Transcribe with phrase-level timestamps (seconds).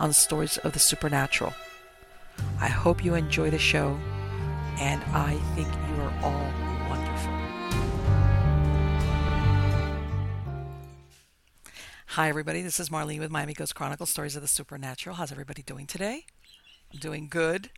[0.00, 1.52] on stories of the supernatural.
[2.60, 3.98] I hope you enjoy the show,
[4.78, 6.52] and I think you are all
[6.88, 7.32] wonderful.
[12.06, 12.62] Hi, everybody.
[12.62, 15.16] This is Marlene with Miami Ghost Chronicles Stories of the Supernatural.
[15.16, 16.26] How's everybody doing today?
[16.92, 17.70] I'm doing good,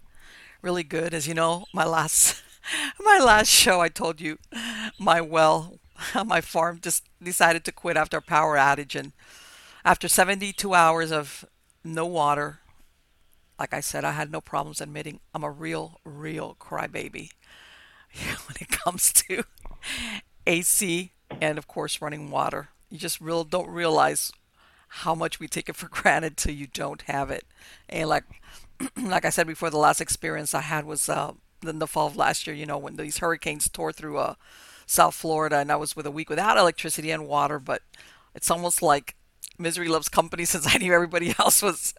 [0.62, 1.15] really good.
[1.15, 2.43] As you know, my last
[3.00, 4.38] my last show, I told you
[4.98, 5.78] my well,
[6.27, 9.12] my farm just decided to quit after a power outage, and
[9.84, 11.44] after 72 hours of
[11.86, 12.60] no water.
[13.58, 17.30] Like I said, I had no problems admitting I'm a real, real crybaby
[18.12, 19.44] when it comes to
[20.47, 22.69] AC and, of course, running water.
[22.91, 24.30] You just real don't realize
[24.88, 27.44] how much we take it for granted till you don't have it.
[27.88, 28.24] And like,
[28.97, 31.32] like I said before, the last experience I had was uh,
[31.66, 32.54] in the fall of last year.
[32.54, 34.34] You know, when these hurricanes tore through uh,
[34.86, 37.58] South Florida, and I was with a week without electricity and water.
[37.58, 37.82] But
[38.34, 39.16] it's almost like
[39.58, 41.94] misery loves company since I knew everybody else was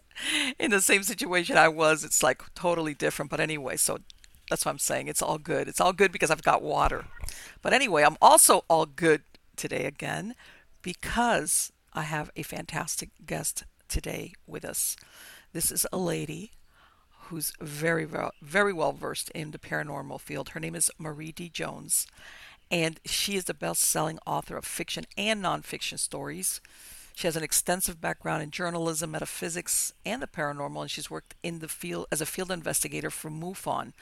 [0.58, 2.04] in the same situation I was.
[2.04, 3.30] It's like totally different.
[3.30, 3.98] But anyway, so
[4.48, 5.08] that's what I'm saying.
[5.08, 5.68] It's all good.
[5.68, 7.04] It's all good because I've got water.
[7.62, 9.22] But anyway, I'm also all good
[9.56, 10.34] today again
[10.82, 14.96] because I have a fantastic guest today with us.
[15.52, 16.52] This is a lady
[17.28, 18.06] who's very,
[18.40, 20.50] very well versed in the paranormal field.
[20.50, 21.48] Her name is Marie D.
[21.48, 22.06] Jones,
[22.70, 26.60] and she is the best selling author of fiction and nonfiction stories.
[27.18, 31.58] She has an extensive background in journalism, metaphysics, and the paranormal, and she's worked in
[31.58, 33.92] the field as a field investigator for MUFON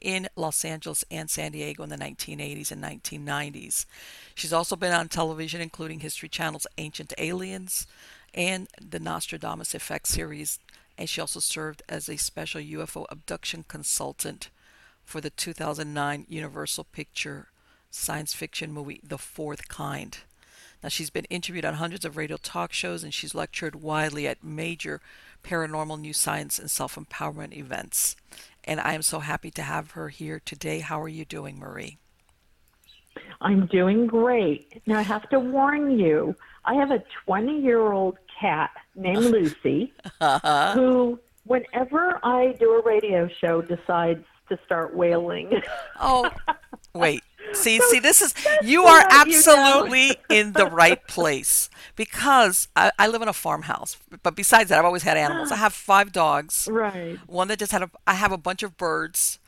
[0.00, 3.86] in Los Angeles and San Diego in the 1980s and 1990s.
[4.36, 7.88] She's also been on television, including History Channel's Ancient Aliens
[8.34, 10.60] and the Nostradamus Effect series,
[10.96, 14.48] and she also served as a special UFO abduction consultant
[15.04, 17.48] for the 2009 Universal Picture
[17.90, 20.18] science fiction movie The Fourth Kind.
[20.82, 24.42] Now, she's been interviewed on hundreds of radio talk shows and she's lectured widely at
[24.42, 25.00] major
[25.44, 28.16] paranormal new science and self empowerment events.
[28.64, 30.80] And I am so happy to have her here today.
[30.80, 31.98] How are you doing, Marie?
[33.40, 34.82] I'm doing great.
[34.86, 36.34] Now, I have to warn you
[36.64, 40.74] I have a 20 year old cat named Lucy uh-huh.
[40.74, 45.62] who, whenever I do a radio show, decides to start wailing.
[46.00, 46.30] oh,
[46.94, 47.22] wait.
[47.52, 50.36] See, so, see, this is you are absolutely you know.
[50.36, 53.96] in the right place because I, I, live in a farmhouse.
[54.22, 55.50] But besides that, I've always had animals.
[55.50, 56.68] I have five dogs.
[56.70, 57.18] Right.
[57.26, 57.90] One that just had a.
[58.06, 59.38] I have a bunch of birds,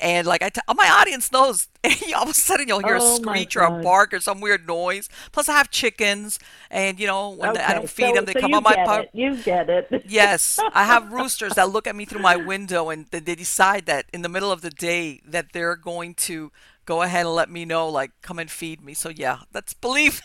[0.00, 1.68] And like I, t- my audience knows,
[2.16, 4.66] all of a sudden you'll hear Oh a screech or a bark or some weird
[4.66, 5.08] noise.
[5.30, 6.38] Plus, I have chickens,
[6.70, 9.10] and you know when I don't feed so, them, they so come on my it.
[9.12, 10.04] You get it.
[10.08, 14.06] Yes, I have roosters that look at me through my window and they decide that
[14.12, 16.50] in the middle of the day that they're going to
[16.84, 18.94] go ahead and let me know, like, come and feed me.
[18.94, 20.20] So yeah, that's belief.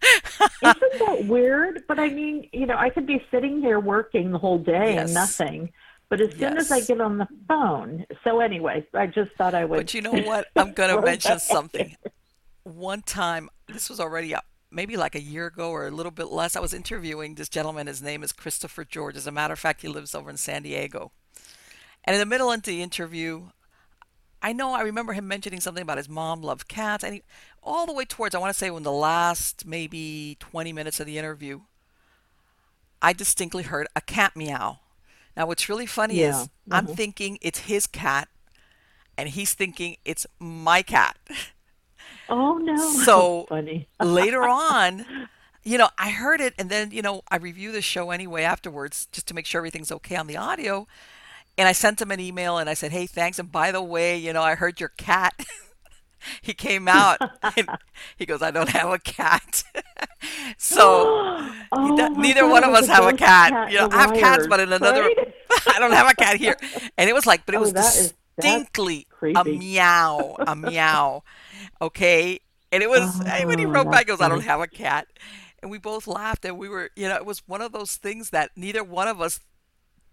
[0.62, 1.82] Isn't that weird?
[1.88, 5.06] But I mean, you know, I could be sitting here working the whole day Yes.
[5.06, 5.72] and nothing.
[6.08, 9.66] But as soon as I get on the phone, so anyway, I just thought I
[9.66, 9.76] would.
[9.76, 10.46] But you know what?
[10.56, 11.94] I'm going to mention something.
[12.62, 14.40] One time, this was already uh,
[14.70, 17.86] maybe like a year ago or a little bit less, I was interviewing this gentleman.
[17.88, 19.16] His name is Christopher George.
[19.16, 21.12] As a matter of fact, he lives over in San Diego.
[22.04, 23.48] And in the middle of the interview,
[24.42, 27.22] I know I remember him mentioning something about his mom loved cats, and he,
[27.62, 31.06] all the way towards I want to say in the last maybe 20 minutes of
[31.06, 31.60] the interview,
[33.00, 34.80] I distinctly heard a cat meow.
[35.36, 36.22] Now, what's really funny Yeah.
[36.22, 38.28] is I'm thinking it's his cat,
[39.18, 41.18] and he's thinking it's my cat.
[42.28, 43.06] Oh no!
[43.06, 43.88] So funny.
[44.00, 45.06] later on,
[45.64, 49.08] you know, I heard it, and then you know, I review the show anyway afterwards
[49.12, 50.86] just to make sure everything's okay on the audio.
[51.58, 53.38] And I sent him an email and I said, "Hey, thanks.
[53.38, 55.34] And by the way, you know, I heard your cat."
[56.42, 57.18] he came out
[57.56, 57.68] and
[58.16, 59.64] he goes, "I don't have a cat."
[60.56, 61.04] so
[61.72, 63.50] Oh, ne- neither God, one of us have a cat.
[63.50, 65.34] cat You know, I have cats, but in another, right?
[65.68, 66.56] I don't have a cat here.
[66.96, 70.54] And it was like, but it Oh, was that is- that's distinctly a meow, a
[70.54, 71.24] meow.
[71.82, 72.38] Okay,
[72.70, 74.68] and it was I- when he Oh, wrote back, he goes, "I don't have a
[74.68, 75.08] cat,"
[75.60, 78.30] and we both laughed, and we were, you know, it was one of those things
[78.30, 79.40] that neither one of us,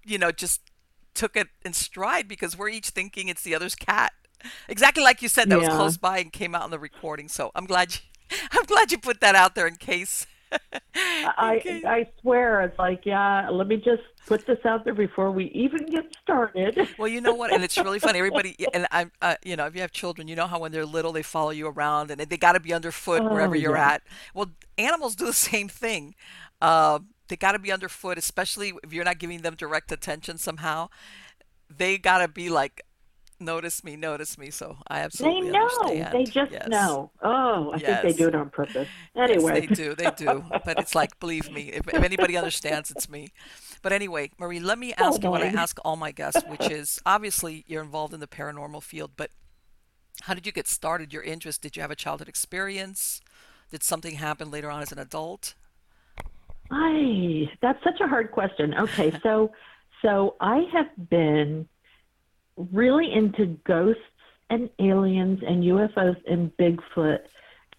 [0.03, 0.61] you know, just
[1.15, 4.13] took it in stride because we're each thinking it's the other's cat.
[4.67, 7.27] Exactly like you said, that was close by and came out in the recording.
[7.27, 10.27] So I'm glad you, I'm glad you put that out there in case.
[11.03, 11.61] I.
[11.85, 13.49] I swear it's like yeah.
[13.49, 16.87] Let me just put this out there before we even get started.
[16.97, 18.19] Well, you know what, and it's really funny.
[18.19, 20.85] Everybody, and I, uh, you know, if you have children, you know how when they're
[20.85, 23.93] little, they follow you around, and they got to be underfoot wherever Oh, you're yeah.
[23.93, 24.03] at.
[24.33, 26.15] Well, animals do the same thing.
[26.61, 30.89] Uh, they got to be underfoot, especially if you're not giving them direct attention somehow.
[31.69, 32.83] They got to be like,
[33.39, 34.49] notice me, notice me.
[34.51, 35.59] So I absolutely They know.
[35.61, 36.13] understand.
[36.13, 36.67] They just Yes.
[36.67, 37.11] know.
[37.23, 38.87] Oh, I think they do it on purpose.
[39.23, 39.51] Yes, Anyway.
[39.51, 40.45] they do, they do.
[40.63, 43.29] But it's like, believe me, if, if anybody understands, it's me.
[43.81, 46.69] But anyway, Marie, let me oh, ask you what I ask all my guests, which
[46.69, 49.31] is obviously you're involved in the paranormal field, but
[50.23, 51.13] how did you get started?
[51.13, 51.61] Your interest?
[51.61, 53.21] Did you have a childhood experience?
[53.71, 55.55] Did something happen later on as an adult?
[56.71, 58.73] I that's such a hard question.
[58.73, 59.51] Okay, so
[60.01, 61.67] so I have been
[62.57, 64.01] really into ghosts
[64.49, 67.19] and aliens and UFOs and Bigfoot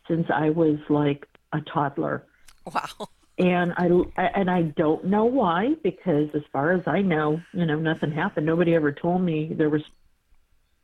[0.09, 2.25] since I was like a toddler.
[2.73, 3.09] Wow.
[3.39, 7.77] And I and I don't know why because as far as I know, you know,
[7.79, 8.47] nothing happened.
[8.47, 9.83] Nobody ever told me there was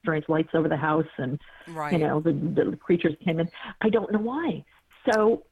[0.03, 1.93] strange lights over the house and Right.
[1.93, 3.49] you know the, the creatures came in
[3.83, 4.65] i don't know why
[5.09, 5.45] so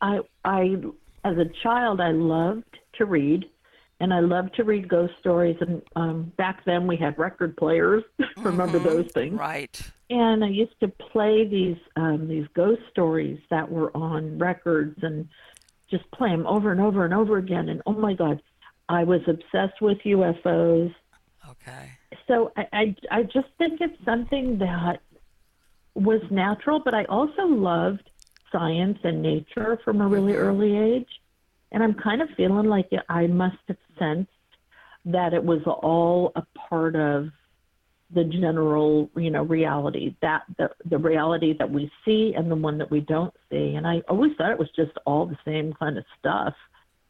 [0.00, 0.76] i i
[1.24, 3.44] as a child i loved to read
[4.00, 8.02] and i loved to read ghost stories and um back then we had record players
[8.36, 9.80] remember those things Right.
[10.10, 15.28] and i used to play these um these ghost stories that were on records and
[15.90, 18.40] just play them over and over and over again and oh my god
[18.88, 20.94] i was obsessed with ufos
[21.50, 21.92] Okay.
[22.26, 25.00] so I, I I just think it's something that
[25.94, 28.08] was natural, but I also loved
[28.52, 31.08] science and nature from a really early age,
[31.72, 34.30] and I'm kind of feeling like I must have sensed
[35.04, 37.28] that it was all a part of
[38.14, 42.78] the general, you know, reality that the the reality that we see and the one
[42.78, 45.98] that we don't see, and I always thought it was just all the same kind
[45.98, 46.54] of stuff.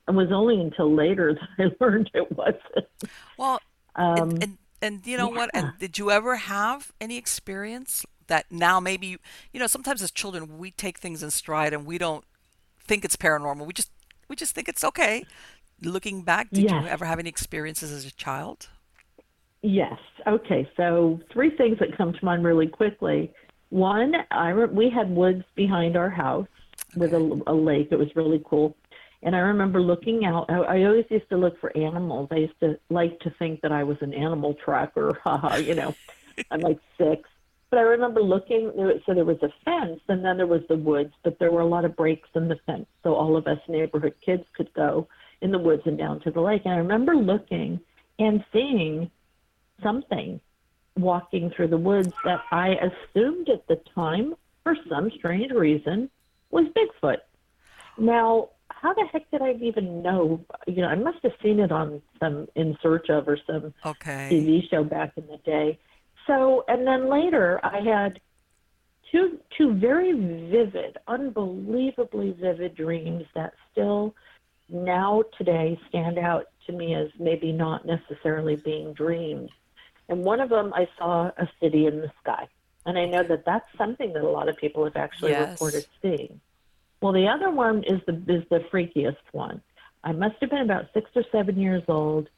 [0.09, 2.89] It was only until later that I learned it wasn't.
[3.37, 3.61] Well,
[3.95, 5.51] Um, and, and and you know what?
[5.55, 9.19] And did you ever have any experience that now maybe
[9.53, 12.25] you know sometimes as children we take things in stride and we don't
[12.89, 13.67] think it's paranormal.
[13.67, 13.91] We just
[14.29, 15.25] we just think it's okay.
[15.83, 18.69] Looking back, did you ever have any experiences as a child?
[19.63, 19.99] Yes.
[20.27, 20.69] Okay.
[20.77, 23.33] So three things that come to mind really quickly.
[23.71, 26.49] One, I re- we had woods behind our house
[26.97, 27.89] with a, a lake.
[27.91, 28.77] It was really cool.
[29.23, 30.47] And I remember looking out.
[30.49, 32.29] I, I always used to look for animals.
[32.31, 35.19] I used to like to think that I was an animal tracker.
[35.25, 35.57] Haha.
[35.57, 35.95] you know,
[36.51, 37.29] I'm like six.
[37.71, 38.73] But I remember looking.
[38.77, 41.13] There, so there was a fence, and then there was the woods.
[41.23, 44.15] But there were a lot of breaks in the fence, so all of us neighborhood
[44.25, 45.09] kids could go
[45.41, 46.63] in the woods and down to the lake.
[46.65, 47.81] And I remember looking
[48.19, 49.11] and seeing
[49.83, 50.41] something
[50.97, 54.35] walking through the woods that I assumed at the time,
[54.65, 56.11] for some strange reason,
[56.51, 57.19] was Bigfoot.
[57.99, 60.45] Now, how the heck did I even know?
[60.67, 64.29] You know, I must have seen it on some In Search of or some Okay.
[64.31, 65.79] TV show back in the day.
[66.29, 68.21] So, and then later I had
[69.11, 74.15] two two very vivid, unbelievably vivid dreams that still
[74.69, 79.51] now today stand out to me as maybe not necessarily being dreams.
[80.09, 82.47] And one of them, I saw a city in the sky.
[82.87, 85.51] And I know that that's something that a lot of people have actually Yes.
[85.51, 86.41] reported seeing.
[87.03, 89.63] Well, the other one is the is the freakiest one.
[90.05, 92.29] I must have been about six or seven years old,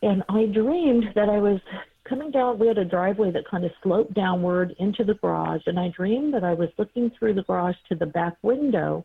[0.00, 1.60] and I dreamed that I was
[2.04, 2.58] coming down.
[2.58, 6.34] We had a driveway that kind of sloped downward into the garage, and I dreamed
[6.34, 9.04] that I was looking through the garage to the back window,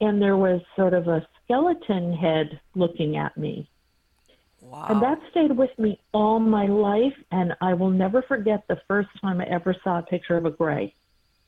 [0.00, 3.68] and there was sort of a skeleton head looking at me.
[4.60, 4.86] Wow.
[4.88, 9.08] And that stayed with me all my life, and I will never forget the first
[9.20, 10.94] time I ever saw a picture of a gray,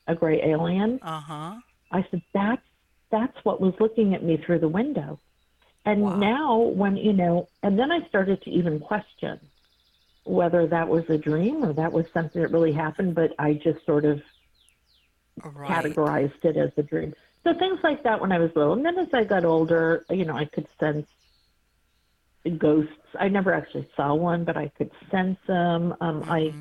[0.06, 1.00] a gray alien.
[1.02, 1.54] uh huh.
[1.90, 2.62] I said, "That's
[3.10, 5.18] that's what was looking at me through the window."
[5.84, 6.16] And Wow.
[6.16, 9.40] now, when you know, and then I started to even question
[10.28, 13.14] whether that was a dream or that was something that really happened.
[13.14, 14.20] But I just sort of
[15.44, 15.96] Right.
[15.96, 17.14] categorized it as a dream.
[17.44, 20.24] So things like that when I was little, and then as I got older, you
[20.24, 21.06] know, I could sense
[22.58, 22.92] ghosts.
[23.18, 25.94] I never actually saw one, but I could sense them.
[26.00, 26.54] Um, I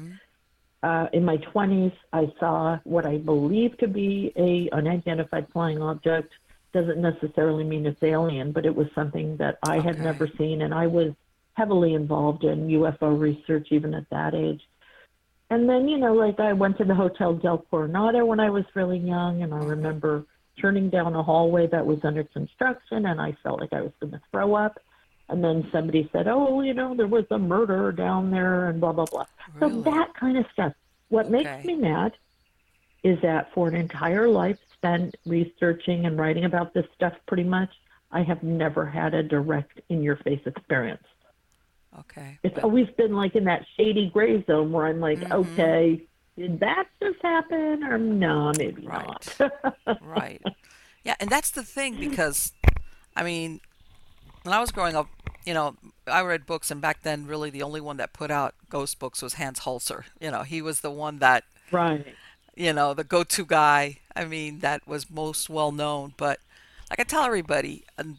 [0.84, 6.32] uh, in my 20s, I saw what I believe to be a unidentified flying object.
[6.74, 10.74] Doesn't necessarily mean it's alien, but it was something that I had never seen, and
[10.74, 11.14] I was
[11.58, 14.62] heavily involved in UFO research even at that age.
[15.50, 18.64] And then, you know, like I went to the Hotel Del Coronado when I was
[18.76, 20.26] really young, and I remember
[20.62, 24.12] turning down a hallway that was under construction, and I felt like I was going
[24.12, 24.80] to throw up.
[25.30, 28.94] And then somebody said, "Oh, you know, there was a murder down there," and blah
[28.94, 29.26] blah blah.
[29.60, 30.74] So that kind of stuff.
[31.10, 32.14] What makes me mad
[33.04, 37.70] is that for an entire life spent researching and writing about this stuff, pretty much,
[38.12, 41.04] I have never had a direct in-your-face experience.
[42.00, 42.40] Okay.
[42.44, 45.32] It's But- always been like in that shady gray zone where I'm like, Mhm.
[45.32, 46.02] okay,
[46.38, 49.06] did that just happen, or no, maybe Right.
[49.08, 50.02] not.
[50.02, 50.42] right.
[51.04, 52.52] Yeah, and that's the thing because,
[53.16, 53.60] I mean,
[54.44, 55.08] when I was growing up,
[55.46, 55.76] you know,
[56.06, 59.22] I read books, and back then, really, the only one that put out ghost books
[59.22, 60.04] was Hans Holzer.
[60.20, 62.06] You know, he was the one that, right.
[62.56, 64.00] you know, the go-to guy.
[64.16, 66.14] I mean, that was most well known.
[66.18, 66.40] But
[66.90, 68.18] like I tell everybody, and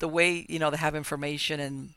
[0.00, 1.90] the way you know they have information in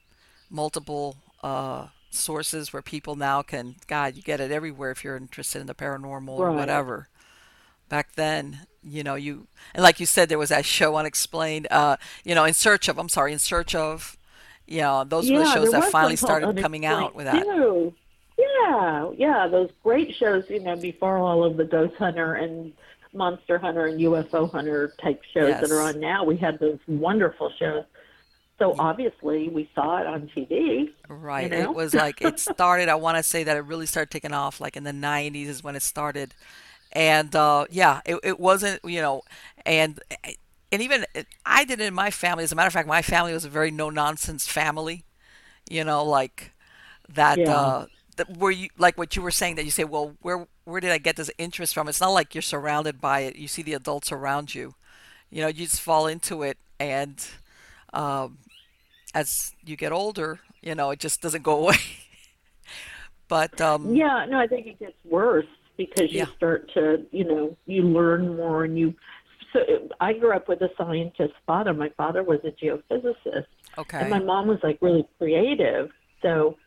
[0.50, 5.60] multiple uh, sources where people now can, God, you get it everywhere if you're interested
[5.60, 7.10] in the paranormal or whatever.
[7.90, 11.68] Back then, you know, you and like you said, there was that show Unexplained.
[11.72, 13.00] Uh, you know, in search of.
[13.00, 14.18] I'm sorry, in search of.
[14.66, 17.44] You know, those were the shows that finally started coming out with that.
[17.44, 17.94] Too.
[18.38, 22.74] Yeah, yeah, those great shows, you know, before all of the Ghost Hunter and
[23.14, 26.24] Monster Hunter and UFO Hunter type shows that are on now.
[26.24, 27.86] We had those wonderful shows.
[28.60, 30.92] So obviously we saw it on TV.
[31.08, 31.52] Right.
[31.52, 31.58] know?
[31.58, 32.90] It was like it started.
[32.90, 35.64] I want to say that it really started taking off like in the 90s is
[35.64, 36.34] when it started.
[36.92, 39.22] And uh, yeah, it, it wasn't, you know,
[39.66, 40.00] and
[40.72, 41.06] and even
[41.46, 42.44] I did it in my family.
[42.44, 45.06] As a matter of fact, my family was a very no nonsense family.
[45.70, 46.54] You know, like
[47.10, 47.38] that.
[47.38, 47.52] Yeah.
[47.52, 47.86] Uh,
[48.16, 50.92] that where you like what you were saying that you say, well, where where did
[50.92, 51.88] I get this interest from?
[51.88, 53.36] It's not like you're surrounded by it.
[53.36, 54.74] You see the adults around you.
[55.30, 57.24] You know, you just fall into it, and
[57.94, 58.40] um,
[59.18, 61.78] as you get older, you know, it just doesn't go away.
[63.28, 65.46] but um, Yeah, no, I think it gets worse
[65.76, 66.26] because you Yeah.
[66.36, 68.94] start to, you know, you learn more and you.
[69.54, 69.60] So
[70.00, 71.74] I grew up with a scientist father.
[71.74, 73.48] My father was a geophysicist,
[73.78, 75.90] okay, and my mom was like really creative.
[76.22, 76.58] So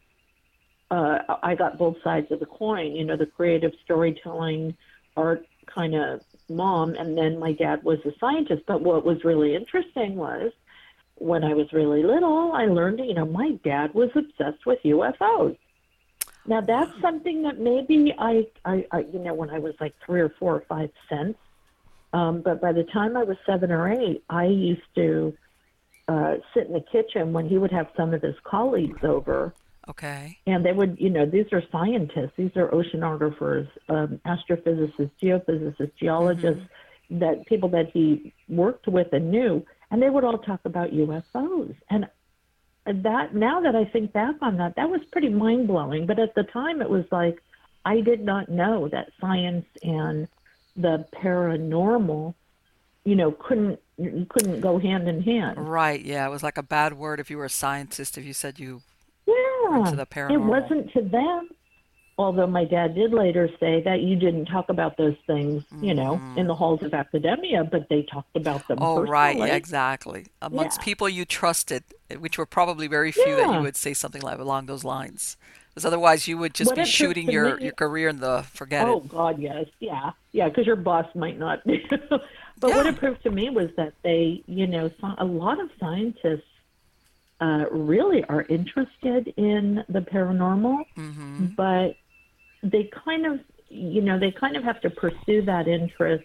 [0.90, 2.96] uh, I got both sides of the coin.
[2.96, 4.74] You know, the creative storytelling,
[5.16, 8.62] art kind of mom, and then my dad was a scientist.
[8.66, 10.50] But what was really interesting was
[11.20, 15.56] when I was really little, I learned, you know, my dad was obsessed with UFOs.
[16.46, 20.20] Now that's something that maybe I, I, I you know, when I was like three
[20.20, 21.38] or four or five cents.
[22.14, 25.36] Um, but by the time I was seven or eight, I used to
[26.08, 29.54] uh, sit in the kitchen when he would have some of his colleagues over,
[29.88, 35.92] okay, and they would, you know, these are scientists, these are oceanographers, um, astrophysicists, geophysicists,
[36.00, 36.64] geologists,
[37.10, 41.74] that people that he worked with and knew, and they would all talk about UFOs.
[41.88, 42.06] And
[42.86, 46.06] that now that I think back on that, that was pretty mind blowing.
[46.06, 47.42] But at the time, it was like
[47.84, 50.28] I did not know that science and
[50.76, 52.34] the paranormal,
[53.04, 53.80] you know, couldn't
[54.28, 55.58] couldn't go hand in hand.
[55.58, 58.32] right, yeah, it was like a bad word if you were a scientist if you
[58.32, 58.80] said you.
[59.26, 60.32] Yeah, into the paranormal.
[60.32, 61.48] it wasn't to them.
[62.20, 66.20] Although my dad did later say that you didn't talk about those things, you know,
[66.36, 68.76] in the halls of academia, but they talked about them.
[68.78, 68.84] Mm-hmm.
[68.84, 70.26] Oh, right, yeah, exactly.
[70.42, 70.84] Amongst Yeah.
[70.84, 71.82] people you trusted,
[72.18, 75.38] which were probably very few that you would say something like along those lines.
[75.70, 78.86] Because otherwise, you would just What be shooting your, me- your career in the forget
[78.86, 79.08] Oh it.
[79.08, 81.62] God, yes, yeah, yeah, because your boss might not.
[81.64, 82.20] but
[82.60, 86.42] what it proved to me was that they, you know, a lot of scientists
[87.40, 91.46] uh, really are interested in the paranormal, Mm-hmm.
[91.56, 91.96] but
[92.62, 96.24] they kind of, you know, they kind of have to pursue that interest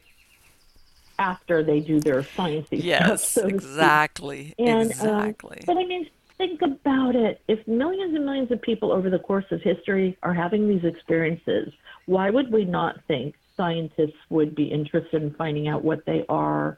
[1.18, 2.84] after they do their sciencey stuff.
[2.84, 3.56] Yes, so to speak.
[3.56, 4.56] exactly.
[4.60, 5.62] Um, exactly.
[5.66, 7.42] but I mean, think about it.
[7.48, 11.72] If millions and millions of people over the course of history are having these experiences,
[12.06, 16.78] why would we not think scientists would be interested in finding out what they are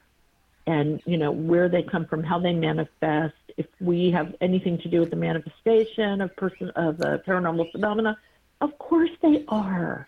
[0.67, 4.89] and, you know, where they come from, how they manifest, if we have anything to
[4.89, 8.17] do with the manifestation of person of uh, paranormal phenomena?
[8.61, 10.07] Of course they are.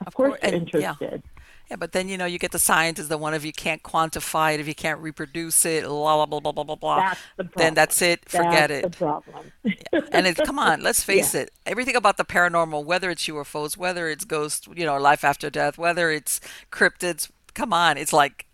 [0.00, 0.90] Of, Of course cour- they're and- yeah.
[1.00, 1.22] interested.
[1.70, 4.54] Yeah, but then you know you get the scientists, the one if you can't quantify
[4.54, 6.96] it, if you can't reproduce it, blah blah blah blah blah blah blah.
[6.96, 7.62] That's the problem.
[7.62, 8.26] Then that's it.
[8.26, 8.82] Forget That's it.
[8.92, 9.52] the problem.
[10.12, 11.50] and it's come on, let's face it.
[11.66, 15.76] Everything about the paranormal, whether it's UFOs, whether it's ghosts, you know, life after death,
[15.76, 16.40] whether it's
[16.72, 18.46] cryptids, come on, it's like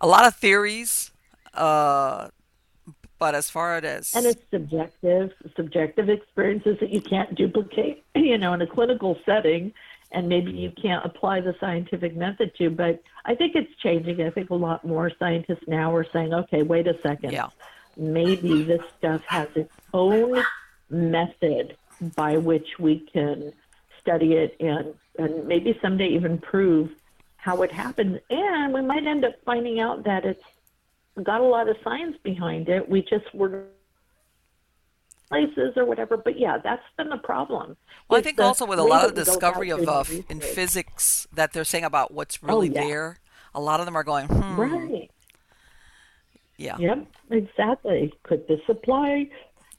[0.00, 1.10] a lot of theories.
[1.52, 2.28] Uh,
[3.18, 4.14] but as far as it is.
[4.14, 9.72] And it's subjective, subjective experiences that you can't duplicate, you know, in a clinical setting,
[10.12, 12.70] and maybe you can't apply the scientific method to.
[12.70, 14.22] But I think it's changing.
[14.22, 17.32] I think a lot more scientists now are saying, okay, wait a second.
[17.32, 17.48] yeah,
[17.96, 20.42] Maybe this stuff has its own
[20.88, 21.76] method
[22.14, 23.52] by which we can
[24.00, 26.90] study it and, and maybe someday even prove
[27.36, 30.42] how it happens And we might end up finding out that it's
[31.24, 32.88] got a lot of science behind it.
[32.88, 33.66] We just were
[35.28, 36.16] places or whatever.
[36.16, 37.76] But yeah, that's been the problem.
[38.08, 41.64] Well, I think also with a lot of discovery of uh, in physics that they're
[41.64, 42.84] saying about what's really yeah.
[42.84, 43.18] there,
[43.54, 45.10] a lot of them are going, hmm, Right.
[46.56, 48.12] yeah, Yep, exactly.
[48.22, 49.28] Could this apply?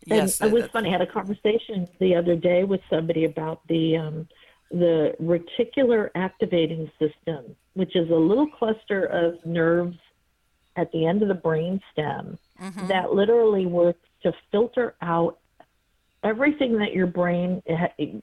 [0.10, 0.90] And Yes, it was funny.
[0.90, 4.28] I had a conversation the other day with somebody about the um,
[4.72, 9.98] the reticular activating system, which is a little cluster of nerves
[10.80, 12.88] at the end of the brain stem Mm-hmm.
[12.88, 15.38] that literally works to filter out
[16.26, 17.64] everything that your brain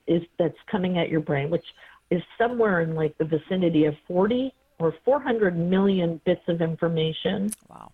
[0.05, 1.65] is that's coming at your brain, which
[2.11, 7.91] is somewhere in like the vicinity of 40 or 400 million bits of information wow,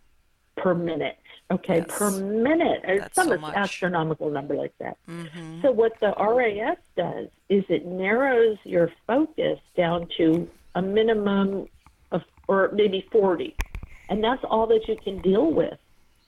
[0.58, 1.18] per minute.
[1.50, 1.88] Okay, Yes.
[1.98, 2.82] per minute.
[2.84, 4.98] It's That's some so astronomical number like that.
[5.06, 11.68] hmm So what the RAS does is it narrows your focus down to a minimum
[12.12, 13.56] of, or maybe 40,
[14.10, 15.78] and that's all that you can deal with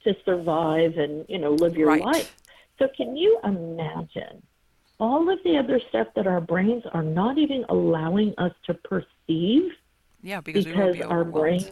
[0.04, 2.02] to survive and you know live your Right.
[2.04, 2.36] life.
[2.80, 4.44] So can you imagine
[5.00, 9.72] all of the other stuff that our brains are not even allowing us to perceive?
[10.22, 11.64] yeah, because, because be our brain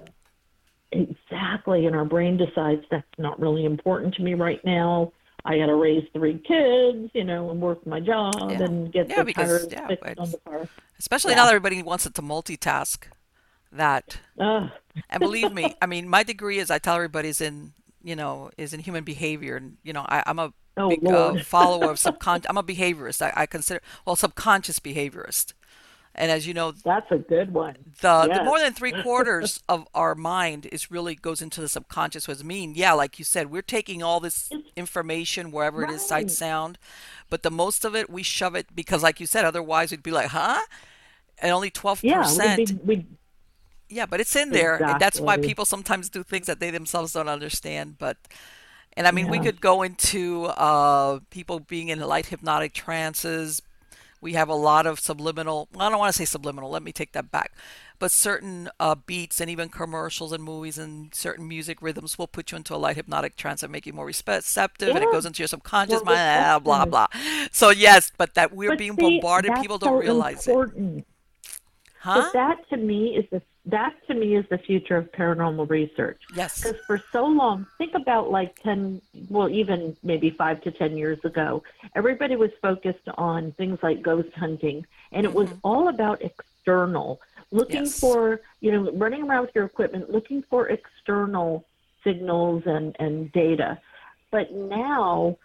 [0.91, 5.11] exactly and our brain decides that's not really important to me right now
[5.45, 8.61] i got to raise three kids you know and work my job Yeah.
[8.63, 10.67] and get Yeah, the because- tires yeah, fixed on the car
[10.99, 13.07] Especially now that everybody wants it to multitask.
[13.73, 14.19] That.
[14.39, 14.69] Ugh.
[15.09, 18.51] and believe me, I mean, my degree is I tell everybody is in you know
[18.57, 21.99] is in human behavior, and you know I, I'm a Oh, big uh, follower of
[21.99, 22.47] subconscious.
[22.49, 23.21] I'm a behaviorist.
[23.21, 25.53] I, I consider well subconscious behaviorist,
[26.15, 27.75] and as you know, that's a good one.
[28.01, 32.27] the, the more than three quarters of our mind is really goes into the subconscious.
[32.27, 32.73] Was mean?
[32.75, 36.79] Yeah like you said we're taking all this information wherever it is sight sound.
[37.29, 40.11] But the most of it we shove it because like you said otherwise we'd be
[40.11, 40.61] like huh?
[41.39, 43.07] And only 12% yeah we'd be, we'd,
[43.93, 44.75] yeah but it's in there.
[44.83, 48.17] And that's why people sometimes do things that they themselves don't understand but
[48.97, 53.61] and i mean we could go into uh, people being in light hypnotic trances.
[54.21, 57.11] We have a lot of subliminal i don't want to say subliminal let me take
[57.13, 57.51] that back.
[57.99, 62.51] But certain uh, beats and even commercials and movies and certain music rhythms will put
[62.51, 65.41] you into a light hypnotic trance and make you more receptive and it goes into
[65.41, 66.91] your subconscious mind blah receptive.
[66.91, 67.07] blah.
[67.51, 70.51] so yes but that we're but being see, bombarded people don't so realize it.
[70.51, 71.05] important.
[71.99, 72.29] huh?
[72.33, 76.21] But that to me is the that to me is the future of paranormal research.
[76.35, 80.97] yes Because for so long, think about like 10, well, even maybe five to 10
[80.97, 81.63] years ago,
[81.95, 84.85] everybody was focused on things like ghost hunting.
[85.13, 87.21] And it was all about external,
[87.51, 87.99] looking Yes.
[87.99, 91.65] for, you know, running around with your equipment, looking for external
[92.03, 93.79] signals and, and data.
[94.29, 95.37] But now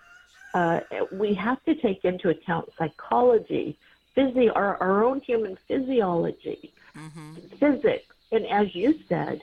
[0.54, 0.80] uh,
[1.12, 3.78] we have to take into account psychology,
[4.16, 9.40] physio, our, our own human physiology hmm physics, and as you said,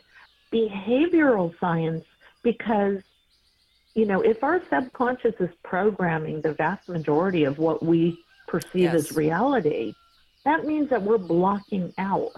[0.53, 2.03] behavioral science,
[2.43, 2.97] because,
[3.95, 8.95] you know, if our subconscious is programming the vast majority of what we perceive Yes.
[8.95, 9.95] as reality,
[10.43, 12.33] that means that we're blocking out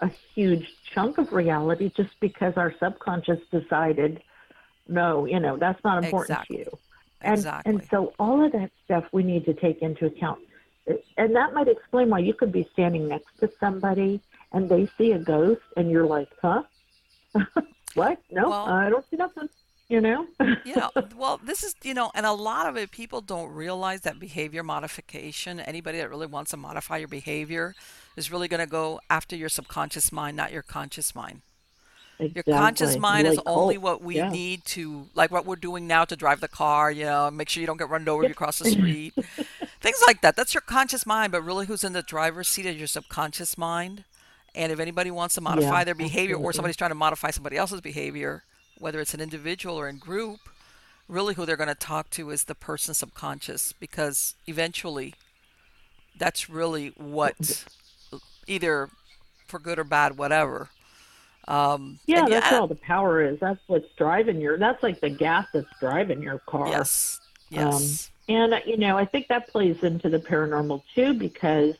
[0.00, 4.20] a huge chunk of reality just because our subconscious decided,
[4.88, 6.56] no, you know, that's not important Exactly.
[6.56, 6.78] to you.
[7.22, 10.40] And, exactly and so all of that stuff we need to take into account.
[11.16, 14.20] and that might explain why you could be standing next to somebody
[14.52, 16.62] and they see a ghost and you're like, huh?
[17.94, 18.18] what?
[18.30, 19.48] No, well, I don't see nothing.
[19.88, 20.26] You know?
[20.64, 20.88] yeah.
[21.16, 24.62] Well, this is, you know, and a lot of it, people don't realize that behavior
[24.62, 27.74] modification, anybody that really wants to modify your behavior
[28.16, 31.42] is really going to go after your subconscious mind, not your conscious mind.
[32.18, 32.52] Exactly.
[32.52, 34.30] Your conscious mind like, is only oh, what we yeah.
[34.30, 37.60] need to, like what we're doing now to drive the car, you know, make sure
[37.60, 39.12] you don't get run over if you cross the street.
[39.80, 40.36] Things like that.
[40.36, 44.04] That's your conscious mind, but really who's in the driver's seat is your subconscious mind.
[44.54, 46.44] And if anybody wants to modify yeah, their behavior absolutely.
[46.44, 48.44] or somebody's trying to modify somebody else's behavior,
[48.78, 50.40] whether it's an individual or in group,
[51.08, 55.14] really who they're going to talk to is the person subconscious because eventually
[56.18, 57.64] that's really what
[58.46, 58.90] either
[59.46, 60.68] for good or bad, whatever,
[61.48, 63.38] um, yeah, that's yeah, all the power is.
[63.40, 64.58] That's what's driving your.
[64.58, 66.68] That's like the gas that's driving your car.
[66.68, 67.20] Yes.
[67.50, 68.10] Yes.
[68.28, 71.74] Um, and you know, I think that plays into the paranormal too, because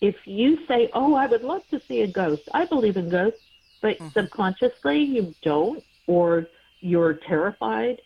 [0.00, 3.42] if you say, "Oh, I would love to see a ghost," I believe in ghosts,
[3.80, 4.08] but mm-hmm.
[4.08, 6.46] subconsciously you don't, or
[6.80, 8.00] you're terrified.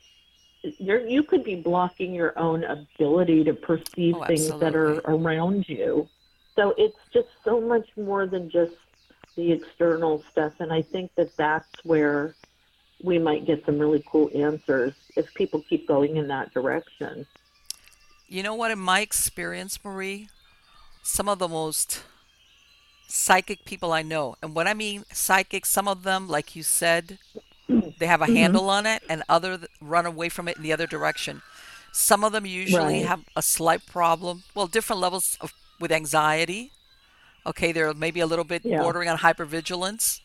[0.62, 5.68] You're, you could be blocking your own ability to perceive oh, things that are around
[5.68, 6.08] you.
[6.56, 8.76] So it's just so much more than just
[9.36, 10.54] the external stuff.
[10.60, 12.34] And I think that that's where
[13.02, 17.26] we might get some really cool answers if people keep going in that direction.
[18.28, 20.28] You know what, in my experience, Marie,
[21.04, 22.02] some of the most
[23.06, 27.18] psychic people I know, and when I mean psychic, some of them, like you said,
[27.68, 28.34] they have a mm-hmm.
[28.34, 31.42] handle on it, and other run away from it in the other direction.
[31.92, 33.06] Some of them usually right.
[33.06, 36.72] have a slight problem, well, different levels of with anxiety
[37.46, 38.80] Okay, they're maybe a little bit yeah.
[38.80, 40.20] bordering on hypervigilance.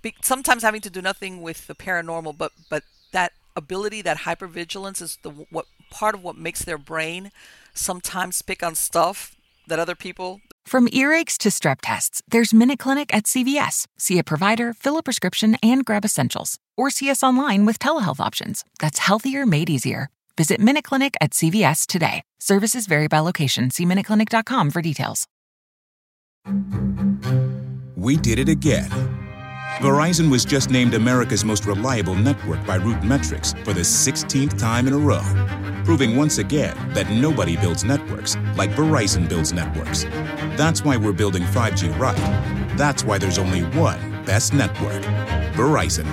[0.00, 5.02] Be- sometimes having to do nothing with the paranormal, but but that ability, that hypervigilance,
[5.02, 7.32] is the what part of what makes their brain
[7.74, 9.35] sometimes pick on stuff
[9.68, 10.40] that other people.
[10.64, 13.86] From earaches to strep tests, there's Minute Clinic at CVS.
[13.98, 18.20] See a provider, fill a prescription, and grab essentials, or see us online with telehealth
[18.20, 18.64] options.
[18.80, 20.10] That's healthier made easier.
[20.36, 22.22] Visit Minute Clinic at CVS today.
[22.40, 23.70] Services vary by location.
[23.70, 25.26] See MinuteClinic.com for details.
[27.96, 28.90] We did it again.
[29.78, 34.94] Verizon was just named America's most reliable network by RootMetrics for the 16th time in
[34.94, 35.22] a row,
[35.86, 40.04] proving once again that nobody builds networks like Verizon builds networks.
[40.58, 42.76] That's why we're building 5G right.
[42.76, 45.02] That's why there's only one best network
[45.54, 46.04] Verizon.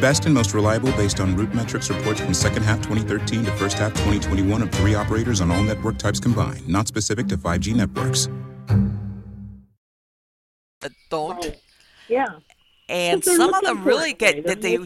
[0.00, 3.92] Best and most reliable based on RootMetrics reports from second half 2013 to first half
[3.92, 8.28] 2021 of three operators on all network types combined, not specific to 5G networks
[11.14, 11.56] don't.
[12.08, 12.26] Yeah.
[12.88, 14.78] And some of them really get that they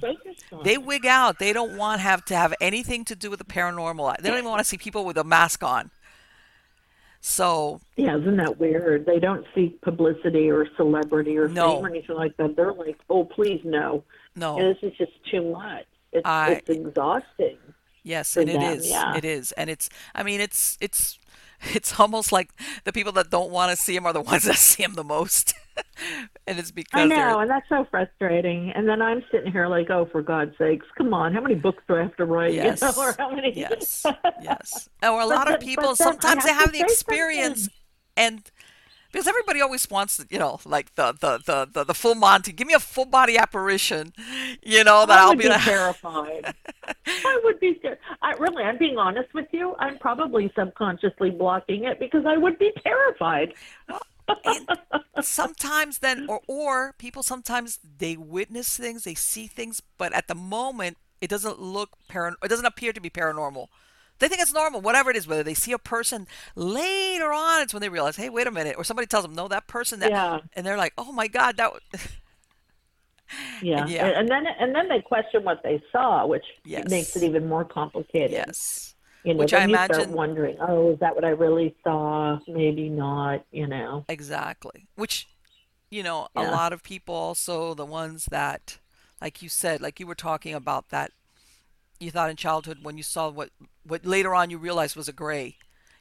[0.63, 1.39] they wig out.
[1.39, 4.17] They don't want have to have anything to do with the paranormal.
[4.19, 5.91] They don't even want to see people with a mask on.
[7.21, 9.05] So yeah, isn't that weird?
[9.05, 11.77] They don't seek publicity or celebrity or no.
[11.77, 12.55] fame or anything like that.
[12.55, 14.05] They're like, oh, please no,
[14.37, 14.59] no.
[14.59, 15.85] And this is just too much.
[16.13, 17.59] It's, I, it's exhausting.
[18.05, 18.63] Yes, and them.
[18.63, 18.89] it is.
[18.89, 19.17] Yeah.
[19.17, 19.91] It is, and it's.
[20.15, 21.18] I mean, it's it's
[21.75, 22.51] it's almost like
[22.85, 25.05] the people that don't want to see him are the ones that see him the
[25.05, 25.55] most.
[26.47, 27.43] and it's because I know, they're...
[27.43, 28.71] and that's so frustrating.
[28.73, 31.83] And then I'm sitting here like, oh, for God's sakes, come on, how many books
[31.89, 32.55] do I have to write?
[32.55, 33.53] Yes, you know, or how many?
[33.57, 34.05] Yes,
[34.43, 34.89] yes.
[35.03, 37.73] Or a lot of people sometimes they have the experience, something.
[38.17, 38.51] and
[39.11, 42.53] because everybody always wants, you know, like the the the the, the full Monty.
[42.53, 44.13] Give me a full body apparition,
[44.63, 46.55] you know, that I will be, be terrified.
[47.07, 47.99] I would be scared.
[48.23, 49.75] I really, I'm being honest with you.
[49.79, 53.55] I'm probably subconsciously blocking it because I would be terrified.
[55.23, 60.35] sometimes then or or people sometimes they witness things they see things but at the
[60.35, 63.69] moment it doesn't look paran it doesn't appear to be paranormal
[64.19, 66.27] they think it's normal, whatever it is, whether they see a person
[66.57, 69.49] later on, it's when they realize, hey, wait a minute, or somebody tells them, no,
[69.49, 70.39] that person that, yeah.
[70.55, 71.73] and they're like, oh my God, that.
[73.63, 73.83] yeah.
[73.83, 76.89] And, yeah, and then and then they question what they saw, which yes.
[76.89, 78.33] makes it even more complicated.
[78.33, 78.95] Yes.
[79.25, 82.39] You know, which I you imagine start wondering, oh, is that what I really saw?
[82.47, 83.45] Maybe not.
[83.51, 84.05] You know.
[84.09, 84.87] Exactly.
[84.95, 85.29] Which,
[85.91, 86.49] you know, yeah.
[86.49, 88.79] a lot of people also the ones that,
[89.21, 91.13] like you said, like you were talking about that
[92.01, 93.51] you thought in childhood when you saw what
[93.85, 95.57] what later on you realized was a gray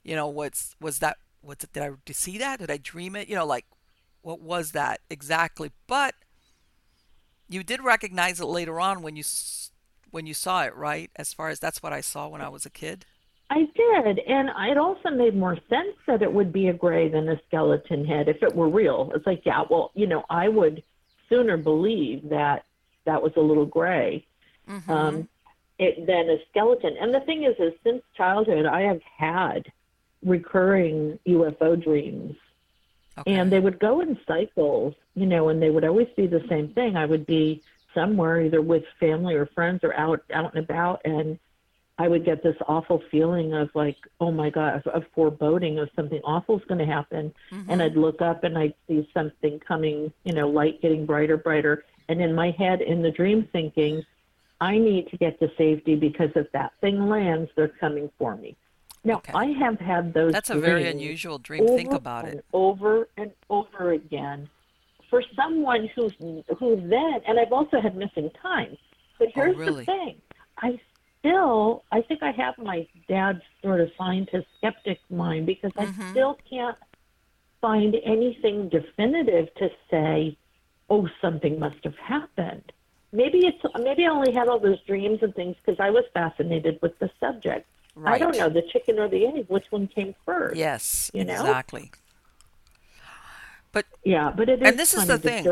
[0.07, 2.59] you know what's was that what's it did i see that?
[2.59, 3.27] Did i dream it?
[3.27, 3.65] You know like
[4.21, 5.71] what was that exactly?
[5.85, 6.15] But
[7.47, 9.23] you did recognize it later on when you
[10.09, 11.11] when you saw it right?
[11.15, 13.05] As far as that's what i saw when i was a kid.
[13.49, 17.29] I did and it also made more sense that it would be a gray than
[17.29, 19.11] a skeleton head if it were real.
[19.13, 20.83] It's like yeah well you know i would
[21.27, 22.63] sooner believe that
[23.05, 24.25] that was a little gray.
[24.69, 24.91] Mm-hmm.
[24.91, 25.29] um,
[25.79, 26.95] it, than a skeleton.
[26.99, 29.71] And the thing is, is since childhood, I have had
[30.23, 32.35] recurring UFO dreams.
[33.19, 33.33] Okay.
[33.33, 36.69] And they would go in cycles, you know, and they would always be the same
[36.69, 36.95] thing.
[36.95, 37.63] I would be
[37.93, 41.39] somewhere, either with family or friends or out out and about, and
[41.99, 46.21] I would get this awful feeling of like, oh my God, of, foreboding of something
[46.23, 47.33] awful is going to happen.
[47.51, 47.71] Mm-hmm.
[47.71, 51.85] And I'd look up and I'd see something coming, you know, light getting brighter, brighter.
[52.07, 54.05] And in my head, in the dream, thinking,
[54.59, 58.55] I need to get to safety because if that thing lands, they're coming for me.
[59.03, 59.33] Now, Okay.
[59.33, 60.33] I have had those.
[60.33, 61.67] That's a very unusual dream.
[61.67, 62.45] Think over about and it.
[62.53, 64.49] Over and over again.
[65.09, 66.13] For someone who's
[66.59, 68.77] who then, and I've also had missing time.
[69.19, 69.85] But here's Oh, really?
[69.85, 70.15] the thing:
[70.57, 70.79] I
[71.19, 76.01] still, I think I have my dad's sort of scientist skeptic mind because Mm-hmm.
[76.01, 76.77] I still can't
[77.61, 80.37] find anything definitive to say,
[80.89, 82.71] oh, something must have happened.
[83.11, 86.79] Maybe it's maybe I only had all those dreams and things because I was fascinated
[86.81, 87.65] with the subject.
[88.05, 90.55] I don't know the chicken or the egg, which one came first.
[90.55, 91.33] Yes, You know?
[91.33, 91.91] exactly.
[93.71, 95.45] But Yeah, but it is And this is the thing.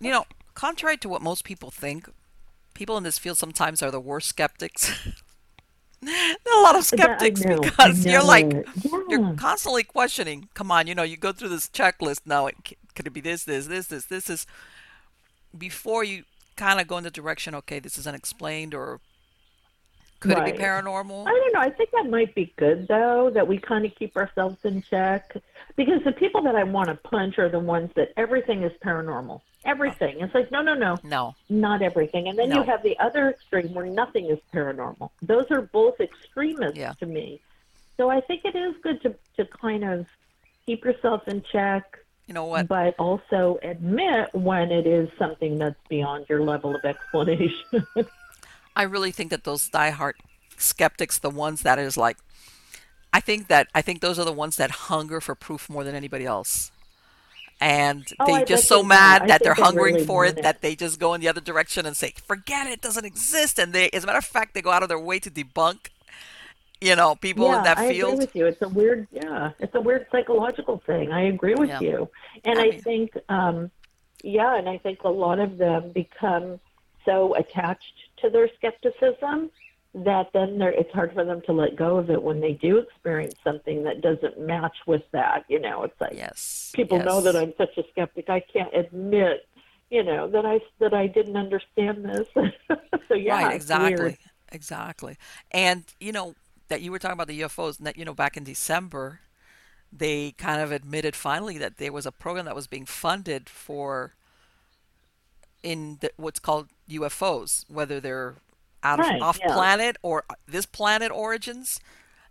[0.00, 2.08] you know, contrary to what most people think,
[2.74, 4.90] people in this field sometimes are the worst skeptics.
[6.02, 9.04] a lot of skeptics know, because you're like know.
[9.08, 10.48] you're constantly questioning.
[10.54, 12.46] Come on, you know, you go through this checklist now.
[12.48, 12.56] It,
[12.94, 14.46] could it be this, this, this, this, this is
[15.56, 16.24] before you
[16.56, 17.54] kind of go in the direction.
[17.54, 19.00] Okay, this is unexplained, or
[20.20, 21.26] could it be paranormal?
[21.26, 21.60] I don't know.
[21.60, 25.36] I think that might be good though, that we kind of keep ourselves in check.
[25.74, 29.40] Because the people that I want to punch are the ones that everything is paranormal.
[29.64, 30.20] Everything.
[30.20, 31.34] It's like, no, no, no, No.
[31.48, 32.28] not everything.
[32.28, 32.56] And then No.
[32.56, 35.10] you have the other extreme where nothing is paranormal.
[35.22, 36.92] Those are both extremists Yeah.
[37.00, 37.40] to me.
[37.96, 40.06] So I think it is good to, to kind of
[40.66, 42.68] keep yourself in check, You know what?
[42.68, 47.86] but also admit when it is something that's beyond your level of explanation.
[48.76, 50.14] I really think that those diehard
[50.56, 52.16] skeptics, the ones that is like,
[53.12, 55.94] I think that I think those are the ones that hunger for proof more than
[55.94, 56.70] anybody else,
[57.60, 60.42] and Oh, they I just so mad that they're hungering really for it it.
[60.42, 63.58] that they just go in the other direction and say, "Forget it, it doesn't exist."
[63.58, 65.88] And they, as a matter of fact, they go out of their way to debunk,
[66.82, 68.10] you know, people yeah, in that field.
[68.10, 68.46] I agree with you.
[68.46, 71.12] It's a weird, yeah, it's a weird psychological thing.
[71.12, 71.80] I agree with Yeah.
[71.80, 72.08] you,
[72.44, 73.70] and I I, mean- think, um,
[74.22, 76.60] yeah, and I think a lot of them become
[77.04, 79.50] so attached to their skepticism
[79.94, 82.78] that then they're, it's hard for them to let go of it when they do
[82.78, 85.44] experience something that doesn't match with that.
[85.48, 87.36] You know, it's like Yes, people know that.
[87.36, 88.30] I'm such a skeptic.
[88.30, 89.46] I can't admit,
[89.90, 92.26] you know, that I that I didn't understand this.
[93.08, 94.16] so yeah, right, exactly,
[94.50, 95.16] exactly.
[95.50, 96.34] And you know
[96.68, 97.78] that you were talking about the UFOs.
[97.78, 99.20] and That you know, back in December,
[99.92, 104.14] they kind of admitted finally that there was a program that was being funded for
[105.62, 108.36] in the, what's called UFOs, whether they're
[108.82, 109.52] out of off yeah.
[109.52, 111.80] planet or this planet origins.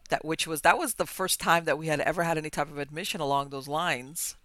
[0.09, 2.69] That which was that was the first time that we had ever had any type
[2.69, 4.35] of admission along those lines.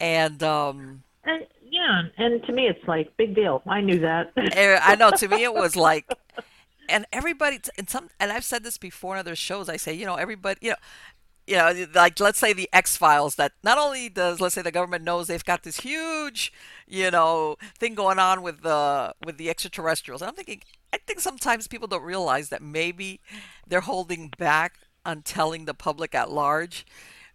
[0.00, 3.62] And um, And, yeah, and to me, it's like big deal.
[3.66, 4.32] I knew that.
[4.36, 5.10] Eh, I know.
[5.10, 6.06] To me, it was like,
[6.90, 9.68] and everybody, and some, and I've said this before in other shows.
[9.68, 10.76] I say, you know, everybody, you know,
[11.46, 13.34] you know, like let's say the X Files.
[13.34, 16.52] That not only does let's say the government knows they've got this huge,
[16.86, 20.22] you know, thing going on with the with the extraterrestrials.
[20.22, 23.20] And I'm thinking, I think sometimes people don't realize that maybe
[23.66, 26.86] they're holding back on telling the public at large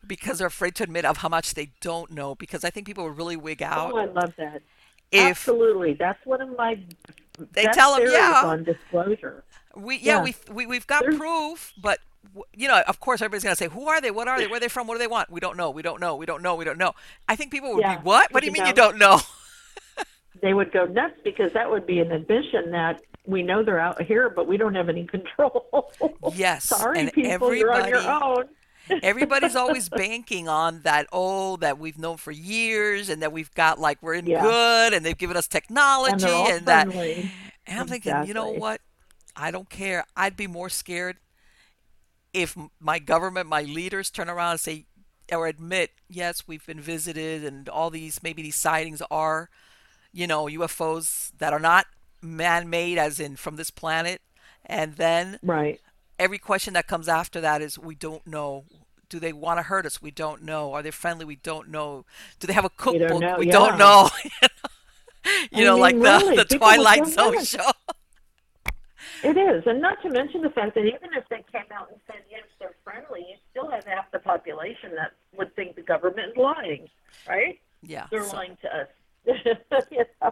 [0.06, 2.36] because they're afraid to admit of how much they don't know.
[2.36, 4.62] Because I think people would really wig oh, out oh, I love that.
[5.12, 6.80] if Absolutely, that's one of my.
[7.54, 8.41] They tell 'em, theories yeah.
[8.45, 9.43] on disclosure.
[9.76, 10.24] We yeah, Yeah.
[10.24, 12.00] we we we've got There's- proof, but
[12.54, 14.12] you know, of course, everybody's gonna say, "Who are they?
[14.12, 14.48] What are they?
[14.48, 14.88] Where are they from?
[14.88, 15.69] What do they want?" We don't know.
[15.69, 16.15] We don't know.
[16.15, 16.56] We don't know.
[16.56, 16.93] We don't know.
[17.30, 18.32] I think people would Yeah, be, "What?
[18.34, 19.19] What do you mean you don't know?"
[20.41, 24.02] They would go nuts because that would be an admission that we know they're out
[24.02, 25.91] here, but we don't have any control.
[26.34, 28.50] Yes, sorry, and people, you're on your own.
[29.02, 31.08] Everybody's always banking on that.
[31.12, 34.41] Oh, that we've known for years, and that we've got like we're in Yeah.
[34.41, 36.89] good, and they've given us technology, they're and that.
[37.67, 38.82] And I'm thinking, you know what?
[39.36, 40.06] I don't care.
[40.15, 41.17] I'd be more scared
[42.34, 44.86] if my government, my leaders turn around and say,
[45.32, 49.50] or admit, yes, we've been visited and all these, maybe these sightings are,
[50.12, 51.88] you know, UFOs that are not
[52.21, 54.21] man made, as in from this planet.
[54.65, 55.80] And then Right.
[56.19, 58.65] Every question that comes after that is, we don't know.
[59.10, 60.01] Do they want to hurt us?
[60.01, 60.73] We don't know.
[60.73, 61.25] Are they friendly?
[61.25, 62.06] We don't know.
[62.39, 63.21] Do they have a We don't cookbook?
[63.21, 63.51] know, We yeah.
[63.51, 64.10] don't know.
[65.51, 67.71] you I know, mean, like really, the, the Twilight Zone show.
[69.23, 71.99] It is, and not to mention the fact that even if they came out and
[72.06, 76.32] said yes, they're friendly, you still have half the population that would think the government
[76.32, 76.88] is lying,
[77.28, 77.60] right?
[77.82, 78.06] Yeah.
[78.12, 78.88] They're so- lying to us.
[79.91, 80.32] you know?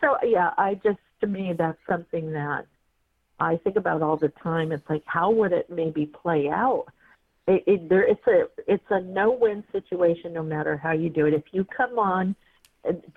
[0.00, 2.66] So yeah, I just to me that's something that
[3.40, 4.72] I think about all the time.
[4.72, 6.86] It's like how would it maybe play out
[7.46, 11.34] it, it, there, it's a it's a no-win situation no matter how you do it.
[11.34, 12.34] If you come on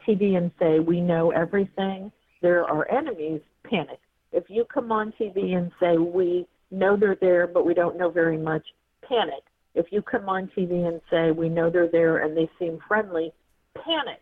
[0.08, 3.42] TV and say we know everything, there are enemies.
[3.64, 4.00] Panic.
[4.34, 8.10] If you come on TV and say we know they're there but we don't know
[8.10, 8.66] very much,
[9.08, 9.44] panic.
[9.76, 13.32] If you come on TV and say we know they're there and they seem friendly,
[13.76, 14.20] panic.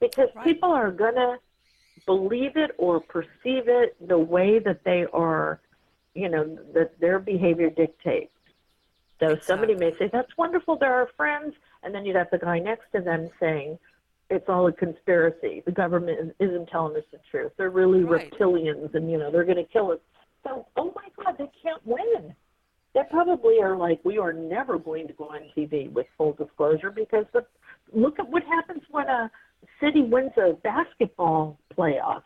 [0.00, 0.44] Because Right.
[0.44, 1.38] people are gonna
[2.06, 5.60] believe it or perceive it the way that they are,
[6.14, 8.30] you know, that their behavior dictates.
[9.20, 11.54] So somebody may say, That's wonderful, they're our friends.
[11.82, 13.78] And then you'd have the guy next to them saying,
[14.30, 15.62] It's all a conspiracy.
[15.64, 17.52] The government isn't telling us the truth.
[17.56, 18.30] They're really Right.
[18.32, 19.98] reptilians and, you know, they're going to kill us.
[20.42, 22.34] So, oh my God, they can't win.
[22.94, 26.90] They probably are like, We are never going to go on TV with full disclosure
[26.90, 27.46] because the,
[27.92, 29.30] look at what happens when a
[29.80, 32.22] city wins a basketball playoff.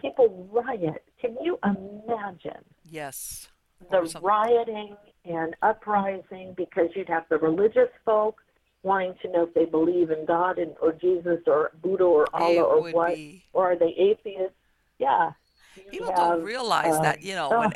[0.00, 1.02] People riot.
[1.20, 2.62] Can you imagine?
[2.88, 3.48] Yes.
[3.90, 8.36] the rioting and uprising because you'd have the religious folk
[8.82, 12.62] wanting to know if they believe in God and or Jesus or Buddha or Allah
[12.62, 14.54] or what, be- or are they atheists?
[14.98, 15.32] Yeah.
[15.76, 17.72] You People have, don't realize uh, that you know oh, when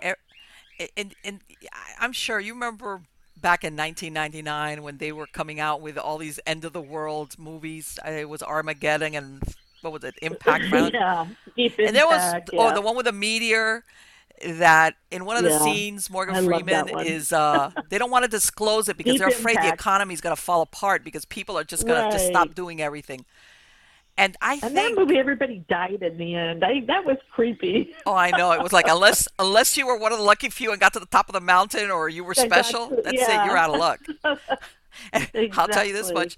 [0.97, 1.41] and and
[1.99, 3.03] I'm sure you remember
[3.41, 7.39] back in 1999 when they were coming out with all these end of the world
[7.39, 7.99] movies.
[8.07, 9.43] Uh, It was Armageddon and
[9.81, 10.17] what was it?
[10.23, 10.73] Impact.
[10.73, 13.85] yeah, deep And there was impact, oh the one with the meteor
[14.45, 15.53] that in one of the Yeah.
[15.53, 19.61] scenes Morgan Freeman is uh they don't want to disclose it because Deep they're afraid
[19.61, 22.55] the economy is going to fall apart because people are just going to just stop
[22.55, 23.25] doing everything.
[24.19, 26.65] And I And that think movie, everybody died in the end.
[26.65, 27.95] I, that was creepy.
[28.05, 28.51] Oh, I know.
[28.53, 30.99] It was like unless unless you were one of the lucky few and got to
[31.01, 32.89] the top of the mountain, or you were special.
[32.89, 33.45] to- that's it.
[33.47, 34.01] You're out of luck.
[35.13, 36.37] And I'll tell you this much: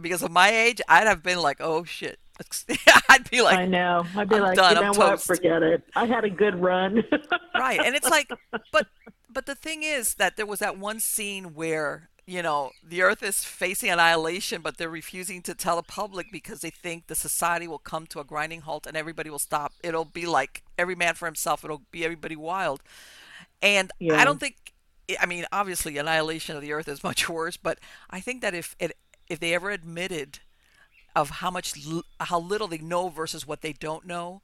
[0.00, 2.18] because of my age, I'd have been like, "Oh shit!"
[3.08, 4.04] I'd be like, I know.
[4.16, 5.10] I'd be I'm like, done, you I'm know what?
[5.12, 5.82] toast." Forget it.
[5.96, 7.02] I had a good run.
[7.54, 7.80] right.
[7.82, 8.28] And it's like,
[8.72, 8.88] but
[9.30, 13.24] but the thing is that there was that one scene where you know the Earth
[13.24, 17.66] is facing annihilation, but they're refusing to tell the public because they think the society
[17.66, 19.72] will come to a grinding halt and everybody will stop.
[19.82, 21.64] It'll be like every man for himself.
[21.64, 22.82] It'll be everybody wild.
[23.60, 24.72] And I don't think.
[25.20, 27.56] I mean, obviously, annihilation of the Earth is much worse.
[27.56, 28.96] But I think that if it
[29.28, 30.38] if they ever admitted
[31.16, 31.74] of how much
[32.20, 34.42] how little they know versus what they don't know,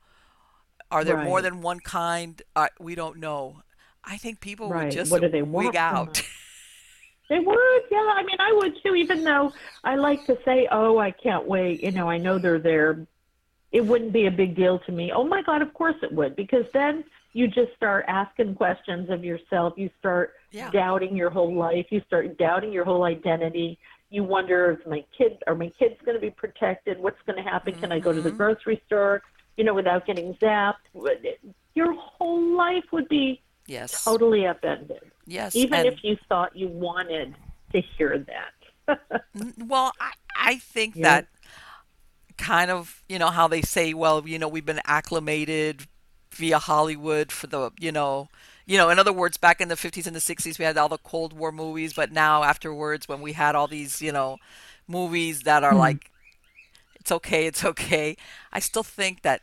[0.91, 2.43] are there more than one kind?
[2.57, 3.63] Uh, we don't know.
[4.05, 6.21] I think people would just What do they want wig out.
[7.29, 8.13] They would, yeah.
[8.15, 9.53] I mean, I would too, even though
[9.85, 11.83] I like to say, oh, I can't wait.
[11.83, 13.07] You know, I know they're there.
[13.73, 15.11] It wouldn't be a big deal to me.
[15.15, 16.37] Oh, my God, of course it would.
[16.37, 19.75] Because then you just start asking questions of yourself.
[19.77, 20.71] You start Yeah.
[20.71, 21.87] doubting your whole life.
[21.91, 23.79] You start doubting your whole identity.
[24.09, 26.99] You wonder if my kids are my kids going to be protected?
[26.99, 27.75] What's going to happen?
[27.75, 28.37] Can I go to the Mhm.
[28.37, 29.21] grocery store,
[29.57, 30.87] you know, without getting zapped?
[31.75, 34.05] Your whole life would be yes.
[34.05, 35.55] totally upended Yes.
[35.57, 37.35] even and- if you thought you wanted
[37.73, 38.53] to hear that.
[39.59, 41.03] Well, I, I think Yeah.
[41.03, 41.27] that
[42.39, 45.87] kind of, you know, how they say, well, you know, we've been acclimated
[46.31, 48.29] via Hollywood for the, you know,
[48.67, 50.89] you know, in other words, back in the 50s and the 60s, we had all
[50.89, 54.39] the Cold War movies, but now afterwards, when we had all these, you know,
[54.89, 55.79] movies that are hmm.
[55.79, 56.11] like,
[57.01, 58.17] it's okay, it's okay,
[58.53, 59.43] I still think that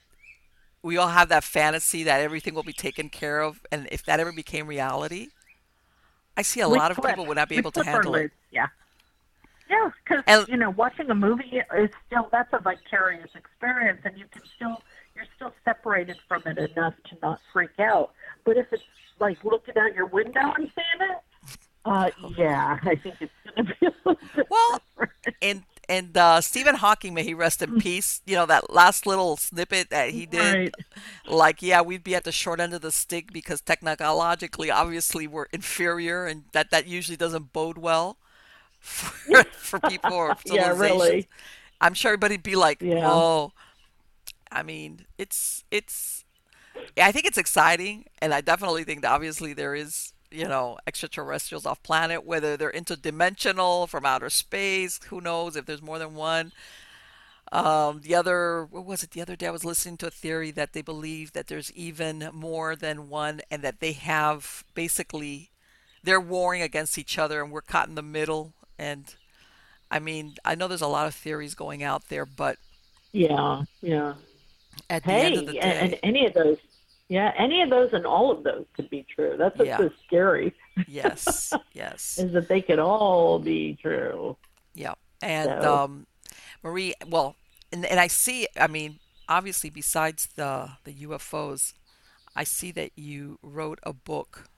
[0.84, 4.20] we all have that fantasy that everything will be taken care of, and if that
[4.20, 5.30] ever became reality,
[6.38, 8.32] I see a We lot of people would not be We able to handle it.
[8.52, 8.68] Yeah.
[9.70, 14.26] Yeah, because you know, watching a movie is still that's a vicarious experience, and you
[14.32, 14.84] can still
[15.16, 18.12] you're still separated from it enough to not freak out.
[18.44, 18.84] But if it's
[19.20, 21.18] like looking out your window and seeing it,
[21.86, 25.12] uh, yeah, I think it's going to be a little bit Well, different.
[25.42, 28.22] and and uh, Stephen Hawking, may he rest in peace.
[28.26, 30.64] You know that last little snippet that he did, Mm.
[30.64, 30.76] Right.
[31.28, 35.46] like yeah, we'd be at the short end of the stick because technologically, obviously, we're
[35.54, 38.18] inferior, and that that usually doesn't bode well
[38.80, 41.28] for, for people or Yeah, really.
[41.82, 43.08] I'm sure everybody'd be like, Yeah.
[43.08, 43.54] "Whoa!"
[44.52, 46.26] I mean, it's it's.
[46.98, 50.78] Yeah, I think it's exciting, and I definitely think that obviously there is, you know,
[50.88, 55.00] extraterrestrials off planet, whether they're interdimensional from outer space.
[55.10, 56.54] Who knows if there's more than one?
[57.52, 59.12] Um, the other, what was it?
[59.12, 62.30] The other day I was listening to a theory that they believe that there's even
[62.34, 65.52] more than one, and that they have basically
[66.04, 68.54] they're warring against each other, and we're caught in the middle.
[68.80, 69.16] And
[69.92, 72.58] I mean, I know there's a lot of theories going out there, but
[73.14, 74.16] Yeah, yeah.
[74.90, 76.58] at the end of the and, and any of those,
[77.10, 79.36] yeah, any of those and all of those could be true.
[79.38, 79.78] That's what's Yeah.
[79.78, 80.54] so scary
[80.88, 84.38] yes, yes, is that they could all be true.
[84.74, 84.94] yeah.
[85.22, 86.08] And So- um,
[86.64, 87.36] Marie, well,
[87.72, 88.48] and and I see.
[88.60, 89.00] I mean,
[89.30, 91.74] obviously, besides the the UFOs,
[92.36, 94.50] I see that you wrote a book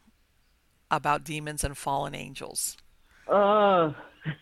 [0.91, 2.77] about demons and fallen angels.
[3.27, 3.93] Oh.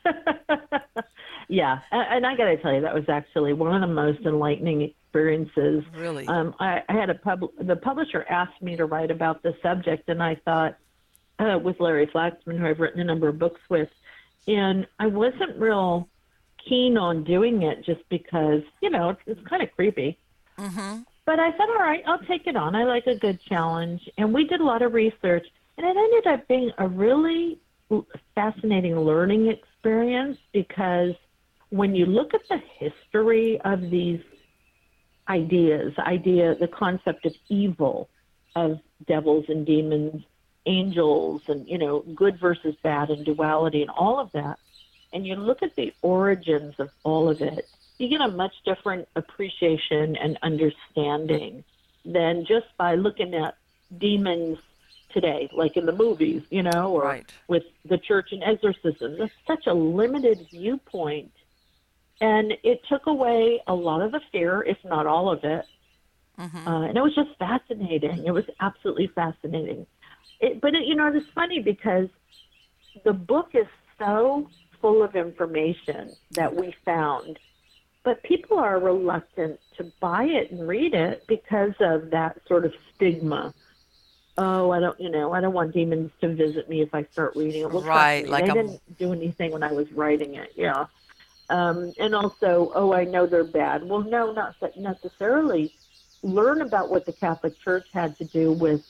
[1.54, 4.82] yeah, and I got to tell you, that was actually one of the most enlightening
[4.82, 5.84] experiences.
[5.96, 6.28] Really?
[6.28, 7.42] Um, I, I had a pub.
[7.62, 10.76] The publisher asked me to write about the subject, and I thought,
[11.38, 13.90] uh, with Larry Flaxman, who I've written a number of books with,
[14.48, 16.10] and I wasn't real
[16.68, 20.18] keen on doing it just because you know it's, it's kind of creepy.
[20.58, 21.02] Mm-hmm.
[21.24, 22.76] But I said, all right, I'll take it on.
[22.76, 25.46] I like a good challenge, and we did a lot of research,
[25.78, 27.60] and it ended up being a really
[28.34, 31.14] fascinating learning experience because
[31.74, 34.22] when you look at the history of these
[35.28, 38.10] ideas, idea, the concept of evil,
[38.56, 40.24] of devils and demons,
[40.68, 44.60] angels, and you know, good versus bad, and duality, and all of that,
[45.14, 47.68] and you look at the origins of all of it,
[47.98, 51.64] you get a much different appreciation and understanding
[52.06, 53.58] than just by looking at
[53.98, 54.60] demons
[55.12, 57.34] today, like in the movies, you know, or right.
[57.48, 59.16] with the church and exorcism.
[59.20, 61.32] It's such a limited viewpoint.
[62.24, 65.66] And it took away a lot of the fear, if not all of it.
[66.40, 66.68] Mm-hmm.
[66.68, 68.26] Uh, and it was just fascinating.
[68.26, 69.86] It was absolutely fascinating.
[70.40, 72.08] It, but, it, you know, it's funny because
[73.04, 73.68] the book is
[74.00, 74.50] so
[74.80, 77.40] full of information that we found
[78.04, 82.74] but people are reluctant to buy it and read it because of that sort of
[82.94, 83.54] stigma
[84.38, 87.36] oh, I don't, you know, I don't want demons to visit me if I start
[87.36, 87.72] reading it.
[87.72, 88.56] Well, right, like they I'm...
[88.68, 90.54] didn't do anything when I was writing it.
[90.56, 90.86] Yeah.
[91.50, 93.84] Um, and also, oh, I know they're bad.
[93.88, 95.74] Well, no, not necessarily.
[96.22, 98.86] Learn about what the Catholic Church had to do with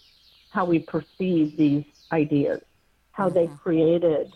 [0.51, 2.61] how we perceive these ideas,
[3.11, 3.35] how mm-hmm.
[3.35, 4.31] they created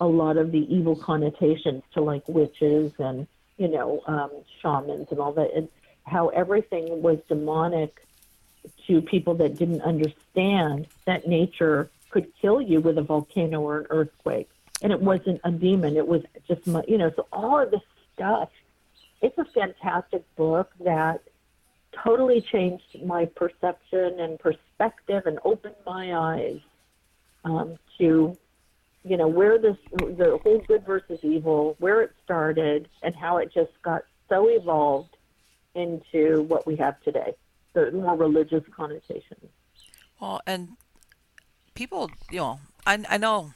[0.00, 4.30] a lot of the evil connotations to like witches and you know um,
[4.62, 5.68] shamans and all that, and
[6.04, 8.00] how everything was demonic
[8.86, 13.86] to people that didn't understand that nature could kill you with a volcano or an
[13.90, 14.48] earthquake.
[14.80, 17.80] And it wasn't a demon, it was just, my, you know, so all of this
[18.14, 18.50] stuff.
[19.20, 21.22] It's a fantastic book that
[22.04, 26.60] totally changed my perception and perspective and opened my eyes
[27.44, 28.36] um, to,
[29.04, 33.52] you know, where this, the whole good versus evil, where it started, and how it
[33.52, 35.16] just got so evolved
[35.74, 37.34] into what we have today
[37.72, 39.50] the more religious connotations.
[40.20, 40.70] Well, and
[41.74, 43.52] people, you know, I I know,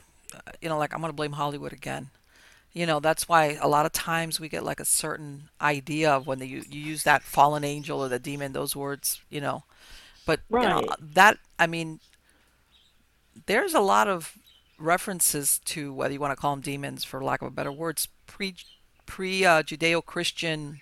[0.60, 2.10] you know, like I'm gonna blame Hollywood again.
[2.72, 6.26] You know, that's why a lot of times we get like a certain idea of
[6.26, 9.64] when they, you, you use that fallen angel or the demon, those words, you know.
[10.24, 10.62] But right.
[10.62, 12.00] you know, that I mean,
[13.46, 14.38] there's a lot of
[14.78, 18.08] references to whether you want to call them demons, for lack of a better words,
[18.26, 18.54] pre
[19.06, 20.80] pre uh, Judeo Christian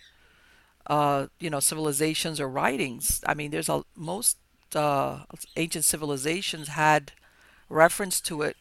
[0.86, 3.22] uh, you know, civilizations or writings.
[3.26, 4.38] I mean, there's a most
[4.74, 5.20] uh,
[5.57, 7.12] ancient civilizations had
[7.68, 8.57] reference to it,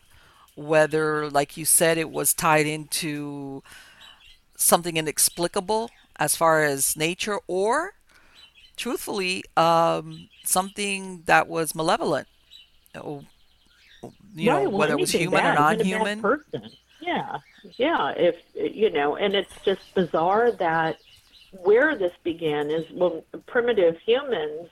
[0.60, 3.64] whether, like you said, it was tied into
[4.56, 7.94] something inexplicable as far as nature, or
[8.76, 12.28] truthfully, um, something that was malevolent.
[12.94, 13.24] You
[14.36, 16.22] know, right, well, whether it was human bad, or non-human.
[16.22, 16.70] person.
[17.02, 17.38] Yeah,
[17.78, 18.14] yeah.
[18.18, 20.98] If you know, and it's just bizarre that
[21.52, 24.70] where this began is when primitive humans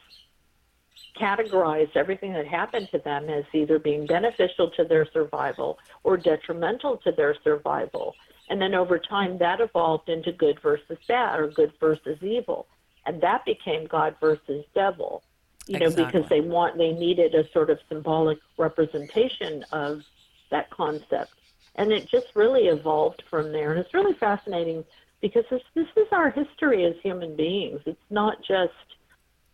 [1.19, 6.97] categorized everything that happened to them as either being beneficial to their survival or detrimental
[6.97, 8.15] to their survival.
[8.49, 12.67] And then over time, that evolved into good versus bad or good versus evil.
[13.05, 15.23] And that became God versus devil,
[15.65, 20.03] you know, because they want, they needed a sort of symbolic representation of
[20.51, 21.33] that concept.
[21.75, 23.71] And it just really evolved from there.
[23.71, 24.83] And it's really fascinating
[25.21, 27.81] because this, this is our history as human beings.
[27.85, 28.73] It's not just,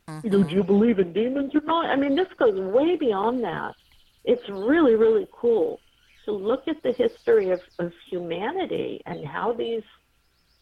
[0.09, 0.19] mm-hmm.
[0.23, 1.85] you know, do you believe in demons or not?
[1.85, 3.75] I mean, this goes way beyond that.
[4.23, 5.79] It's really, really cool
[6.25, 9.83] to look at the history of, of humanity and how these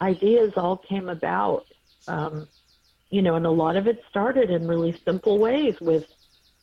[0.02, 1.66] ideas all came about.
[2.08, 2.48] Um,
[3.10, 6.06] you know, and a lot of it started in really simple ways with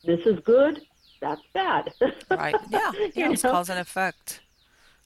[0.03, 0.81] this is good,
[1.21, 1.91] that's bad.
[2.31, 2.55] right.
[2.69, 2.91] Yeah.
[3.13, 3.31] Yeah.
[3.31, 4.41] It's cause and effect.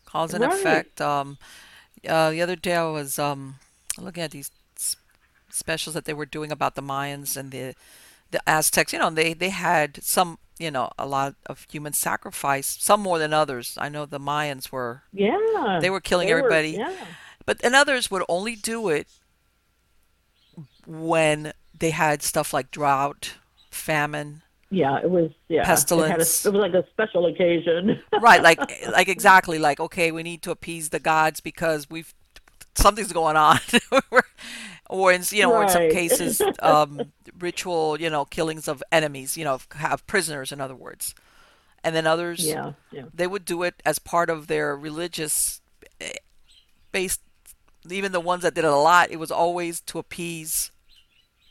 [0.06, 0.54] Cause and right.
[0.54, 1.02] effect.
[1.02, 1.38] Um,
[2.08, 3.56] uh, the other day I was um,
[4.00, 4.52] looking at these
[5.54, 7.76] specials that they were doing about the Mayans and the
[8.32, 8.94] the Aztecs.
[8.94, 13.20] You know, they they had some, you know, a lot of human sacrifice, some more
[13.20, 13.78] than others.
[13.80, 17.06] I know the Mayans were yeah they were killing they everybody, were, yeah.
[17.46, 19.08] but and others would only do it
[20.86, 23.34] when they had stuff like drought,
[23.72, 24.44] famine,
[24.74, 25.64] yeah, it was yeah.
[25.64, 26.46] Pestilence.
[26.46, 28.02] It, a, it, was like a special occasion.
[28.22, 28.60] right, like
[28.92, 32.14] like exactly like okay, we need to appease the gods because we've
[32.74, 33.60] something's going on,
[34.90, 35.62] or in you know, right.
[35.62, 40.62] in some cases, um, ritual you know killings of enemies, you know, have prisoners in
[40.62, 41.16] other words,
[41.84, 43.08] and then others Yeah, yeah.
[43.14, 45.62] they would do it as part of their religious
[46.02, 46.14] eh,
[46.92, 47.22] based
[47.90, 50.72] even the ones that did it a lot it was always to appease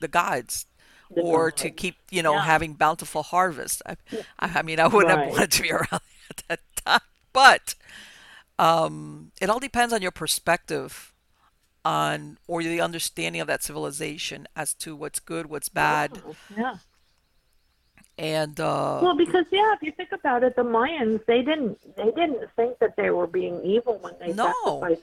[0.00, 0.66] the gods
[1.10, 2.40] The or to keep you know Yeah.
[2.40, 3.96] having bountiful harvest i,
[4.38, 5.32] I mean i wouldn't have Right.
[5.32, 5.88] wanted to be around
[6.30, 7.00] at that time
[7.32, 7.74] but
[8.58, 11.11] um, it all depends on your perspective
[11.84, 16.22] on or the understanding of that civilization as to what's good what's bad
[16.56, 16.76] Yeah.
[18.18, 22.10] and uh, Well, because yeah, if you think about it, the Mayans they didn't they
[22.12, 24.52] didn't think that they were being evil when they No.
[24.64, 25.02] sacrificed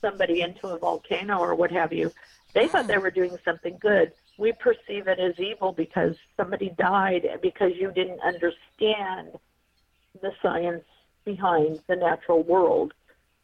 [0.00, 2.12] somebody into a volcano or what have you.
[2.54, 4.12] They thought they were doing something good.
[4.38, 9.32] We perceive it as evil because somebody died because you didn't understand
[10.22, 10.84] the science
[11.24, 12.92] behind the natural world.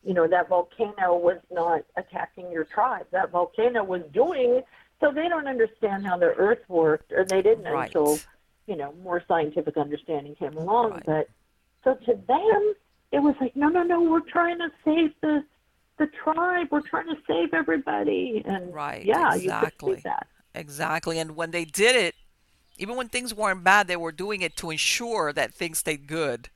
[0.06, 3.06] You know, that volcano was not attacking your tribe.
[3.10, 4.62] That volcano was doing
[5.00, 7.86] so they don't understand how the earth worked or they didn't Right.
[7.88, 8.18] until
[8.66, 10.92] you know, more scientific understanding came along.
[10.92, 11.06] Right.
[11.06, 11.28] But
[11.84, 12.74] so to them,
[13.12, 15.44] it was like, no, no, no, we're trying to save the
[15.98, 16.68] the tribe.
[16.70, 18.42] We're trying to save everybody.
[18.44, 19.94] And Right, yeah, you could exactly.
[19.96, 20.26] see that.
[20.54, 21.18] Exactly.
[21.18, 22.14] And when they did it,
[22.76, 26.50] even when things weren't bad, they were doing it to ensure that things stayed good.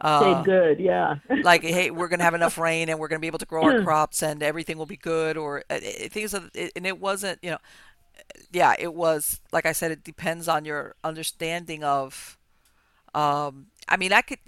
[0.00, 1.16] Uh, good, yeah.
[1.42, 3.46] like, hey, we're going to have enough rain and we're going to be able to
[3.46, 5.36] grow our crops and everything will be good.
[5.36, 5.78] Or uh,
[6.08, 7.58] things, of, it, and it wasn't, you know,
[8.50, 12.38] yeah, it was, like I said, it depends on your understanding of,
[13.14, 14.38] um, I mean, I could,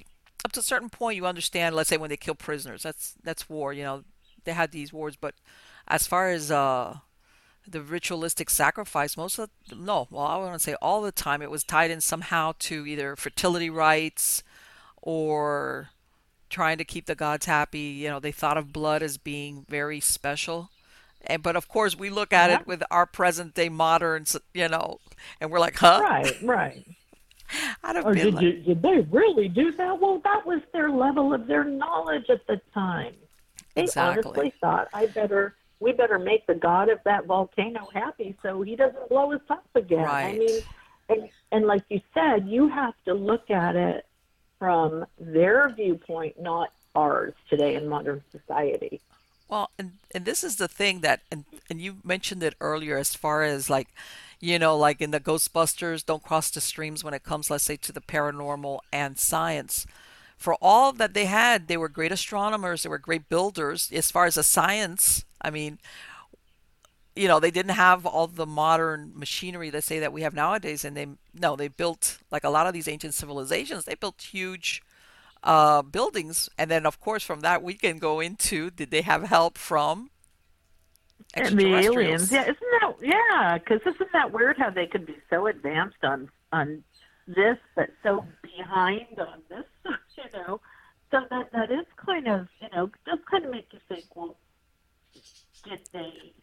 [0.44, 3.48] up to a certain point, you understand, let's say when they kill prisoners, that's, that's
[3.48, 4.04] war, you know,
[4.44, 5.16] they had these wars.
[5.16, 5.34] But
[5.86, 6.98] as far as, uh,
[7.66, 11.48] the ritualistic sacrifice most of no well i want to say all the time it
[11.50, 14.42] was tied in somehow to either fertility rites
[15.02, 15.90] or
[16.48, 20.00] trying to keep the gods happy you know they thought of blood as being very
[20.00, 20.70] special
[21.26, 22.60] and but of course we look at Yeah.
[22.60, 24.98] it with our present day moderns you know
[25.40, 26.86] and we're like huh Right, right.
[27.84, 30.00] i'd have Or did like, you did they really do that?
[30.00, 33.14] Well, that was their level of their knowledge at the time.
[33.74, 34.22] They Exactly.
[34.30, 38.76] honestly thought I better we better make the god of that volcano happy so he
[38.76, 40.04] doesn't blow us up again.
[40.04, 40.34] Right.
[40.34, 40.60] I mean
[41.08, 44.06] and and like you said, you have to look at it
[44.62, 49.00] from their viewpoint, not ours today in modern society.
[49.48, 53.12] Well, and and this is the thing that and and you mentioned it earlier as
[53.16, 53.88] far as like,
[54.38, 57.76] you know, like in the Ghostbusters, don't cross the streams when it comes, let's say,
[57.78, 59.84] to the paranormal and science.
[60.36, 63.90] For all that they had, they were great astronomers, they were great builders.
[63.92, 65.80] As far as the science, I mean,
[67.14, 70.84] you know, they didn't have all the modern machinery, let's say, that we have nowadays,
[70.84, 74.82] and they no, they built like a lot of these ancient civilizations, they built huge
[75.44, 79.24] uh, buildings, and then of course from that we can go into did they have
[79.24, 80.10] help from
[81.34, 82.30] And the aliens, extraterrestrials?
[82.30, 83.58] yeah, isn't that yeah?
[83.58, 86.84] Because isn't that weird how they could be so advanced on on
[87.26, 89.64] this, but so behind on this,
[90.16, 90.60] you know?
[91.10, 94.04] So that that is kind of you know does kind of make you think.
[94.14, 94.36] Well,
[95.64, 96.34] did they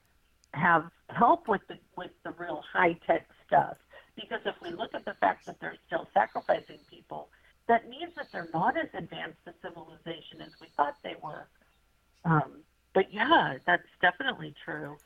[0.53, 3.77] have help with the with the real high tech stuff?
[4.15, 7.29] Because if we look at the fact that they're still sacrificing people,
[7.67, 11.47] that means that they're not as advanced a civilization as we thought they were.
[12.25, 14.97] Um, but yeah, that's definitely true.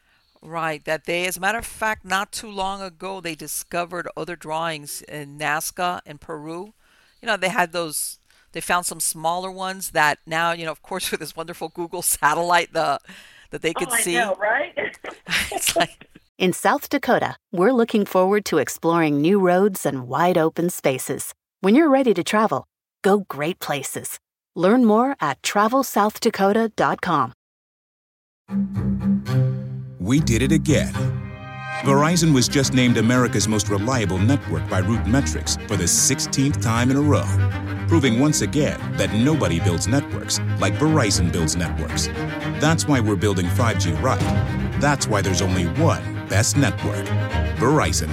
[0.41, 4.35] Right, that they, as a matter of fact, not too long ago, they discovered other
[4.35, 6.73] drawings in Nazca in Peru.
[7.21, 8.19] You know, they had those,
[8.51, 12.01] they found some smaller ones that now, you know, of course, with this wonderful Google
[12.01, 12.99] satellite, the
[13.53, 14.15] that they could oh, I see.
[14.15, 14.73] know, right?
[15.51, 20.69] it's like, In South Dakota, we're looking forward to exploring new roads and wide open
[20.69, 21.33] spaces.
[21.61, 22.65] When you're ready to travel,
[23.03, 24.19] go great places.
[24.55, 27.33] Learn more at travelsouthdakota.com.
[29.99, 30.93] We did it again.
[31.83, 36.91] Verizon was just named America's most reliable network by Root Metrics for the 16th time
[36.91, 37.25] in a row,
[37.93, 42.07] proving once again that nobody builds networks like Verizon builds networks.
[42.59, 44.19] That's why we're building 5G right.
[44.81, 47.05] That's why there's only one best network
[47.57, 48.09] Verizon.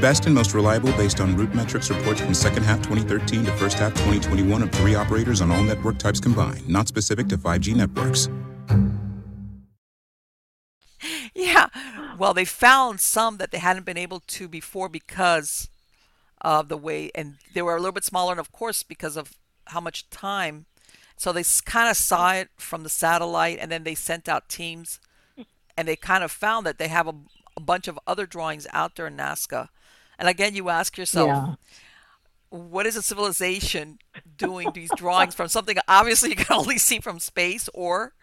[0.00, 3.80] Best and most reliable based on Root Metrics reports from second half 2013 to first
[3.80, 8.28] half 2021 of three operators on all network types combined, not specific to 5G networks.
[11.34, 11.66] yeah.
[12.16, 15.68] Well, they found some that they hadn't been able to before because
[16.40, 19.34] of the way, and they were a little bit smaller, and of course, because of
[19.66, 20.66] how much time.
[21.16, 25.00] So they kind of saw it from the satellite, and then they sent out teams,
[25.76, 27.14] and they kind of found that they have a,
[27.56, 29.68] a bunch of other drawings out there in Nazca.
[30.18, 31.54] And again, you ask yourself, Yeah.
[32.50, 33.98] what is a civilization
[34.36, 38.14] doing these drawings from something obviously you can only see from space or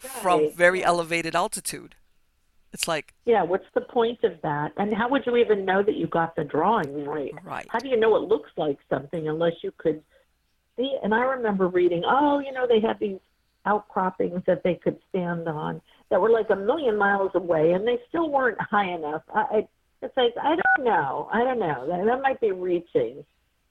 [0.00, 1.94] from very elevated altitude?
[2.74, 4.72] It's like, Yeah, what's the point of that?
[4.76, 7.32] And how would you even know that you got the drawing right?
[7.44, 7.66] Right.
[7.70, 10.02] How do you know it looks like something unless you could
[10.76, 13.20] see, and I remember reading, oh, you know, they had these
[13.64, 17.98] outcroppings that they could stand on that were like a million miles away, and they
[18.08, 19.22] still weren't high enough.
[19.32, 19.68] I, I
[20.02, 21.86] it's like I don't know, I don't know.
[21.88, 23.24] That, that might be reaching.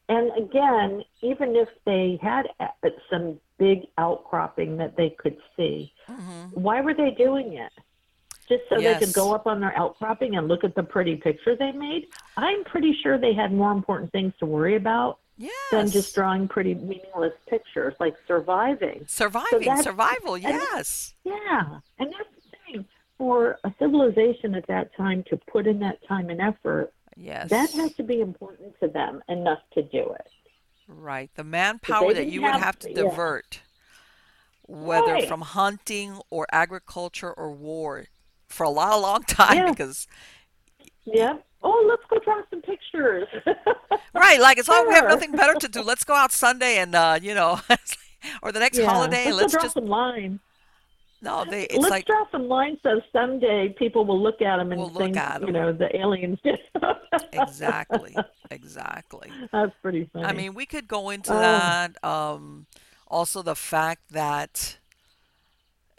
[0.09, 2.43] And again, even if they had
[3.11, 6.61] some big outcropping that they could see, Mm-hmm.
[6.61, 7.71] why were they doing it?
[8.57, 11.55] Just so they could go up on their outcropping and look at the pretty picture
[11.55, 12.07] they made?
[12.37, 15.51] I'm pretty sure they had more important things to worry about Yes.
[15.71, 19.05] than just drawing pretty meaningless pictures, like surviving.
[19.07, 20.35] surviving, that's- survival.
[20.35, 21.15] and- Yes.
[21.23, 22.85] Yeah, and that's the thing.
[23.17, 27.49] For a civilization at that time to put in that time and effort, Yes.
[27.49, 30.27] that has to be important to them enough to do it.
[30.87, 31.31] Right.
[31.35, 32.95] The manpower that you would have- have to yeah.
[33.03, 33.61] divert,
[34.67, 35.27] whether Right.
[35.27, 38.05] from hunting or agriculture or war,
[38.53, 39.69] for a long, long time, Yeah.
[39.71, 40.07] because
[41.05, 41.37] Yeah.
[41.65, 43.27] Oh, let's go draw some pictures.
[44.13, 45.81] right, like it's oh, we have nothing better to do.
[45.91, 47.59] Let's go out Sunday and uh, you know,
[48.41, 48.85] or the next yeah.
[48.89, 50.39] holiday, let's, let's draw just some lines.
[51.21, 51.63] no, they.
[51.63, 54.93] It's let's like draw some lines so someday people will look at them and look
[54.97, 55.15] think,
[55.47, 56.59] you know, the aliens did.
[57.31, 58.13] exactly,
[58.51, 59.31] exactly.
[59.53, 60.25] That's pretty funny.
[60.25, 61.39] I mean, we could go into Oh.
[61.39, 62.03] that.
[62.03, 62.65] Um,
[63.07, 64.79] also, the fact that,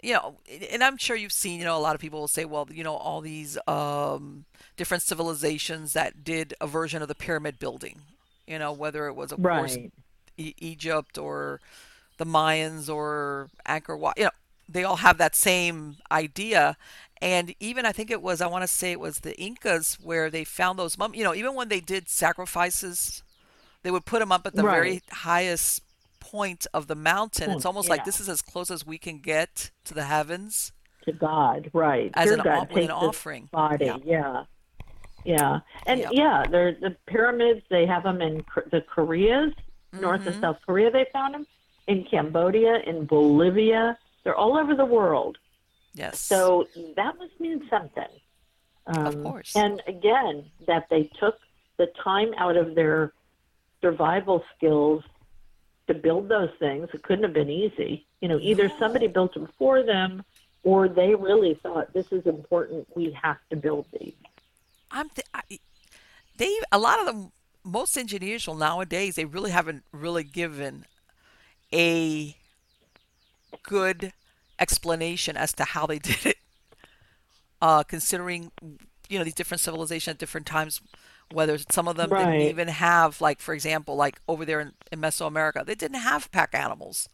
[0.05, 0.37] you know,
[0.71, 2.85] and I'm sure you've seen, you know, a lot of people will say, well, you
[2.85, 4.45] know, all these um,
[4.77, 8.03] different civilizations that did a version of the pyramid building,
[8.47, 9.79] you know, whether it was, of course,
[10.37, 11.61] e- Egypt or
[12.19, 14.31] the Mayans or Angkor Wat, you know,
[14.69, 16.77] they all have that same idea.
[17.23, 20.31] And even I think it was, I want to say it was the Incas where
[20.31, 23.23] they found those mummies, you know, even when they did sacrifices,
[23.83, 25.83] they would put them up at the very highest
[26.31, 27.51] point of the mountain.
[27.51, 30.73] It's almost like this is as close as we can get to the heavens.
[31.05, 32.11] To God, right.
[32.15, 33.49] As Dear an God, an offering.
[33.53, 33.99] Body, Yeah.
[34.05, 34.45] yeah.
[35.25, 35.61] Yeah.
[35.87, 36.09] And Yeah.
[36.13, 39.53] yeah, they're the pyramids, they have them in the Koreas,
[39.93, 40.29] North Mm-hmm.
[40.31, 41.47] and South Korea, they found them.
[41.87, 43.99] In Cambodia, in Bolivia.
[44.23, 45.37] They're all over the world.
[45.93, 46.19] Yes.
[46.19, 46.67] So
[46.97, 48.09] that must mean something.
[48.87, 49.55] Um, Of course.
[49.55, 51.37] And again, that they took
[51.77, 53.13] the time out of their
[53.83, 55.03] survival skills
[55.87, 56.89] to build those things.
[56.93, 58.07] It couldn't have been easy.
[58.21, 60.25] You know, either somebody built them for them
[60.63, 62.87] or they really thought this is important.
[62.95, 64.15] We have to build these.
[64.91, 65.43] I'm th- I,
[66.37, 67.33] they a lot of them
[67.65, 70.85] most engineers will nowadays they really haven't really given
[71.73, 72.37] a
[73.63, 74.13] good
[74.59, 76.37] explanation as to how they did it
[77.63, 78.53] uh considering
[79.09, 80.81] you know these different civilizations at different times
[81.33, 85.01] whether some of them didn't even have like for example like over there in, in
[85.01, 87.09] mesoamerica they didn't have pack animals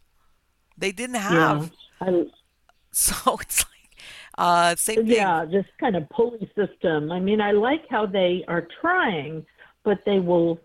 [0.77, 2.25] they didn't have I,
[2.91, 3.99] so it's like
[4.37, 7.11] uh same thing yeah, just kind of pulley system.
[7.11, 9.45] I mean, I like how they are trying,
[9.83, 10.59] but they will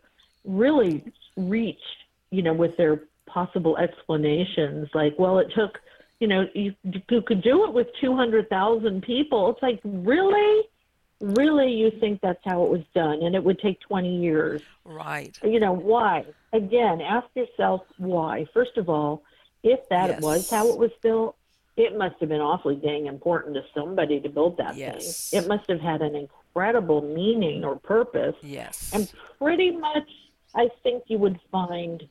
[0.45, 1.05] really
[1.37, 1.81] reach,
[2.31, 4.89] you know, with their possible explanations.
[4.95, 5.79] Like, well, it took,
[6.21, 9.51] you know, you, you could do it with 200,000 people.
[9.51, 10.63] It's like, really?
[11.21, 13.23] Really, you think that's how it was done?
[13.23, 14.63] And it would take 20 years.
[14.85, 16.25] right You know, why?
[16.53, 18.47] Again, ask yourself why.
[18.53, 19.23] First of all,
[19.63, 20.21] if that Yes.
[20.23, 21.37] was how it was built,
[21.77, 25.29] it must have been awfully dang important to somebody to build that Yes.
[25.33, 25.41] thing.
[25.41, 28.37] It must have had an incredible meaning or purpose.
[28.43, 29.09] yes And
[29.39, 30.09] pretty much,
[30.55, 32.07] I think you would find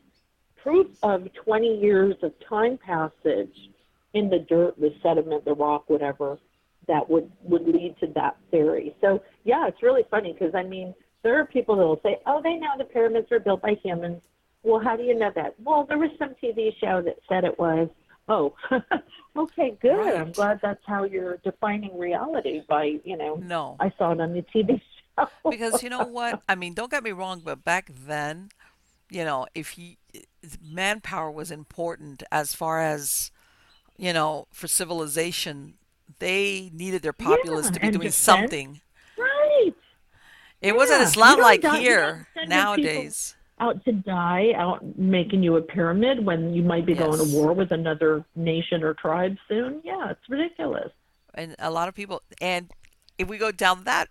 [0.58, 3.70] proof of 20 years of time passage
[4.14, 6.38] in the dirt, the sediment, the rock, whatever,
[6.88, 8.96] that would, would lead to that theory.
[9.02, 12.42] So, yeah, it's really funny because, I mean, there are people that will say, oh,
[12.44, 14.22] they know the pyramids were built by humans.
[14.64, 15.56] Well, how do you know that?
[15.64, 17.90] Well, there was some TV show that said it was.
[18.28, 18.56] Oh,
[19.38, 20.16] okay, good.
[20.16, 24.34] I'm glad that's how you're defining reality by, you know, no I saw it on
[24.34, 24.82] the TV show.
[25.50, 28.50] because you know what i mean don't get me wrong but back then
[29.10, 29.96] you know if you
[30.62, 33.32] manpower was important as far as
[33.98, 35.76] you know for civilization
[36.20, 38.16] they needed their populace to be doing defense.
[38.16, 38.82] something
[39.18, 39.74] right.
[40.62, 43.92] it wasn't Yeah, It's not don't like die- here don't send your nowadays Out to
[43.94, 48.26] die, out making you a pyramid when you might be going to war with another
[48.36, 49.82] nation or tribe soon.
[49.84, 50.92] Yeah, it's ridiculous.
[51.34, 52.72] and a lot of people and
[53.18, 54.10] if we go down that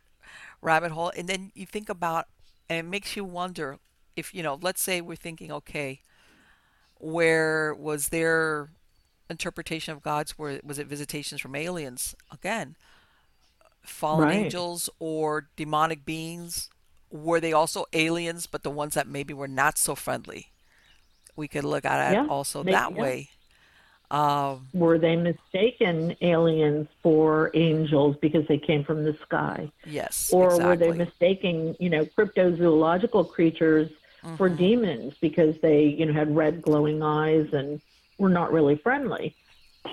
[0.63, 2.25] rabbit hole and then you think about
[2.71, 3.79] and it makes you wonder
[4.17, 6.01] if you know let's say we're thinking okay
[6.99, 8.71] where was their
[9.31, 12.77] interpretation of god's where was it visitations from aliens again
[13.83, 14.45] fallen Right.
[14.45, 16.69] angels or demonic beings
[17.11, 20.49] were they also aliens but the ones that maybe were not so friendly
[21.37, 23.01] we could look at it Yeah, also they- that yeah.
[23.01, 23.29] way
[24.11, 29.71] um Were they mistaken aliens for angels because they came from the sky?
[29.87, 30.67] yes Or exactly.
[30.67, 33.89] were they mistaking, you know, cryptozoological creatures
[34.37, 37.81] for demons because they, you know, had red glowing eyes and
[38.19, 39.35] were not really friendly.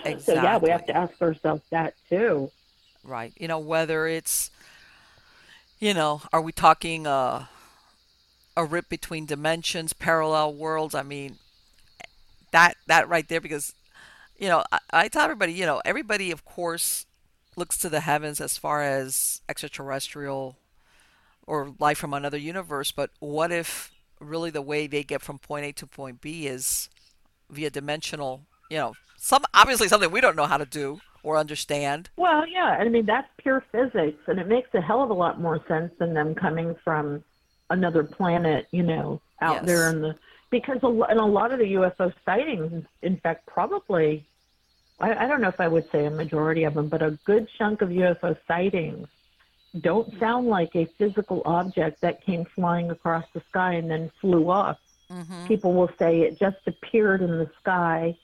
[0.06, 0.22] Exactly.
[0.22, 2.50] So yeah, we have to ask ourselves that too.
[3.04, 3.34] Right.
[3.38, 4.52] You know, whether it's,
[5.80, 7.46] you know, are we talking uh,
[8.56, 10.96] a rip between dimensions, parallel worlds?
[10.96, 11.38] I mean,
[12.52, 13.74] that that right there, because,
[14.38, 17.06] you know, I, I tell everybody, you know, everybody, of course,
[17.56, 20.58] looks to the heavens as far as extraterrestrial
[21.48, 22.92] or life from another universe.
[22.92, 26.88] But what if really the way they get from point A to point B is
[27.52, 32.10] via dimensional, you know, some obviously something we don't know how to do or understand.
[32.18, 35.40] Well, yeah, I mean that's pure physics, and it makes a hell of a lot
[35.40, 37.24] more sense than them coming from
[37.70, 39.66] another planet, you know, out Yes.
[39.66, 40.16] there in the
[40.50, 44.26] because a, in a lot of the UFO sightings, in fact, probably
[45.00, 47.48] I, I don't know if I would say a majority of them, but a good
[47.58, 49.08] chunk of UFO sightings
[49.80, 54.50] don't sound like a physical object that came flying across the sky and then flew
[54.50, 54.78] off.
[55.12, 55.48] Mm-hmm.
[55.48, 58.18] People will say it just appeared in the sky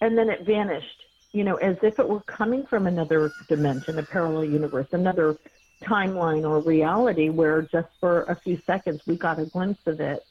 [0.00, 4.02] and then it vanished, you know, as if it were coming from another dimension, a
[4.02, 5.36] parallel universe, another
[5.82, 10.24] timeline or reality where just for a few seconds we got a glimpse of it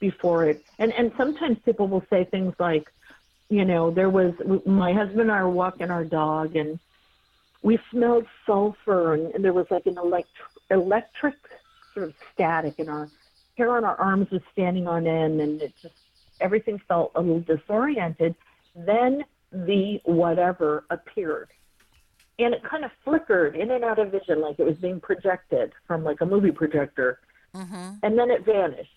[0.00, 0.64] before it.
[0.78, 2.90] And and sometimes people will say things like,
[3.50, 4.32] you know, there was
[4.64, 6.78] my husband and I were walking our dog and
[7.62, 10.28] we smelled sulfur and, and there was like an elect-
[10.70, 11.36] electric
[11.92, 13.08] sort of static in our
[13.56, 15.94] hair on our arms was standing on end and it just
[16.40, 18.34] everything felt a little disoriented
[18.74, 21.48] then the whatever appeared
[22.38, 25.72] and it kind of flickered in and out of vision like it was being projected
[25.86, 27.18] from like a movie projector
[27.54, 27.90] Mm-hmm.
[28.02, 28.90] and then it vanished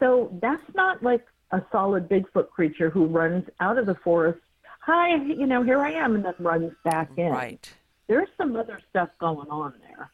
[0.00, 4.40] so that's not like a solid bigfoot creature who runs out of the forest
[4.80, 7.70] hi you know here i am and then runs back in Right.
[8.06, 10.10] there's some other stuff going on there.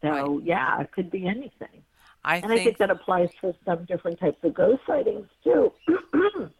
[0.00, 1.82] So yeah, it could be anything.
[2.28, 5.72] I And think, I think that applies to some different types of ghost sightings too.
[5.88, 6.50] you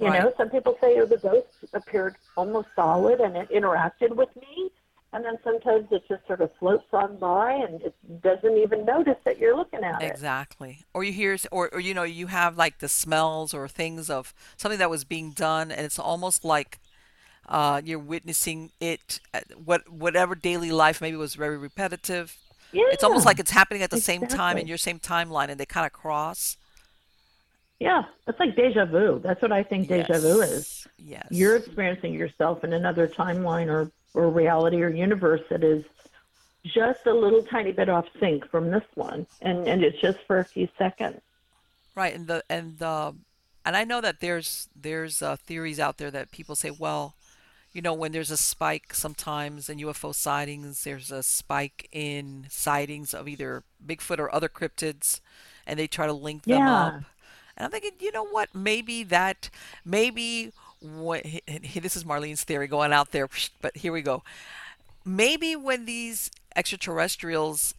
[0.00, 0.10] Right.
[0.10, 4.70] know, some people say oh, the ghost appeared almost solid and it interacted with me,
[5.12, 9.16] and then sometimes it just sort of floats on by and it doesn't even notice
[9.24, 10.20] that you're looking at it.
[10.20, 10.84] exactly.
[10.94, 14.34] Or you hear, or, or you know, you have like the smells or things of
[14.56, 16.78] something that was being done, and it's almost like
[17.48, 19.20] uh, you're witnessing it.
[19.34, 22.38] uh, What whatever daily life maybe was very repetitive.
[22.72, 25.58] Yeah, It's almost like it's happening at the same time in your same timeline, and
[25.58, 26.56] they kind of cross.
[27.78, 29.20] yeah, it's like deja vu.
[29.20, 30.86] That's what I think deja vu is.
[30.98, 31.26] Yes.
[31.30, 35.84] you're experiencing yourself in another timeline or, or reality or universe that is
[36.64, 40.40] just a little tiny bit off sync from this one and, and it's just for
[40.40, 41.20] a few seconds
[41.94, 43.14] Right, and the and the
[43.64, 47.14] and I know that there's there's uh, theories out there that people say, well,
[47.78, 53.14] you know, when there's a spike sometimes in UFO sightings, there's a spike in sightings
[53.14, 55.20] of either Bigfoot or other cryptids,
[55.64, 56.86] and they try to link them Yeah.
[56.86, 56.94] up.
[57.56, 58.52] And I'm thinking, you know what?
[58.52, 59.48] Maybe that,
[59.84, 63.28] maybe what this is Marlene's theory going out there,
[63.62, 64.24] but here we go.
[65.04, 67.74] Maybe when these extraterrestrials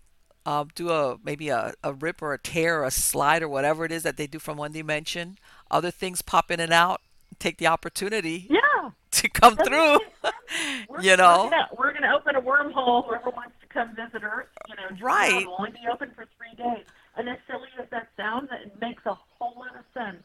[0.45, 3.83] uh, do a maybe a, a rip or a tear or a slide or whatever
[3.83, 5.37] it is that they do from one dimension,
[5.69, 7.01] other things pop in and out.
[7.37, 8.59] Take the opportunity yeah
[9.11, 9.99] to come through.
[10.89, 14.23] we're, you know, we're gonna, we're gonna open a wormhole whoever wants to come visit
[14.23, 15.41] earth you know Right.
[15.41, 16.85] it'll only be open for three days
[17.17, 20.23] and as silly as that sounds it makes a whole lot of sense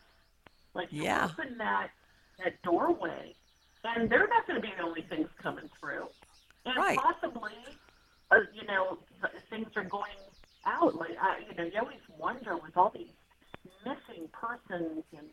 [0.75, 1.29] like you Yeah.
[1.31, 1.89] open that
[2.39, 3.35] that doorway
[3.85, 6.07] and they're not going to be the only things coming through
[6.67, 6.99] and Right.
[6.99, 7.53] possibly
[8.31, 8.99] uh, you know
[9.51, 10.19] things are going
[10.67, 13.13] out like I, you know you always wonder with all these
[13.85, 15.29] missing persons and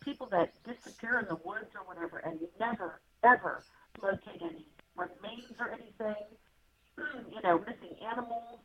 [0.00, 3.64] people that disappear in the woods or whatever and never ever
[4.02, 4.66] locate any
[4.96, 6.24] remains or anything
[7.34, 8.60] you know missing animals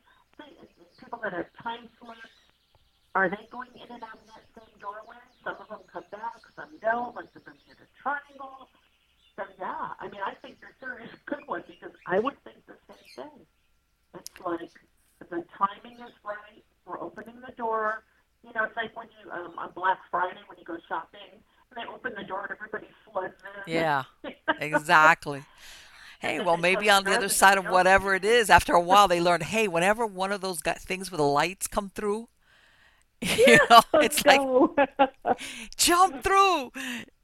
[0.98, 2.34] people that have time slips
[3.14, 6.38] are they going in and out of that same doorway some of them come back
[6.54, 8.68] some don't like the bermuda triangle
[9.36, 12.34] so yeah i mean i think your theory is a good one because i would
[12.44, 13.46] think the same thing
[14.14, 14.70] it's like
[15.30, 16.64] the timing is right.
[16.86, 18.04] We're opening the door.
[18.44, 21.76] You know, it's like when you um, on Black Friday when you go shopping and
[21.76, 23.34] they open the door and everybody floods
[23.66, 23.72] in.
[23.72, 24.04] Yeah,
[24.60, 25.44] exactly.
[26.20, 29.08] Hey, well, maybe on the the other side of whatever it is, after a while,
[29.08, 32.28] they learn, hey, whenever one of those got things with the lights come through,
[33.20, 34.40] you know, it's like
[35.76, 36.72] jump through.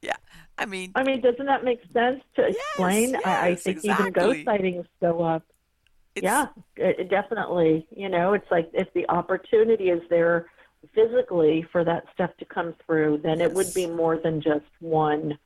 [0.01, 0.15] Yeah,
[0.57, 3.15] I mean, I mean, doesn't that make sense to explain?
[3.25, 5.43] I, I yes, think even ghost sightings go up.
[6.15, 6.47] it's, yeah,
[6.77, 7.85] it, it definitely.
[7.95, 10.47] You know, it's like if the opportunity is there
[10.93, 15.37] physically for that stuff to come through, then it would be more than just one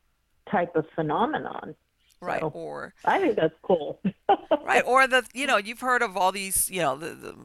[0.49, 1.75] type of phenomenon.
[2.21, 2.39] right.
[2.41, 3.99] So- Or I think that's cool.
[4.65, 7.36] right, or the you know you've heard of all these you know the, the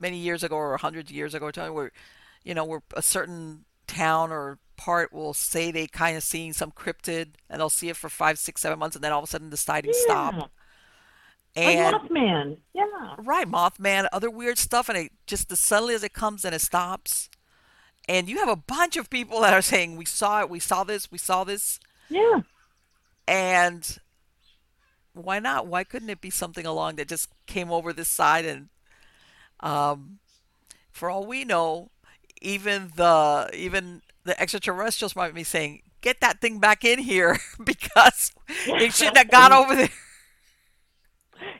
[0.00, 1.92] many years ago or hundreds of years ago, or where
[2.44, 6.72] you know, where a certain town or part will say they kind of seeing some
[6.72, 9.28] cryptid and they'll see it for five, six, seven months and then all of a
[9.28, 10.00] sudden deciding Yeah.
[10.02, 10.50] stop.
[11.56, 12.56] Like Mothman.
[12.74, 12.84] Yeah.
[13.18, 16.60] right, Mothman, other weird stuff, and it just as suddenly as it comes and it
[16.60, 17.28] stops.
[18.08, 20.82] And you have a bunch of people that are saying, "We saw it, we saw
[20.84, 21.78] this, we saw this,"
[22.08, 22.40] Yeah.
[23.28, 23.98] and
[25.14, 25.66] why not?
[25.66, 28.68] Why couldn't it be something along that just came over this side and,
[29.60, 30.18] um,
[30.90, 31.90] for all we know,
[32.40, 38.32] even the even the extraterrestrials might be saying, "Get that thing back in here," because
[38.66, 39.90] it shouldn't have got over there.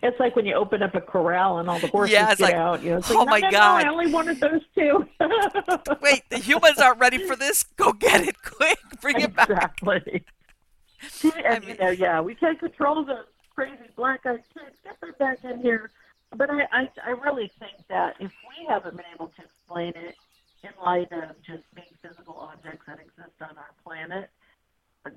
[0.02, 2.44] It's like when you open up a corral and all the horses Yeah, it's get
[2.46, 2.82] like, out.
[2.82, 3.82] You know, it's oh like, my no, no, God.
[3.84, 5.06] No, I only wanted those two.
[6.02, 7.64] Wait, the humans aren't ready for this.
[7.76, 8.78] Go get it quick.
[9.00, 9.50] Bring it back.
[9.50, 10.24] exactly.
[11.44, 13.24] And mean- you know, yeah, we can't control those
[13.54, 14.76] crazy black-eyed kids.
[14.84, 15.90] Get them back in here.
[16.36, 20.14] But I, I, I really think that if we haven't been able to explain it
[20.62, 24.30] in light of just being physical objects that exist on our planet,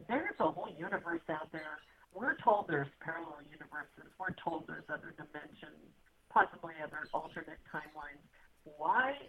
[0.09, 1.77] there's a whole universe out there.
[2.15, 4.07] We're told there's parallel universes.
[4.15, 5.83] We're told there's other dimensions,
[6.31, 8.23] possibly other alternate timelines.
[8.63, 9.19] Why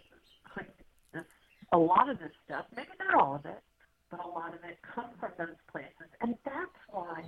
[0.55, 0.71] could
[1.11, 1.27] this,
[1.75, 3.59] a lot of this stuff, maybe not all of it,
[4.07, 6.07] but a lot of it come from those places?
[6.23, 7.27] And that's why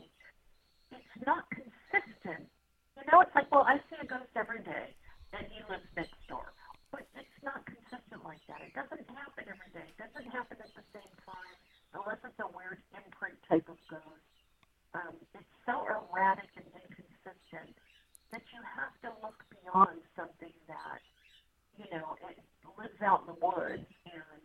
[0.96, 2.48] it's not consistent.
[2.96, 4.96] You know, it's like, well, I see a ghost every day,
[5.36, 6.56] and he lives next door.
[6.88, 8.64] But it's not consistent like that.
[8.64, 9.92] It doesn't happen every day.
[9.92, 11.56] It doesn't happen at the same time,
[12.00, 14.39] unless it's a weird imprint type of ghost.
[14.98, 17.78] Um, it's so erratic and inconsistent
[18.34, 21.02] that you have to look beyond something that,
[21.78, 22.38] you know, it
[22.78, 24.42] lives out in the woods and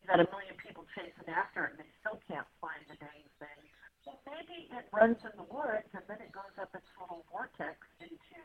[0.00, 3.24] you got a million people chasing after it and they still can't find the dang
[3.40, 3.60] thing.
[4.04, 7.80] Well, maybe it runs in the woods and then it goes up its little vortex
[8.00, 8.40] into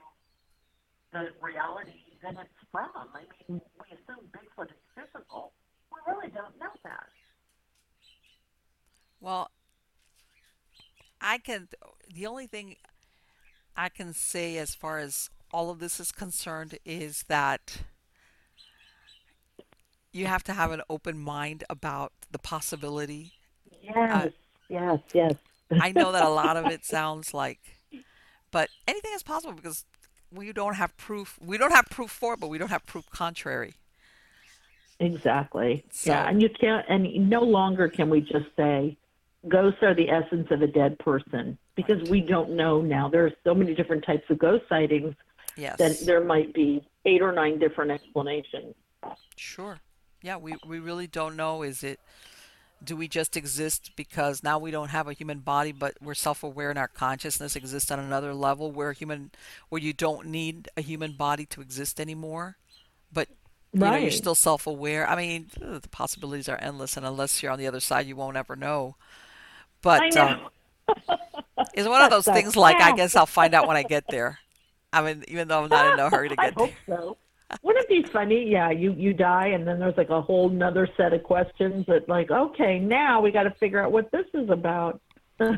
[1.11, 2.95] the reality that it's from.
[2.95, 5.51] I mean, we assume Bigfoot is physical.
[5.91, 7.11] We really don't know that.
[9.19, 9.51] Well,
[11.21, 11.67] I can.
[12.13, 12.75] The only thing
[13.75, 17.83] I can say as far as all of this is concerned is that
[20.11, 23.33] you have to have an open mind about the possibility.
[23.95, 24.31] Uh, yes,
[24.69, 25.33] yes, yes.
[25.71, 27.59] I know that a lot of it sounds like,
[28.51, 29.85] but anything is possible because
[30.33, 31.37] we don't have proof.
[31.41, 33.75] We don't have proof for but we don't have proof contrary.
[34.99, 35.83] Exactly.
[35.91, 38.97] So- yeah, and you can't, and no longer can we just say
[39.47, 43.09] ghosts are the essence of a dead person because we don't know now.
[43.09, 45.15] There are so many different types of ghost sightings
[45.57, 45.77] Yes.
[45.79, 48.75] that there might be eight or nine different explanations.
[49.35, 49.79] Sure.
[50.21, 51.63] Yeah, we, we really don't know.
[51.63, 51.99] Is it,
[52.83, 56.43] do we just exist because now we don't have a human body, but we're self
[56.43, 59.31] aware and our consciousness exists on another level where human,
[59.69, 62.57] where you don't need a human body to exist anymore?
[63.11, 63.27] But,
[63.73, 65.07] you know, you're still self aware.
[65.07, 68.37] I mean, the possibilities are endless, and unless you're on the other side, you won't
[68.37, 68.95] ever know.
[69.81, 70.41] But um,
[71.73, 74.39] it's one of those things like, I guess I'll find out when I get there.
[74.93, 76.65] I mean, even though I'm not in a hurry to get there.
[76.65, 77.17] I hope so.
[77.63, 78.49] Wouldn't it be funny?
[78.49, 82.07] Yeah, you you die, and then there's like a whole nother set of questions that,
[82.07, 85.01] like, okay, now we got to figure out what this is about.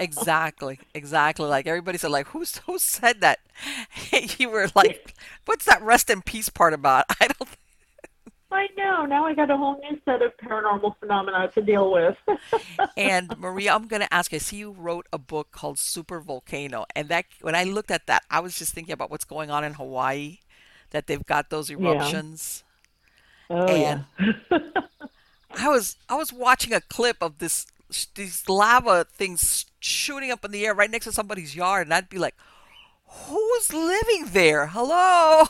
[0.00, 1.46] Exactly, exactly.
[1.46, 3.40] Like everybody said, like who's who said that?
[4.38, 5.14] you were like,
[5.44, 7.04] what's that rest in peace part about?
[7.20, 7.48] I don't.
[8.52, 9.06] I know.
[9.06, 12.16] Now I got a whole new set of paranormal phenomena to deal with.
[12.96, 14.32] And Maria, I'm gonna ask.
[14.32, 17.90] you, I see you wrote a book called Super Volcano, and that when I looked
[17.90, 20.38] at that, I was just thinking about what's going on in Hawaii,
[20.90, 22.62] that they've got those eruptions.
[23.50, 24.04] oh And-
[24.50, 24.58] yeah.
[25.58, 27.66] I was I was watching a clip of this
[28.14, 32.08] these lava things shooting up in the air right next to somebody's yard, and I'd
[32.08, 32.34] be like,
[33.12, 34.66] who's living there?
[34.66, 35.44] Hello.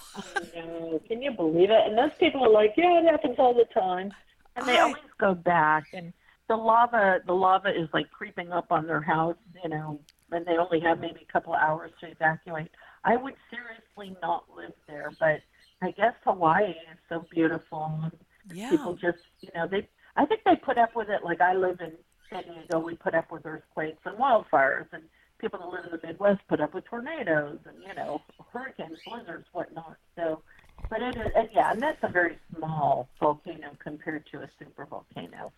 [1.09, 1.87] Can you believe it?
[1.87, 4.13] And those people are like, yeah, it happens all the time,
[4.57, 5.85] and they I- always go back.
[5.93, 6.13] And
[6.49, 10.01] the lava, the lava is like creeping up on their house, you know,
[10.31, 12.71] and they only have maybe a couple of hours to evacuate.
[13.05, 15.41] I would seriously not live there, but
[15.83, 18.01] I guess Hawaii is so beautiful.
[18.03, 18.13] and
[18.57, 18.71] Yeah.
[18.71, 19.89] People just, you know, they.
[20.17, 21.25] I think they put up with it.
[21.25, 21.93] Like I live in
[22.31, 25.03] San Diego, we put up with earthquakes and wildfires, and
[25.43, 28.23] people that live in the Midwest put up with tornadoes and you know
[28.53, 29.97] hurricanes, blizzards, whatnot.
[30.17, 30.41] So,
[30.89, 34.87] but it is, and yeah, and that's a very small volcano compared to a super
[34.87, 35.53] volcano.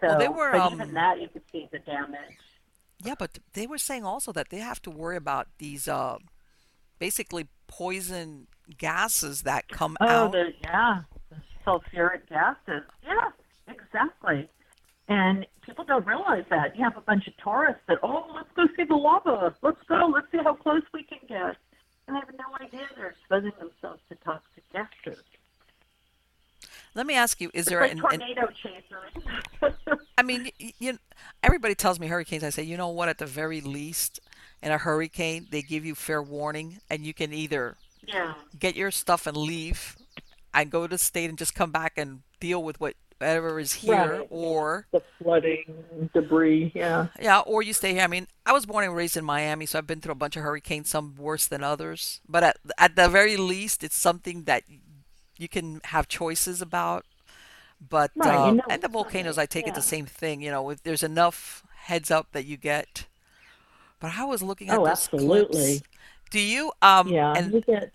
[0.00, 2.18] So, Well, they were, but um, even that you could see the damage.
[3.04, 6.16] Yeah, but they were saying also that they have to worry about these uh,
[6.98, 8.48] basically poison
[8.78, 10.32] gases that come Oh, out.
[10.32, 11.36] the yeah, the
[11.66, 12.82] sulfuric gases.
[13.06, 13.28] Yeah,
[13.68, 14.48] exactly.
[15.12, 16.74] And people don't realize that.
[16.74, 19.54] You have a bunch of tourists that, oh, let's go see the lava.
[19.60, 20.10] Let's go.
[20.12, 21.56] Let's see how close we can get.
[22.06, 25.22] And they have no idea they're exposing themselves to toxic gases.
[26.94, 29.86] Let me ask you: Is It's there like an, an tornado chasers.
[30.18, 30.98] I mean, y- you,
[31.42, 32.42] everybody tells me hurricanes.
[32.42, 33.08] I say, you know what?
[33.08, 34.20] At the very least,
[34.62, 38.34] in a hurricane, they give you fair warning, and you can either yeah.
[38.58, 39.96] get your stuff and leave,
[40.54, 42.80] and go to the state and just come back and deal with
[43.22, 44.26] whatever is here, Right.
[44.30, 46.72] or The flooding, debris.
[46.74, 47.08] Yeah.
[47.20, 48.02] yeah, or you stay here.
[48.02, 50.36] I mean, I was born and raised in Miami, so I've been through a bunch
[50.36, 52.20] of hurricanes, some worse than others.
[52.28, 54.64] But at at the very least, it's something that
[55.38, 57.04] you can have choices about.
[57.80, 60.42] But Right, you uh, know and the volcanoes, coming, I take it the same thing.
[60.42, 63.06] You know, if there's enough heads up that you get.
[64.00, 65.78] But I was looking at Oh, those absolutely.
[65.78, 65.82] clips.
[66.30, 67.34] Do you um Yeah.
[67.36, 67.92] and you get,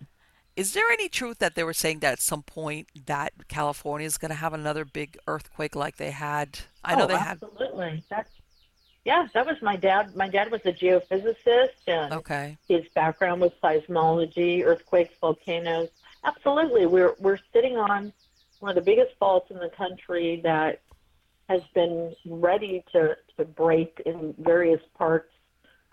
[0.58, 4.18] is there any truth that they were saying that at some point that California is
[4.18, 6.58] going to have another big earthquake like they had?
[6.82, 7.40] I know oh, they had.
[7.40, 8.02] absolutely.
[8.10, 8.30] That's
[9.04, 9.28] yeah.
[9.34, 10.16] That was my dad.
[10.16, 12.58] My dad was a geophysicist, and Okay.
[12.66, 15.90] his background was seismology, earthquakes, volcanoes.
[16.24, 18.12] Absolutely, we're we're sitting on
[18.58, 20.80] one of the biggest faults in the country that
[21.48, 25.30] has been ready to, to break in various parts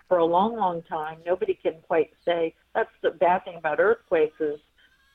[0.08, 1.18] for a long, long time.
[1.24, 2.54] Nobody can quite say.
[2.76, 4.60] That's the bad thing about earthquakes is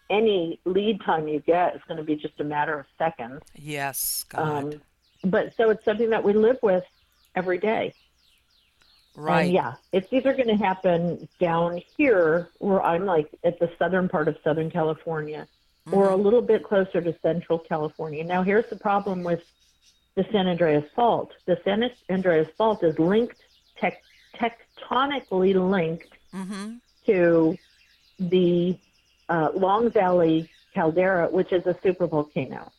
[0.10, 3.42] any lead time you get is going to be just a matter of seconds.
[3.56, 4.26] Yes.
[4.28, 4.74] God.
[4.74, 4.82] Um,
[5.24, 6.84] but so it's something that we live with
[7.36, 7.94] every day.
[9.16, 9.44] right.
[9.44, 14.10] And yeah, it's either going to happen down here, where I'm like at the southern
[14.10, 15.48] part of Southern California,
[15.92, 16.14] or Mm-hmm.
[16.14, 18.24] a little bit closer to Central California.
[18.24, 19.44] Now, here's the problem with
[20.16, 21.32] the San Andreas Fault.
[21.46, 23.38] The San Andreas Fault is linked,
[23.78, 24.02] tec-
[24.36, 26.76] tectonically linked Mm-hmm.
[27.06, 27.58] To
[28.20, 28.78] the
[29.30, 32.70] uh, Long Valley caldera, which is a supervolcano.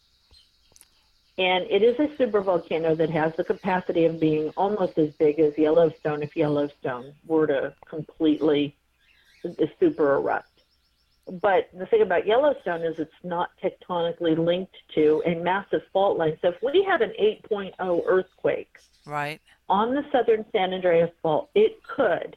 [1.38, 5.56] And it is a supervolcano that has the capacity of being almost as big as
[5.56, 8.76] Yellowstone if Yellowstone were to completely
[9.80, 10.48] super erupt.
[11.40, 16.36] But the thing about Yellowstone is it's not tectonically linked to a massive fault line.
[16.42, 19.40] So if we had an 8.0 earthquake, Right.
[19.68, 22.36] on the southern San Andreas Fault, it could,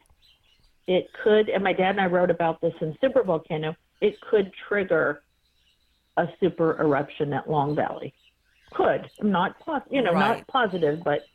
[0.87, 4.51] it could, and my dad and I wrote about this in Super Volcano, it could
[4.67, 5.21] trigger
[6.17, 8.13] a super eruption at Long Valley.
[8.71, 9.09] Could.
[9.21, 10.37] Not, pos- you know, Right.
[10.37, 11.25] not positive, but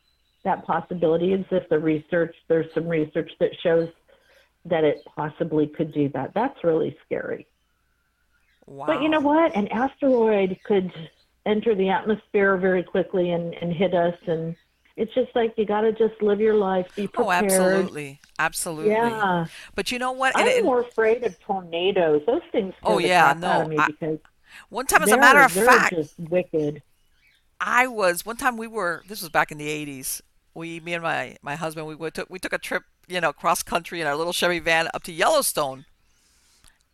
[0.45, 1.69] that possibility exists.
[1.69, 3.89] The research, there's some research that shows
[4.67, 6.33] that it possibly could do that.
[6.35, 7.47] That's really scary.
[8.67, 8.87] Wow.
[8.87, 9.55] But you know what?
[9.57, 10.93] An asteroid could
[11.45, 14.17] enter the atmosphere very quickly and, and hit us.
[14.27, 14.55] And
[14.97, 17.45] it's just like you got to just live your life, be oh, prepared.
[17.45, 18.21] Oh, absolutely.
[18.39, 18.93] Absolutely.
[18.93, 19.47] Yeah.
[19.75, 20.37] But you know what?
[20.37, 22.23] I'm it- more afraid of tornadoes.
[22.27, 24.19] Those things Oh, yeah, crap out of no, I- because
[24.69, 26.83] one time, as a matter of fact, just wicked.
[27.61, 30.23] I was one time we were this was back in the 80s.
[30.55, 33.33] We me and my my husband we went took we took a trip, you know,
[33.33, 35.85] cross country in our little Chevy van up to Yellowstone.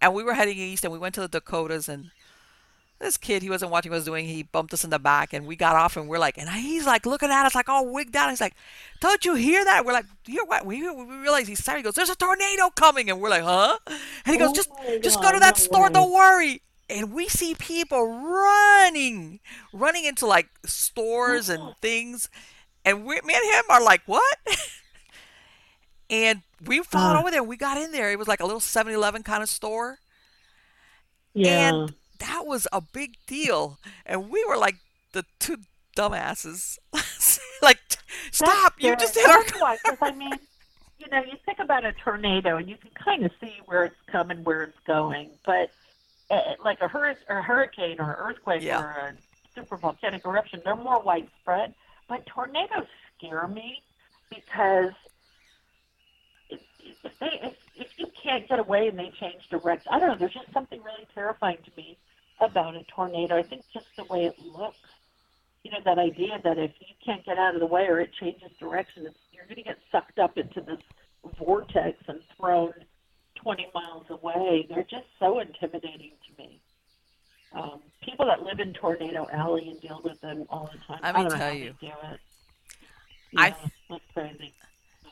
[0.00, 2.10] And we were heading east and we went to the Dakotas and
[2.98, 4.26] this kid, he wasn't watching what I was doing.
[4.26, 6.86] He bumped us in the back, and we got off, and we're like, and he's
[6.86, 8.30] like looking at us like all wigged out.
[8.30, 8.54] He's like,
[9.00, 11.80] "Don't you hear that?" We're like, You "Hear what?" We we realize he's sorry.
[11.80, 14.70] He goes, "There's a tornado coming," and we're like, "Huh?" And he goes, Oh "Just
[15.02, 15.90] just go to that store.
[15.90, 19.40] Don't worry." And we see people running,
[19.72, 22.30] running into like stores and things,
[22.84, 24.38] and we, me and him are like, "What?"
[26.10, 27.20] and we followed Uh.
[27.20, 27.42] over there.
[27.42, 28.10] We got in there.
[28.10, 29.98] It was like a little 7-Eleven kind of store.
[31.34, 31.68] Yeah.
[31.68, 33.78] And that was a big deal.
[34.04, 34.76] And we were like
[35.12, 35.58] the two
[35.96, 36.78] dumbasses.
[37.62, 37.78] like,
[38.30, 38.74] stop!
[38.78, 40.32] You just hit our 'cause I mean,
[40.98, 43.96] you know, you think about a tornado and you can kind of see where it's
[44.10, 45.70] coming, where it's going, but
[46.30, 48.80] uh, like a, hur- a hurricane or earthquake Yeah.
[48.82, 49.14] or a
[49.54, 51.74] super volcanic eruption, they're more widespread.
[52.08, 52.86] But tornadoes
[53.16, 53.82] scare me
[54.28, 54.92] because
[56.50, 56.60] if,
[57.04, 60.16] if they if, if you can't get away and they change direction, I don't know.
[60.16, 61.96] There's just something really terrifying to me
[62.40, 63.36] about a tornado.
[63.36, 64.78] I think just the way it looks
[65.66, 68.10] you know that idea that if you can't get out of the way or it
[68.20, 70.78] changes direction, it's, you're going to get sucked up into this
[71.40, 72.72] vortex and thrown
[73.42, 74.66] 20 miles away.
[74.68, 76.60] They're just so intimidating to me.
[77.52, 81.00] Um, people that live in Tornado Alley and deal with them all the time.
[81.02, 81.74] Let I me don't know tell how you.
[81.80, 82.20] They do it.
[83.36, 83.54] I- Yeah,
[83.90, 84.54] that's crazy.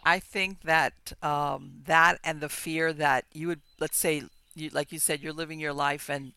[0.07, 4.23] I think that um, that and the fear that you would, let's say,
[4.55, 6.33] you, like you said, you're living your life and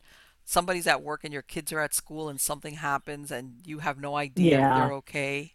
[0.48, 4.00] somebody's at work and your kids are at school and something happens and you have
[4.00, 5.54] no idea if they're okay.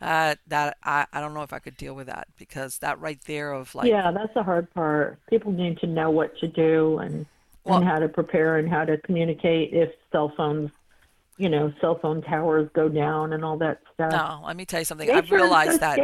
[0.00, 3.18] Uh, that I, I don't know if I could deal with that because that right
[3.26, 5.18] there of like yeah, that's the hard part.
[5.30, 7.26] People need to know what to do and
[7.64, 10.70] Well- and how to prepare and how to communicate if cell phones,
[11.36, 14.10] you know, cell phone towers go down and all that stuff.
[14.12, 15.06] no, let me tell you something.
[15.06, 15.96] Nature I've realized so that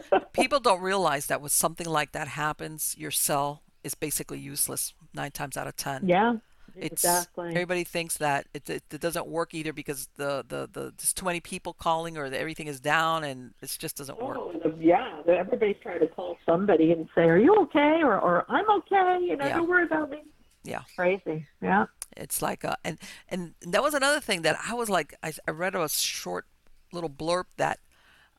[0.00, 4.94] that people don't realize that when something like that happens, your cell is basically useless
[5.14, 6.06] nine times out of ten.
[6.06, 6.34] yeah,
[6.76, 7.48] It's Exactly.
[7.50, 11.24] everybody thinks that it, it, it doesn't work either because the, the, the there's too
[11.24, 14.36] many people calling or that everything is down and it just doesn't work.
[14.38, 15.20] Oh, the- yeah.
[15.26, 19.36] Everybody's trying to call somebody and say, "Are you okay?" or, or "I'm okay." You
[19.36, 19.56] know, Yeah.
[19.56, 20.22] don't worry about me.
[20.64, 20.82] Yeah.
[20.96, 21.46] Crazy.
[21.62, 21.86] Yeah.
[22.16, 22.98] It's like uh and
[23.28, 26.46] and that was another thing that I was like I, I read a short
[26.92, 27.78] little blurb that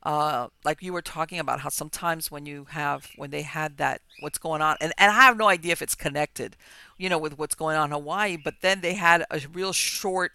[0.03, 4.01] uh like you were talking about how sometimes when you have when they had that
[4.19, 6.57] what's going on and, and I have no idea if it's connected
[6.97, 10.31] you know with what's going on in Hawaii but then they had a real short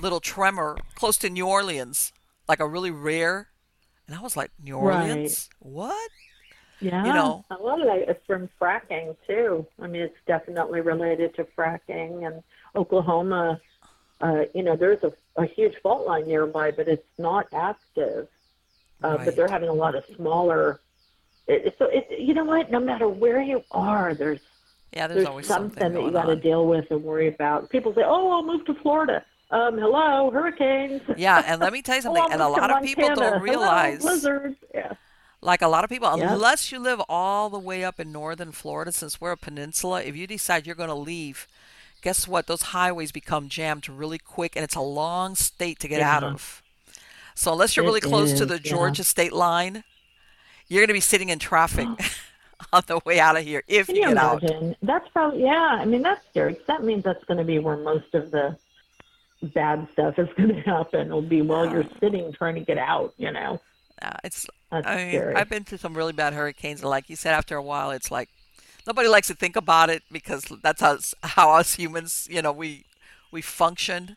[0.00, 2.12] little tremor close to New Orleans
[2.48, 3.48] like a really rare
[4.06, 5.36] and I was like New Right.
[5.36, 6.10] Orleans what
[6.80, 7.02] Yeah.
[7.02, 7.46] you know.
[7.50, 9.66] a lot of that is from fracking too.
[9.80, 12.42] I mean, it's definitely related to fracking and
[12.74, 13.60] Oklahoma.
[14.20, 18.28] Uh, you know, there's a, a huge fault line nearby, but it's not active.
[19.04, 19.24] Uh, Right.
[19.26, 20.80] But they're having a lot of smaller.
[21.46, 22.70] It, so it, you know what?
[22.70, 24.40] No matter where you are, there's
[24.92, 27.70] yeah there's, there's always something, something that you got to deal with and worry about.
[27.70, 31.02] People say, "Oh, I'll move to Florida." Um, hello, hurricanes.
[31.16, 33.18] yeah and let me tell you Oh, something I'll and a lot of people don't
[33.18, 34.56] Hello, realize blizzards.
[34.74, 34.94] Yeah.
[35.40, 38.90] Like a lot of people, unless you live all the way up in northern Florida,
[38.90, 41.46] since we're a peninsula, if you decide you're going to leave,
[42.02, 42.48] guess what?
[42.48, 46.30] Those highways become jammed really quick, and it's a long state to get out Yeah.
[46.30, 46.62] of.
[47.36, 48.70] So unless you're It really close to is, the yeah.
[48.70, 49.84] Georgia state line,
[50.68, 51.90] you're going to be sitting in traffic
[52.72, 54.42] on the way out of here if Can you you get out.
[54.82, 55.78] That's probably yeah.
[55.80, 56.58] I mean, that's scary.
[56.68, 58.58] That means that's going to be where most of the
[59.42, 61.10] bad stuff is going to happen.
[61.10, 63.14] Will be while you're sitting trying to get out.
[63.18, 63.60] You know,
[64.02, 65.34] Uh, it's that's I mean, scary.
[65.34, 68.10] I've been through some really bad hurricanes, and like you said, after a while, it's
[68.10, 68.28] like
[68.86, 72.86] nobody likes to think about it because that's how how us humans, you know, we
[73.32, 74.16] we function,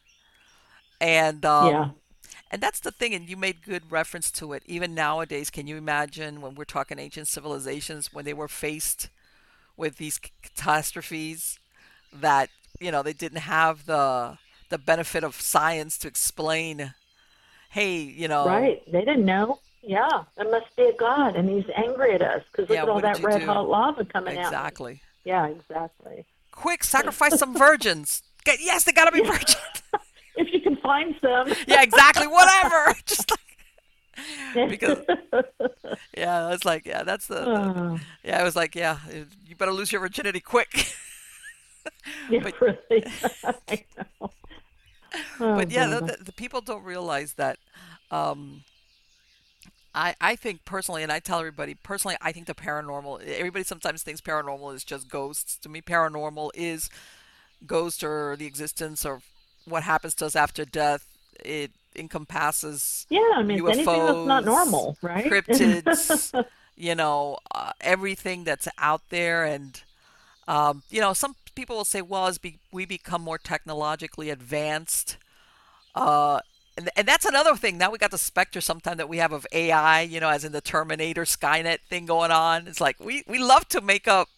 [1.02, 1.90] and um, yeah.
[2.52, 3.14] And that's the thing.
[3.14, 4.64] And you made good reference to it.
[4.66, 9.10] Even nowadays, can you imagine when we're talking ancient civilizations when they were faced
[9.78, 11.60] with these catastrophes
[12.14, 14.38] that you know they didn't have the
[14.70, 16.94] the benefit of science to explain.
[17.72, 18.82] Hey, you know, Right.
[18.92, 19.60] They didn't know.
[19.82, 22.90] Yeah, there must be a God, and He's angry at us because look Yeah, at
[22.90, 23.46] all that red do?
[23.46, 24.46] hot lava coming out.
[24.46, 25.02] exactly.
[25.24, 26.26] Yeah, exactly.
[26.52, 29.56] quick sacrifice some virgins Get, yes they gotta be virgins
[30.40, 31.50] If you can find some.
[31.68, 34.98] yeah exactly whatever just like because
[36.18, 38.98] yeah it's like yeah that's the, the Oh, yeah it was like yeah
[39.48, 40.94] you better lose your virginity quick
[42.30, 43.04] yeah, but- really.
[43.44, 44.32] I know.
[45.40, 47.58] Oh, but yeah the, the, the people don't realize that
[48.12, 48.64] um
[49.96, 53.26] I, I think personally, and I tell everybody personally, I think the paranormal.
[53.26, 55.58] Everybody sometimes thinks paranormal is just ghosts.
[55.58, 56.92] To me, paranormal is
[57.66, 59.24] ghosts or the existence of
[59.70, 61.06] what happens to us after death.
[61.44, 65.26] It encompasses yeah, I mean, it's anything that's not normal, right?
[65.26, 66.46] cryptids,
[66.78, 69.46] you know, uh, everything that's out there.
[69.46, 69.82] And,
[70.48, 75.18] um, you know, some people will say, well, as be- we become more technologically advanced,
[75.96, 76.40] uh,
[76.78, 77.78] and, and that's another thing.
[77.78, 80.54] Now we got the specter sometime that we have of AI, you know, as in
[80.54, 82.68] the Terminator Skynet thing going on.
[82.68, 84.30] It's like we, we love to make up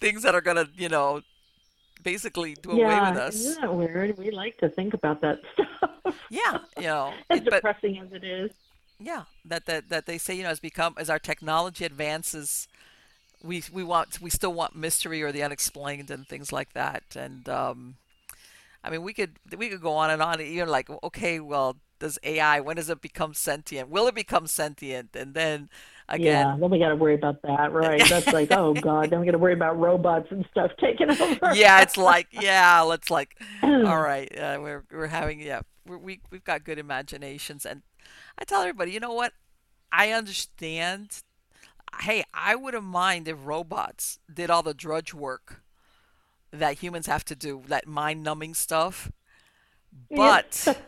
[0.00, 1.22] things that are going to, you know,
[2.02, 3.34] basically do away with us.
[3.36, 4.16] isn't that weird?
[4.18, 6.16] We like to think about that stuff.
[6.28, 8.50] Yeah, you know, as it- but depressing as it is.
[8.98, 12.68] yeah, that, that that they say, you know, as become as our technology advances,
[13.42, 17.04] we we want we still want mystery or the unexplained and things like that.
[17.16, 17.96] And um,
[18.84, 20.40] I mean, we could we could go on and on.
[20.40, 23.88] Even like, okay, well, does AI when does it become sentient?
[23.88, 25.14] Will it become sentient?
[25.16, 25.68] And then
[26.18, 28.02] Yeah, then we got to worry about that, right?
[28.08, 31.54] That's like, oh god, then we got to worry about robots and stuff taking over.
[31.54, 36.20] yeah, it's like yeah, let's like, all right, uh, we're we're having yeah, we're, we
[36.30, 37.82] we've got good imaginations, and
[38.38, 39.32] I tell everybody, you know what,
[39.90, 41.22] I understand.
[42.00, 45.62] Hey, I wouldn't mind if robots did all the drudge work
[46.50, 49.10] that humans have to do, that mind-numbing stuff.
[50.10, 50.78] But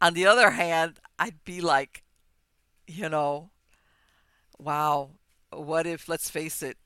[0.00, 2.02] on the other hand, I'd be like,
[2.86, 3.50] you know,
[4.58, 5.10] wow,
[5.50, 6.76] what if, let's face it,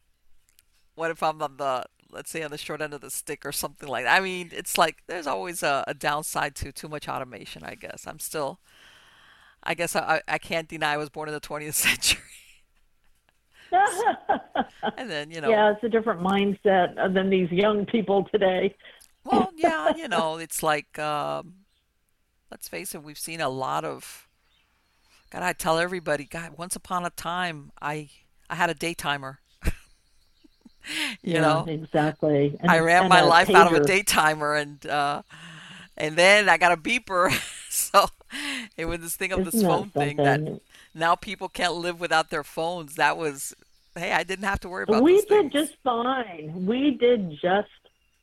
[0.94, 3.52] what if I'm on the, let's say, on the short end of the stick or
[3.52, 4.16] something like that?
[4.16, 8.06] I mean, it's like there's always a, a downside to too much automation, I guess.
[8.06, 8.58] I'm still,
[9.62, 12.22] I guess I, I can't deny I was born in the 20th century.
[14.96, 18.74] and then, you know, yeah, it's a different mindset than these young people today.
[19.24, 21.54] Well, yeah, you know, it's like, um,
[22.50, 24.27] let's face it, we've seen a lot of.
[25.30, 28.08] God, I tell everybody, God, once upon a time, I
[28.48, 29.38] I had a daytimer.
[29.64, 29.72] you
[31.22, 32.56] yeah, know, exactly.
[32.60, 34.04] And, I ran my life out of a pager.
[34.04, 35.22] daytimer, and uh,
[35.96, 37.30] and then I got a beeper.
[37.68, 38.06] so
[38.76, 40.60] it was this thing of this Isn't that phone thing that
[40.94, 42.94] now people can't live without their phones.
[42.94, 43.54] That was,
[43.94, 46.66] hey, I didn't have to worry about we did just fine.
[46.66, 47.68] We did just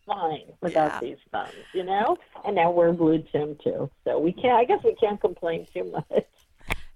[0.07, 0.99] fine without Yeah.
[1.01, 2.17] these phones, you know.
[2.45, 4.53] And now we're glued to them too, so we can't.
[4.53, 6.25] I guess we can't complain too much.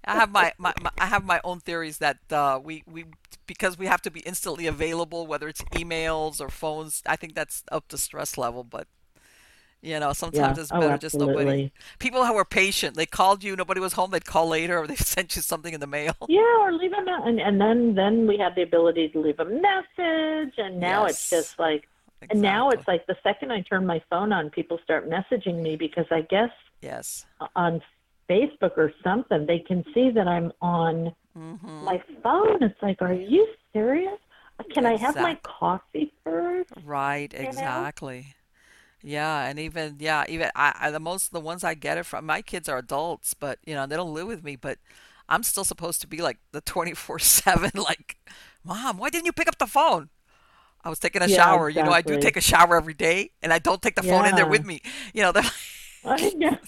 [0.04, 3.04] I have my, my, my I have my own theories that uh, we we
[3.46, 7.02] because we have to be instantly available, whether it's emails or phones.
[7.06, 8.88] I think that's up to stress level, but
[9.82, 10.62] you know sometimes Yeah.
[10.62, 11.72] it's Oh, better just nobody.
[11.98, 14.96] People who are patient, they called you, nobody was home, they'd call later, or they
[15.14, 16.14] sent you something in the mail.
[16.26, 19.40] Yeah, or leave a me- and and then then we have the ability to leave
[19.40, 21.88] a message, and now it's just like,
[22.28, 25.76] and now it's like the second I turn my phone on, people start messaging me
[25.76, 26.50] because I guess
[26.82, 27.82] yes, on
[28.30, 32.62] Facebook or something they can see that I'm on hmm my phone.
[32.62, 34.18] It's like, are you serious?
[34.74, 36.70] Can I have my coffee first?
[36.84, 37.88] right, know?
[37.92, 38.34] exactly.
[39.02, 42.26] Yeah, and even yeah, even I, I the most the ones I get it from
[42.26, 44.78] my kids are adults, but you know they don't live with me, but
[45.28, 48.18] I'm still supposed to be like the 24/7 like,
[48.64, 50.10] "Mom, why didn't you pick up the phone?"
[50.84, 51.70] I was taking a Yeah, shower.
[51.70, 54.26] You know, I do take a shower every day, and I don't take the phone
[54.26, 54.82] in there with me.
[55.14, 55.44] You know, they're
[56.04, 56.58] I know.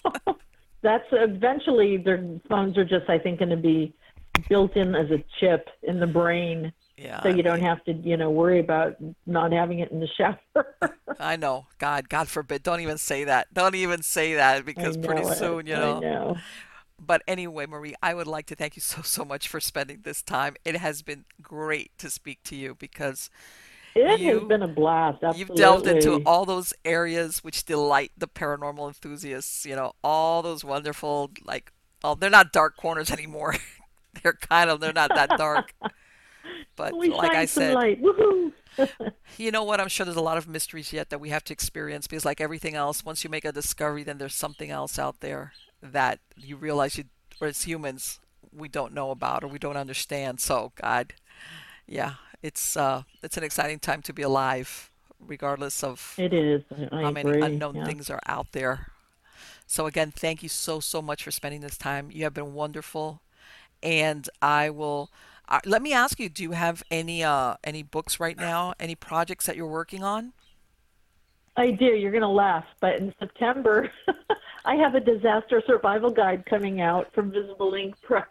[0.82, 3.94] That's eventually their phones are just, I think, going to be
[4.48, 7.22] built in as a chip in the brain, yeah.
[7.22, 8.96] so I you don't mean, have to, you know, worry about
[9.26, 10.38] not having it in the shower.
[11.20, 11.66] I know.
[11.78, 12.62] God, God forbid.
[12.62, 13.52] Don't even say that.
[13.52, 15.36] Don't even say that because pretty it.
[15.36, 16.00] soon, you I know.
[16.00, 16.36] know.
[17.04, 20.22] But anyway, Marie, I would like to thank you so, so much for spending this
[20.22, 20.56] time.
[20.64, 23.28] It has been great to speak to you because
[23.94, 25.18] It You- has been a blast.
[25.36, 29.66] you've delved into all those areas which delight the paranormal enthusiasts.
[29.66, 33.56] You know, all those wonderful, like, oh, they're not dark corners anymore.
[34.22, 35.72] they're kind of, they're not that dark.
[36.74, 37.76] But we like I said,
[39.38, 39.78] you know what?
[39.80, 42.40] I'm sure there's a lot of mysteries yet that we have to experience because, like
[42.40, 45.52] everything else, once you make a discovery, then there's something else out there
[45.82, 47.04] that you realize you,
[47.40, 48.18] or as humans,
[48.52, 50.40] we don't know about or we don't understand.
[50.40, 51.12] So, God,
[51.86, 54.90] yeah, it's uh, it's an exciting time to be alive,
[55.20, 56.62] regardless of It is.
[56.92, 57.42] I, how many agree.
[57.42, 57.84] unknown yeah.
[57.84, 58.88] things are out there.
[59.66, 62.10] So again, thank you so so much for spending this time.
[62.10, 63.22] You have been wonderful,
[63.82, 65.10] and I will.
[65.48, 68.74] Uh, let me ask you: Do you have any uh any books right now?
[68.80, 70.32] Any projects that you're working on?
[71.56, 71.84] I do.
[71.84, 73.90] You're going to laugh, but in September,
[74.64, 78.26] I have a disaster survival guide coming out from Visible Ink Press.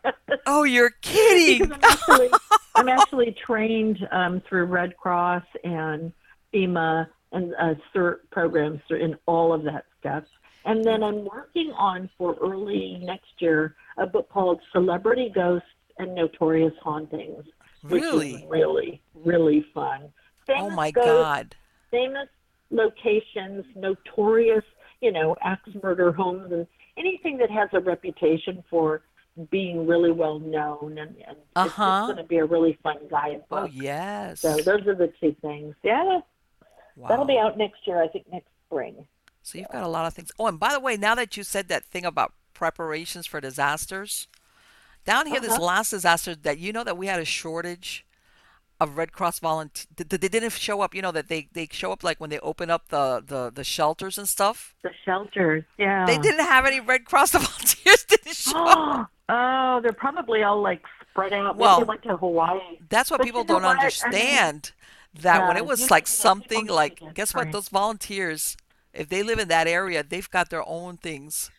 [0.46, 1.72] Oh, you're kidding!
[1.72, 2.30] I'm actually,
[2.76, 6.14] I'm actually trained um, through Red Cross and
[6.54, 10.24] FEMA and uh, CERT programs in all of that stuff.
[10.66, 15.68] And then I'm working on for early next year a book called Celebrity Ghosts
[15.98, 17.44] and Notorious Hauntings,
[17.84, 18.36] which Really?
[18.36, 20.10] is really, really fun.
[20.50, 21.56] oh my ghosts, God!
[21.90, 22.28] famous
[22.70, 24.64] locations, notorious,
[25.02, 26.68] you know, axe murder homes, and
[26.98, 29.02] anything that has a reputation for
[29.50, 30.98] being really well known.
[30.98, 31.68] And, and Uh-huh.
[32.06, 33.40] it's going to be a really fun guy.
[33.50, 33.70] Oh guidebook.
[33.74, 34.40] yes.
[34.42, 35.76] So those are the two things.
[35.84, 36.20] Yeah,
[36.96, 37.10] wow.
[37.10, 39.06] that'll be out next year, I think, next spring.
[39.42, 40.32] So you've got a lot of things.
[40.38, 44.28] Oh, and by the way, now that you said that thing about preparations for disasters,
[45.04, 45.64] down here, this Uh-huh.
[45.64, 48.06] last disaster, that you know that we had a shortage
[48.82, 49.88] of Red Cross volunteers.
[49.96, 50.96] They didn't show up.
[50.96, 53.64] You know that they they show up like when they open up the the, the
[53.64, 54.74] shelters and stuff.
[54.82, 56.06] The shelters, yeah.
[56.08, 58.04] They didn't have any Red Cross volunteers.
[58.06, 59.12] Didn't show up.
[59.30, 60.82] oh, they're probably all like
[61.12, 61.58] spread out.
[61.58, 62.60] Well, they went to Hawaii.
[62.90, 63.70] That's what But people you know don't what?
[63.70, 64.72] I mean, understand.
[65.14, 67.52] that when it was like something like, guess what?
[67.52, 68.58] Those volunteers,
[68.94, 71.52] if they live in that area, they've got their own things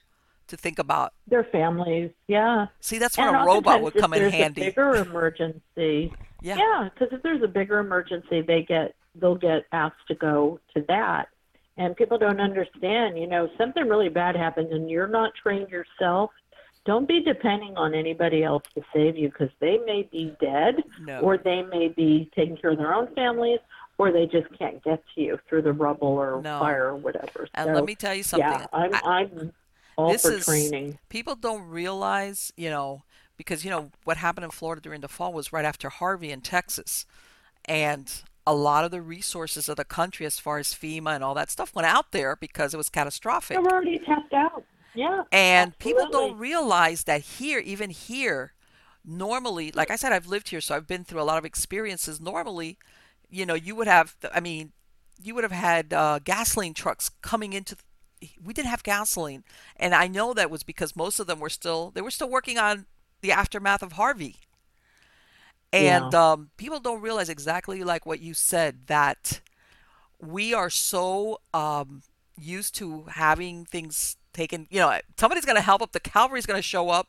[0.52, 1.14] to think about.
[1.26, 2.66] Their families, yeah.
[2.80, 4.60] See, that's when and a robot would come in there's handy.
[4.62, 6.12] A bigger emergency.
[6.44, 6.56] Yeah.
[6.56, 10.84] Yeah, because if there's a bigger emergency, they get they'll get asked to go to
[10.88, 11.28] that.
[11.76, 16.32] And people don't understand, you know, something really bad happens and you're not trained yourself.
[16.84, 21.20] Don't be depending on anybody else to save you because they may be dead No.
[21.20, 23.60] or they may be taking care of their own families
[23.98, 26.58] or they just can't get to you through the rubble or No.
[26.58, 27.46] fire or whatever.
[27.54, 28.48] And so, let me tell you something.
[28.50, 29.52] yeah, I'm, I- I'm
[29.96, 30.98] all this for is training.
[31.08, 33.02] people don't realize, you know,
[33.36, 36.40] because you know what happened in Florida during the fall was right after Harvey in
[36.40, 37.06] Texas,
[37.64, 41.34] and a lot of the resources of the country, as far as FEMA and all
[41.34, 43.56] that stuff, went out there because it was catastrophic.
[43.56, 44.64] They're already tapped out.
[44.94, 45.22] Yeah.
[45.30, 48.52] And people don't realize that here, even here,
[49.04, 52.20] normally, like I said, I've lived here, so I've been through a lot of experiences.
[52.20, 52.78] Normally,
[53.30, 54.72] you know, you would have, I mean,
[55.22, 57.76] you would have had uh, gasoline trucks coming into.
[58.42, 59.44] We didn't have gasoline,
[59.76, 62.58] and I know that was because most of them were still they were still working
[62.58, 62.86] on
[63.20, 64.36] the aftermath of Harvey.
[65.72, 69.40] And um, people don't realize exactly like what you said that
[70.20, 72.02] we are so um,
[72.38, 74.66] used to having things taken.
[74.70, 75.92] You know, somebody's going to help up.
[75.92, 77.08] The cavalry's going to show up.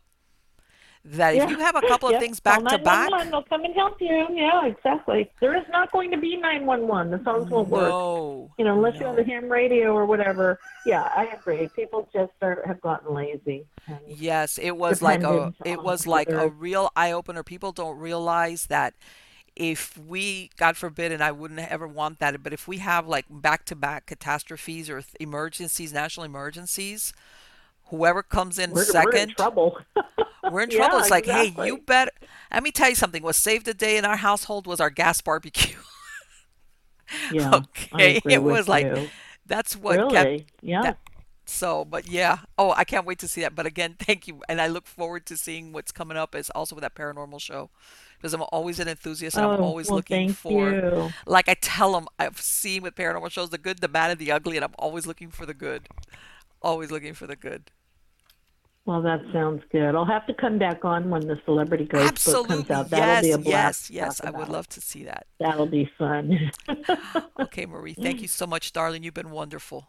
[1.05, 3.99] That if you have a couple of things back to back, They'll come and help
[3.99, 4.27] you.
[4.31, 5.29] Yeah, exactly.
[5.41, 7.11] There is not going to be 911.
[7.11, 7.89] The phones won't work.
[7.89, 9.21] no, You know, unless you have no.
[9.21, 10.59] a ham radio or whatever.
[10.85, 11.67] Yeah, I agree.
[11.75, 13.65] People just are, have gotten lazy.
[14.07, 17.43] Yes, it was like a it was like a real eye opener.
[17.43, 18.93] People don't realize that
[19.55, 23.25] if we, God forbid, and I wouldn't ever want that, but if we have like
[23.29, 27.13] back to back catastrophes or emergencies, national emergencies,
[27.93, 29.77] whoever comes in we're, we're second, in trouble.
[30.51, 30.97] we're in Yeah, trouble.
[30.99, 32.11] It's like, hey, you better.
[32.51, 33.21] Let me tell you something.
[33.23, 35.77] What saved the day in our household was our gas barbecue.
[37.31, 39.09] yeah, okay, it was like you.
[39.45, 40.45] that's what kept really.
[40.61, 40.81] yeah.
[40.81, 40.97] that-
[41.45, 42.37] so, but yeah.
[42.57, 43.53] Oh, I can't wait to see that.
[43.53, 44.41] But again, thank you.
[44.47, 47.69] And I look forward to seeing what's coming up is also with that paranormal show.
[48.17, 51.13] Because I'm always an enthusiast and I'm Oh, always well, looking for you.
[51.25, 54.31] like I tell them I've seen with paranormal shows the good, the bad, and the
[54.31, 55.89] ugly, and I'm always looking for the good.
[56.61, 57.71] Always looking for the good.
[58.85, 59.95] Well, that sounds good.
[59.95, 62.89] I'll have to come back on when the Celebrity Ghost book comes out.
[62.89, 63.89] That'll Yes, be a blast.
[63.89, 64.17] yes.
[64.17, 65.25] talk I would love to see that.
[65.39, 66.51] That'll be fun.
[67.39, 69.03] Okay, Marie, thank you so much, darling.
[69.03, 69.87] You've been wonderful.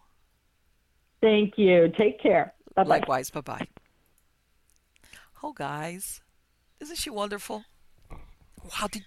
[1.20, 1.92] Thank you.
[1.98, 2.52] Take care.
[2.76, 2.88] Bye bye.
[2.98, 3.30] Likewise.
[3.30, 3.66] Bye bye.
[5.42, 6.20] Oh, guys,
[6.80, 7.64] isn't she wonderful?
[8.10, 9.02] Wow, did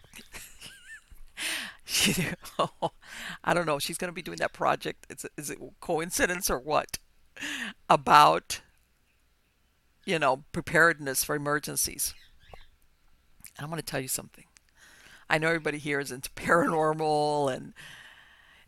[1.85, 2.13] she?
[2.59, 2.91] Oh,
[3.43, 3.79] I don't know.
[3.79, 5.07] She's going to be doing that project.
[5.37, 6.99] Is it coincidence or what?
[7.89, 8.61] About
[10.07, 12.15] you know preparedness for emergencies.
[13.57, 14.45] And I'm going to tell you something.
[15.29, 17.73] I know everybody here is into paranormal and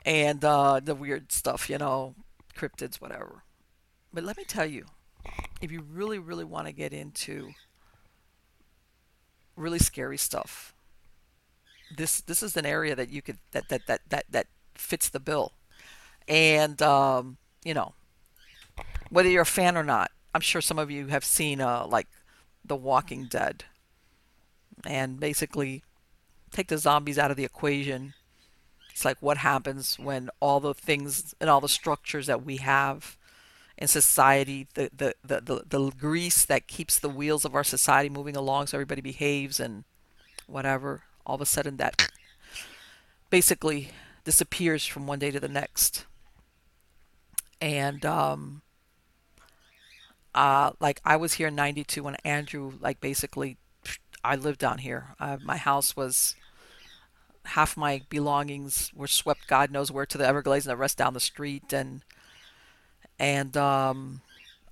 [0.05, 2.15] and uh, the weird stuff, you know,
[2.55, 3.43] cryptids, whatever.
[4.13, 4.85] But let me tell you,
[5.61, 7.51] if you really, really want to get into
[9.55, 10.73] really scary stuff,
[11.95, 15.19] this this is an area that you could that that that that, that fits the
[15.19, 15.53] bill.
[16.27, 17.93] And um, you know,
[19.09, 22.07] whether you're a fan or not, I'm sure some of you have seen uh, like
[22.63, 23.65] The Walking Dead,
[24.85, 25.83] and basically
[26.51, 28.13] take the zombies out of the equation.
[28.91, 33.17] It's like what happens when all the things and all the structures that we have
[33.77, 38.09] in society, the, the, the, the, the grease that keeps the wheels of our society
[38.09, 39.85] moving along so everybody behaves and
[40.47, 42.09] whatever, all of a sudden that
[43.29, 43.91] basically
[44.25, 46.05] disappears from one day to the next.
[47.61, 48.63] And um,
[50.35, 53.57] uh, like I was here in 92 when Andrew, like basically,
[54.23, 55.15] I lived down here.
[55.19, 56.35] Uh, my house was
[57.45, 61.13] half my belongings were swept God knows where to the Everglades and the rest down
[61.13, 61.73] the street.
[61.73, 62.03] And
[63.17, 64.21] and um,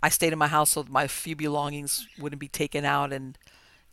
[0.01, 3.11] I stayed in my house so my few belongings wouldn't be taken out.
[3.11, 3.37] And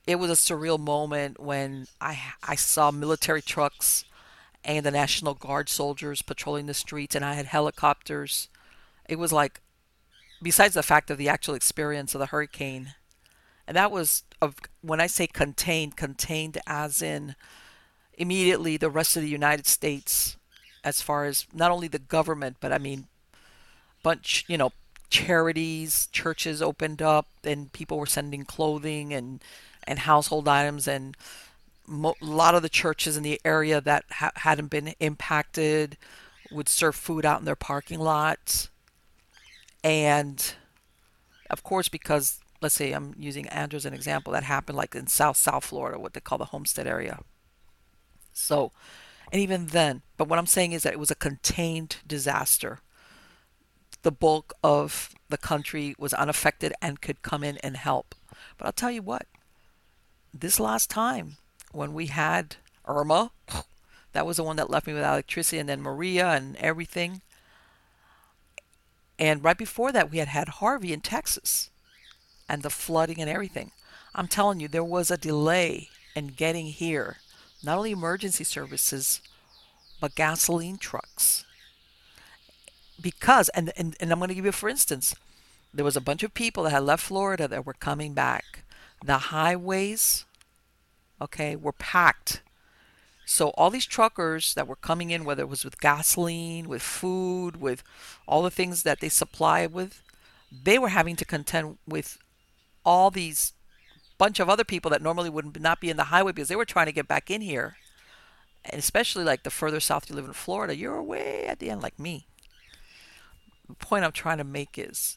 [0.06, 4.04] it was a surreal moment when I I saw military trucks
[4.64, 7.14] and the National Guard soldiers patrolling the streets.
[7.14, 8.48] And I had helicopters.
[9.08, 9.60] It was like
[10.44, 12.94] besides the fact of the actual experience of the hurricane
[13.66, 17.34] and that was of when I say contained contained as in
[18.16, 20.36] immediately the rest of the United States
[20.84, 23.06] as far as not only the government but I mean
[24.02, 24.70] bunch you know
[25.08, 29.42] charities churches opened up and people were sending clothing and
[29.86, 31.16] and household items and
[31.86, 35.96] mo- a lot of the churches in the area that ha- hadn't been impacted
[36.50, 38.68] would serve food out in their parking lots
[39.84, 40.54] and
[41.50, 45.06] of course because let's say I'm using Andrew as an example that happened like in
[45.06, 47.20] South South Florida what they call the Homestead area
[48.34, 48.72] so,
[49.32, 52.80] and even then, but what I'm saying is that it was a contained disaster.
[54.02, 58.14] The bulk of the country was unaffected and could come in and help.
[58.58, 59.26] But I'll tell you what,
[60.34, 61.36] this last time
[61.72, 62.56] when we had
[62.86, 63.30] Irma,
[64.12, 67.22] that was the one that left me with electricity, and then Maria and everything.
[69.18, 71.70] And right before that, we had had Harvey in Texas
[72.48, 73.70] and the flooding and everything.
[74.14, 77.18] I'm telling you, there was a delay in getting here
[77.62, 79.20] not only emergency services,
[80.00, 81.44] but gasoline trucks.
[83.00, 85.14] Because, and, and, and I'm going to give you, for instance,
[85.72, 88.64] there was a bunch of people that had left Florida that were coming back.
[89.04, 90.24] The highways,
[91.20, 92.42] okay, were packed.
[93.26, 97.60] So all these truckers that were coming in, whether it was with gasoline, with food,
[97.60, 97.82] with
[98.28, 100.02] all the things that they supply with,
[100.50, 102.18] they were having to contend with
[102.84, 103.52] all these
[104.18, 106.64] bunch of other people that normally would not be in the highway because they were
[106.64, 107.76] trying to get back in here.
[108.64, 111.82] And especially like the further south you live in Florida, you're way at the end
[111.82, 112.26] like me.
[113.68, 115.16] The point I'm trying to make is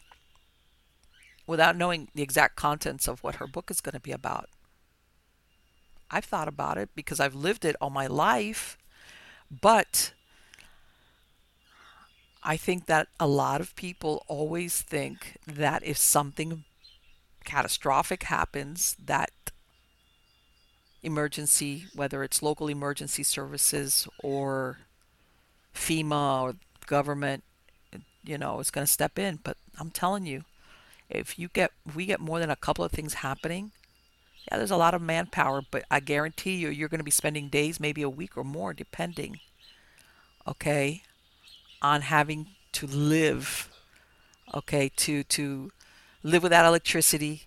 [1.45, 4.49] without knowing the exact contents of what her book is going to be about,
[6.09, 8.77] I've thought about it because I've lived it all my life,
[9.49, 10.13] but
[12.43, 16.63] I think that a lot of people always think that if something
[17.43, 19.31] catastrophic happens that
[21.03, 24.79] emergency, whether it's local emergency services or
[25.73, 26.55] FEMA or
[26.85, 27.43] government,
[28.23, 29.39] you know, is going to step in.
[29.43, 30.43] But I'm telling you,
[31.09, 33.71] if you get we get more than a couple of things happening,
[34.49, 37.49] yeah, there's a lot of manpower, but I guarantee you, you're going to be spending
[37.49, 39.39] days, maybe a week or more, depending.
[40.47, 41.03] Okay,
[41.81, 43.69] on having to live.
[44.53, 45.71] Okay, to to
[46.23, 47.43] live without electricity,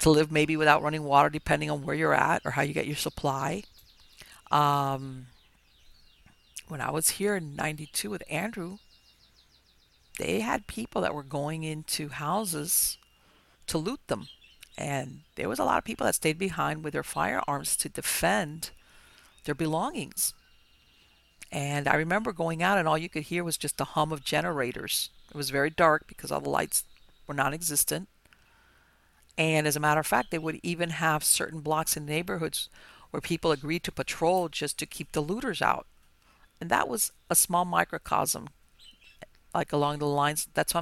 [0.00, 2.86] to live maybe without running water, depending on where you're at or how you get
[2.86, 3.62] your supply.
[4.50, 5.26] Um,
[6.66, 8.78] when I was here in '92 with Andrew,
[10.18, 12.98] they had people that were going into houses
[13.68, 14.26] to loot them.
[14.78, 18.70] And there was a lot of people that stayed behind with their firearms to defend
[19.44, 20.34] their belongings.
[21.50, 24.24] And I remember going out, and all you could hear was just the hum of
[24.24, 25.10] generators.
[25.30, 26.84] It was very dark because all the lights
[27.26, 28.08] were non existent.
[29.38, 32.68] And as a matter of fact, they would even have certain blocks in neighborhoods
[33.10, 35.86] where people agreed to patrol just to keep the looters out.
[36.60, 38.48] And that was a small microcosm,
[39.54, 40.48] like along the lines.
[40.54, 40.74] That's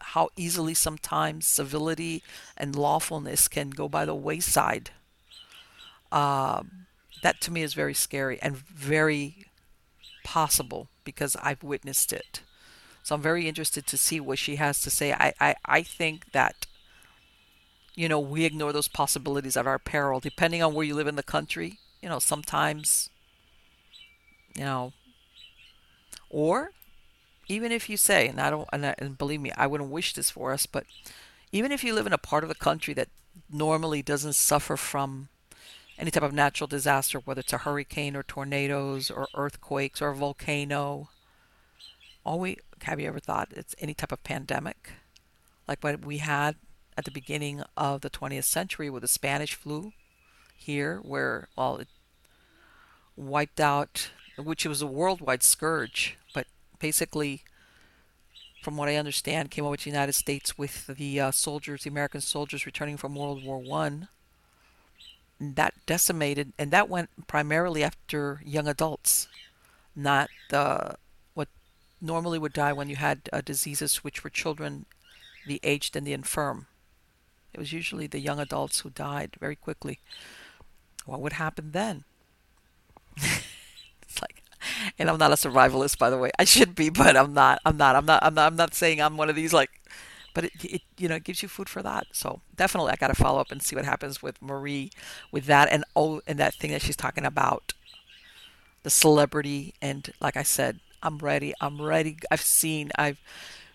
[0.00, 2.22] how, easily sometimes civility
[2.56, 4.90] and lawfulness can go by the wayside.
[6.10, 6.62] Uh,
[7.22, 9.46] that to me is very scary and very
[10.24, 12.42] possible because I've witnessed it.
[13.02, 15.12] So I'm very interested to see what she has to say.
[15.12, 16.66] I, I, I think that
[17.94, 21.16] you know, we ignore those possibilities at our peril, depending on where you live in
[21.16, 21.78] the country.
[22.00, 23.10] You know, sometimes,
[24.54, 24.92] you know,
[26.30, 26.70] or
[27.50, 30.14] even if you say, and I don't, and, I, and believe me, I wouldn't wish
[30.14, 30.84] this for us, but
[31.50, 33.08] even if you live in a part of the country that
[33.50, 35.28] normally doesn't suffer from
[35.98, 40.14] any type of natural disaster, whether it's a hurricane or tornadoes or earthquakes or a
[40.14, 41.10] volcano,
[42.82, 44.92] have you ever thought it's any type of pandemic?
[45.66, 46.54] Like what we had
[46.96, 49.92] at the beginning of the 20th century with the Spanish flu
[50.56, 51.88] here, where, well, it
[53.16, 56.46] wiped out, which was a worldwide scourge, but
[56.80, 57.42] basically,
[58.62, 61.90] from what I understand, came over to the United States with the uh, soldiers, the
[61.90, 64.08] American soldiers returning from World War One.
[65.38, 69.28] That decimated, and that went primarily after young adults,
[69.96, 70.96] not the
[71.32, 71.48] what
[72.00, 74.84] normally would die when you had uh, diseases which were children,
[75.46, 76.66] the aged, and the infirm.
[77.54, 79.98] It was usually the young adults who died very quickly.
[81.06, 82.04] What would happen then?
[84.98, 86.30] and I'm not a survivalist, by the way.
[86.38, 87.60] I should be, but I'm not.
[87.64, 87.96] I'm not.
[87.96, 88.22] I'm not.
[88.22, 88.46] I'm not.
[88.52, 89.70] I'm not saying I'm one of these like.
[90.32, 92.06] But it, it you know, it gives you food for that.
[92.12, 94.90] So definitely, I got to follow up and see what happens with Marie,
[95.32, 97.72] with that, and oh, and that thing that she's talking about,
[98.82, 101.54] the celebrity, and like I said, I'm ready.
[101.60, 102.18] I'm ready.
[102.30, 102.90] I've seen.
[102.96, 103.18] I've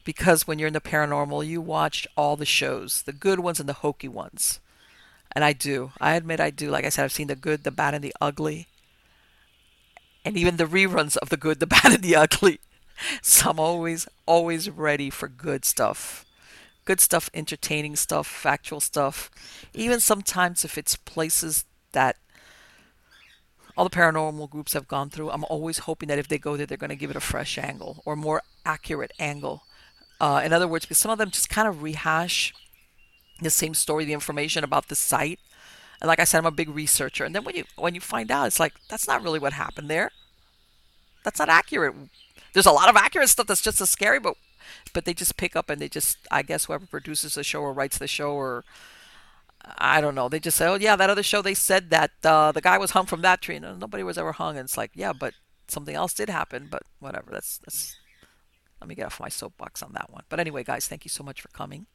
[0.04, 3.68] because when you're in the paranormal, you watch all the shows, the good ones and
[3.68, 4.60] the hokey ones.
[5.34, 5.92] And I do.
[6.00, 6.70] I admit I do.
[6.70, 8.68] Like I said, I've seen the good, the bad, and the ugly.
[10.26, 12.60] And even the reruns of the good, the bad, and the ugly.
[13.22, 16.26] So I'm always, always ready for good stuff.
[16.84, 19.30] Good stuff, entertaining stuff, factual stuff.
[19.74, 22.18] Even sometimes if it's places that
[23.78, 26.66] all the paranormal groups have gone through, I'm always hoping that if they go there,
[26.66, 29.64] they're going to give it a fresh angle or more accurate angle
[30.20, 32.54] uh, in other words, because some of them just kind of rehash
[33.42, 35.40] the same story, the information about the site.
[36.02, 37.24] And like I said, I'm a big researcher.
[37.24, 39.90] And then when you when you find out, it's like that's not really what happened
[39.90, 40.12] there.
[41.24, 41.96] That's not accurate.
[42.54, 44.36] There's a lot of accurate stuff that's just as scary, but
[44.94, 47.74] but they just pick up and they just I guess whoever produces the show or
[47.74, 48.64] writes the show or
[49.78, 50.30] I don't know.
[50.30, 52.92] They just say, oh yeah, that other show they said that uh, the guy was
[52.92, 53.56] hung from that tree.
[53.56, 54.58] and nobody was ever hung.
[54.58, 55.34] And it's like, yeah, but
[55.68, 56.68] something else did happen.
[56.70, 57.32] But whatever.
[57.32, 57.96] That's that's
[58.80, 60.24] let me get off my soapbox on that one.
[60.30, 61.88] But anyway, guys, thank you so much for coming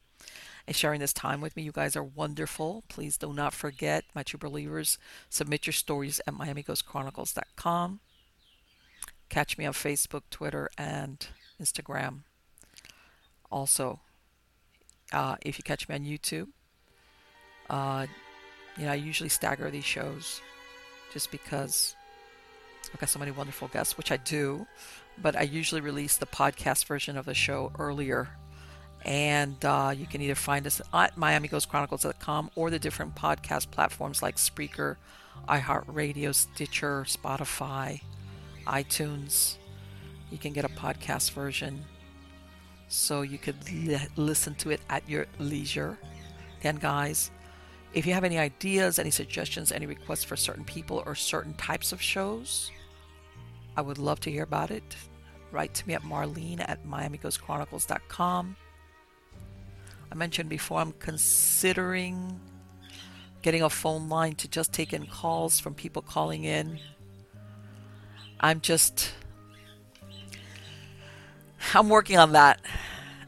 [0.67, 1.63] and sharing this time with me.
[1.63, 2.83] You guys are wonderful.
[2.87, 4.97] Please do not forget, my true believers,
[5.29, 7.99] submit your stories at miamighostchronicles.com.
[9.29, 11.25] Catch me on Facebook, Twitter, and
[11.61, 12.19] Instagram.
[13.51, 13.99] Also,
[15.13, 16.47] uh, if you catch me on YouTube,
[17.69, 18.05] uh,
[18.77, 20.41] you know, I usually stagger these shows
[21.13, 21.95] just because
[22.93, 24.65] I've got so many wonderful guests, which I do
[25.17, 28.29] but I usually release the podcast version of the show earlier.
[29.03, 34.35] And uh, you can either find us at MiamiGhostChronicles.com or the different podcast platforms like
[34.35, 34.97] Spreaker,
[35.49, 38.01] iHeartRadio, Stitcher, Spotify,
[38.67, 39.55] iTunes.
[40.29, 41.83] You can get a podcast version
[42.87, 45.97] so you could li- listen to it at your leisure.
[46.63, 47.31] And guys,
[47.93, 51.91] if you have any ideas, any suggestions, any requests for certain people or certain types
[51.91, 52.69] of shows,
[53.75, 54.95] I would love to hear about it.
[55.51, 58.55] Write to me at marlene at miamighostchronicles.com.
[60.11, 62.39] I mentioned before I'm considering
[63.41, 66.79] getting a phone line to just take in calls from people calling in.
[68.39, 69.13] I'm just
[71.73, 72.59] I'm working on that.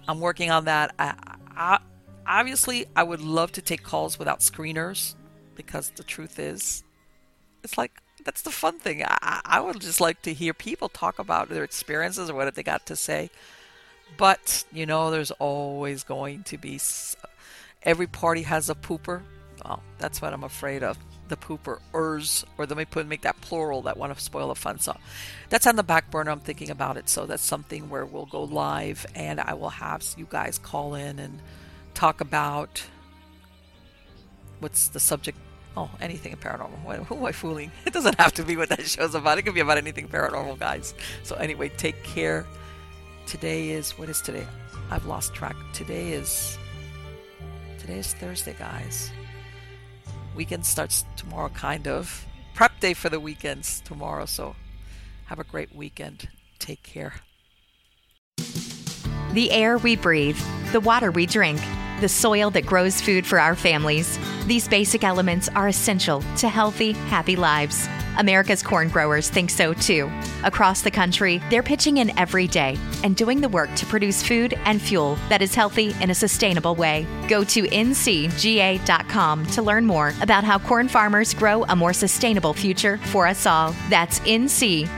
[0.08, 0.94] I'm working on that.
[1.00, 1.14] I,
[1.56, 1.80] I,
[2.28, 5.16] obviously, I would love to take calls without screeners
[5.56, 6.84] because the truth is,
[7.64, 9.04] it's like that's the fun thing.
[9.06, 12.64] I, I would just like to hear people talk about their experiences or what they
[12.64, 13.30] got to say.
[14.18, 16.80] But you know, there's always going to be.
[17.84, 19.22] Every party has a pooper.
[19.64, 20.98] Well, that's what I'm afraid of
[21.30, 24.80] the pooperers, or let me put make that plural that want to spoil the fun.
[24.80, 24.96] So
[25.50, 26.32] that's on the back burner.
[26.32, 27.10] I'm thinking about it.
[27.10, 31.20] So that's something where we'll go live, and I will have you guys call in
[31.20, 31.40] and
[31.94, 32.84] talk about
[34.60, 35.38] what's the subject.
[35.76, 37.06] Oh, anything paranormal.
[37.06, 37.72] Who am I fooling?
[37.86, 39.40] It doesn't have to be what that show's about.
[39.40, 40.94] It could be about anything paranormal, guys.
[41.24, 42.46] So anyway, take care.
[43.26, 44.46] Today is what is today?
[44.92, 45.56] I've lost track.
[45.74, 46.58] Today is
[47.80, 49.12] today is Thursday, guys.
[50.36, 52.26] Weekend starts tomorrow, kind of.
[52.54, 54.56] Prep day for the weekends tomorrow, so
[55.26, 56.28] have a great weekend.
[56.60, 57.14] Take care.
[59.32, 60.40] The air we breathe,
[60.72, 61.60] the water we drink,
[62.04, 64.20] the soil that grows food for our families.
[64.46, 67.88] These basic elements are essential to healthy, happy lives.
[68.18, 70.12] America's corn growers think so too.
[70.44, 74.54] Across the country, they're pitching in every day and doing the work to produce food
[74.66, 77.08] and fuel that is healthy in a sustainable way.
[77.30, 82.98] Go to ncga.com to learn more about how corn farmers grow a more sustainable future
[82.98, 83.74] for us all.
[83.90, 84.90] That's ncga.com.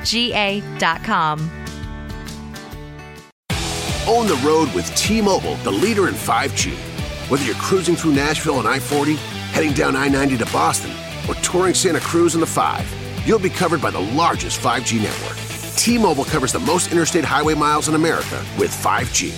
[4.07, 6.84] Own the road with T Mobile, the leader in 5G.
[7.29, 9.15] Whether you're cruising through Nashville on I 40,
[9.53, 10.91] heading down I 90 to Boston,
[11.27, 15.37] or touring Santa Cruz on the 5 you'll be covered by the largest 5G network.
[15.75, 19.31] T-Mobile covers the most interstate highway miles in America with 5G.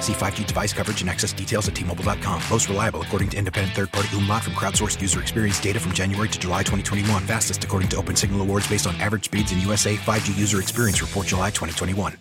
[0.00, 2.42] See 5G device coverage and access details at T-Mobile.com.
[2.50, 6.38] Most reliable according to independent third-party Ookla from crowdsourced user experience data from January to
[6.38, 7.26] July 2021.
[7.26, 9.96] Fastest according to Open Signal Awards based on average speeds in USA.
[9.96, 12.16] 5G user experience report July 2021.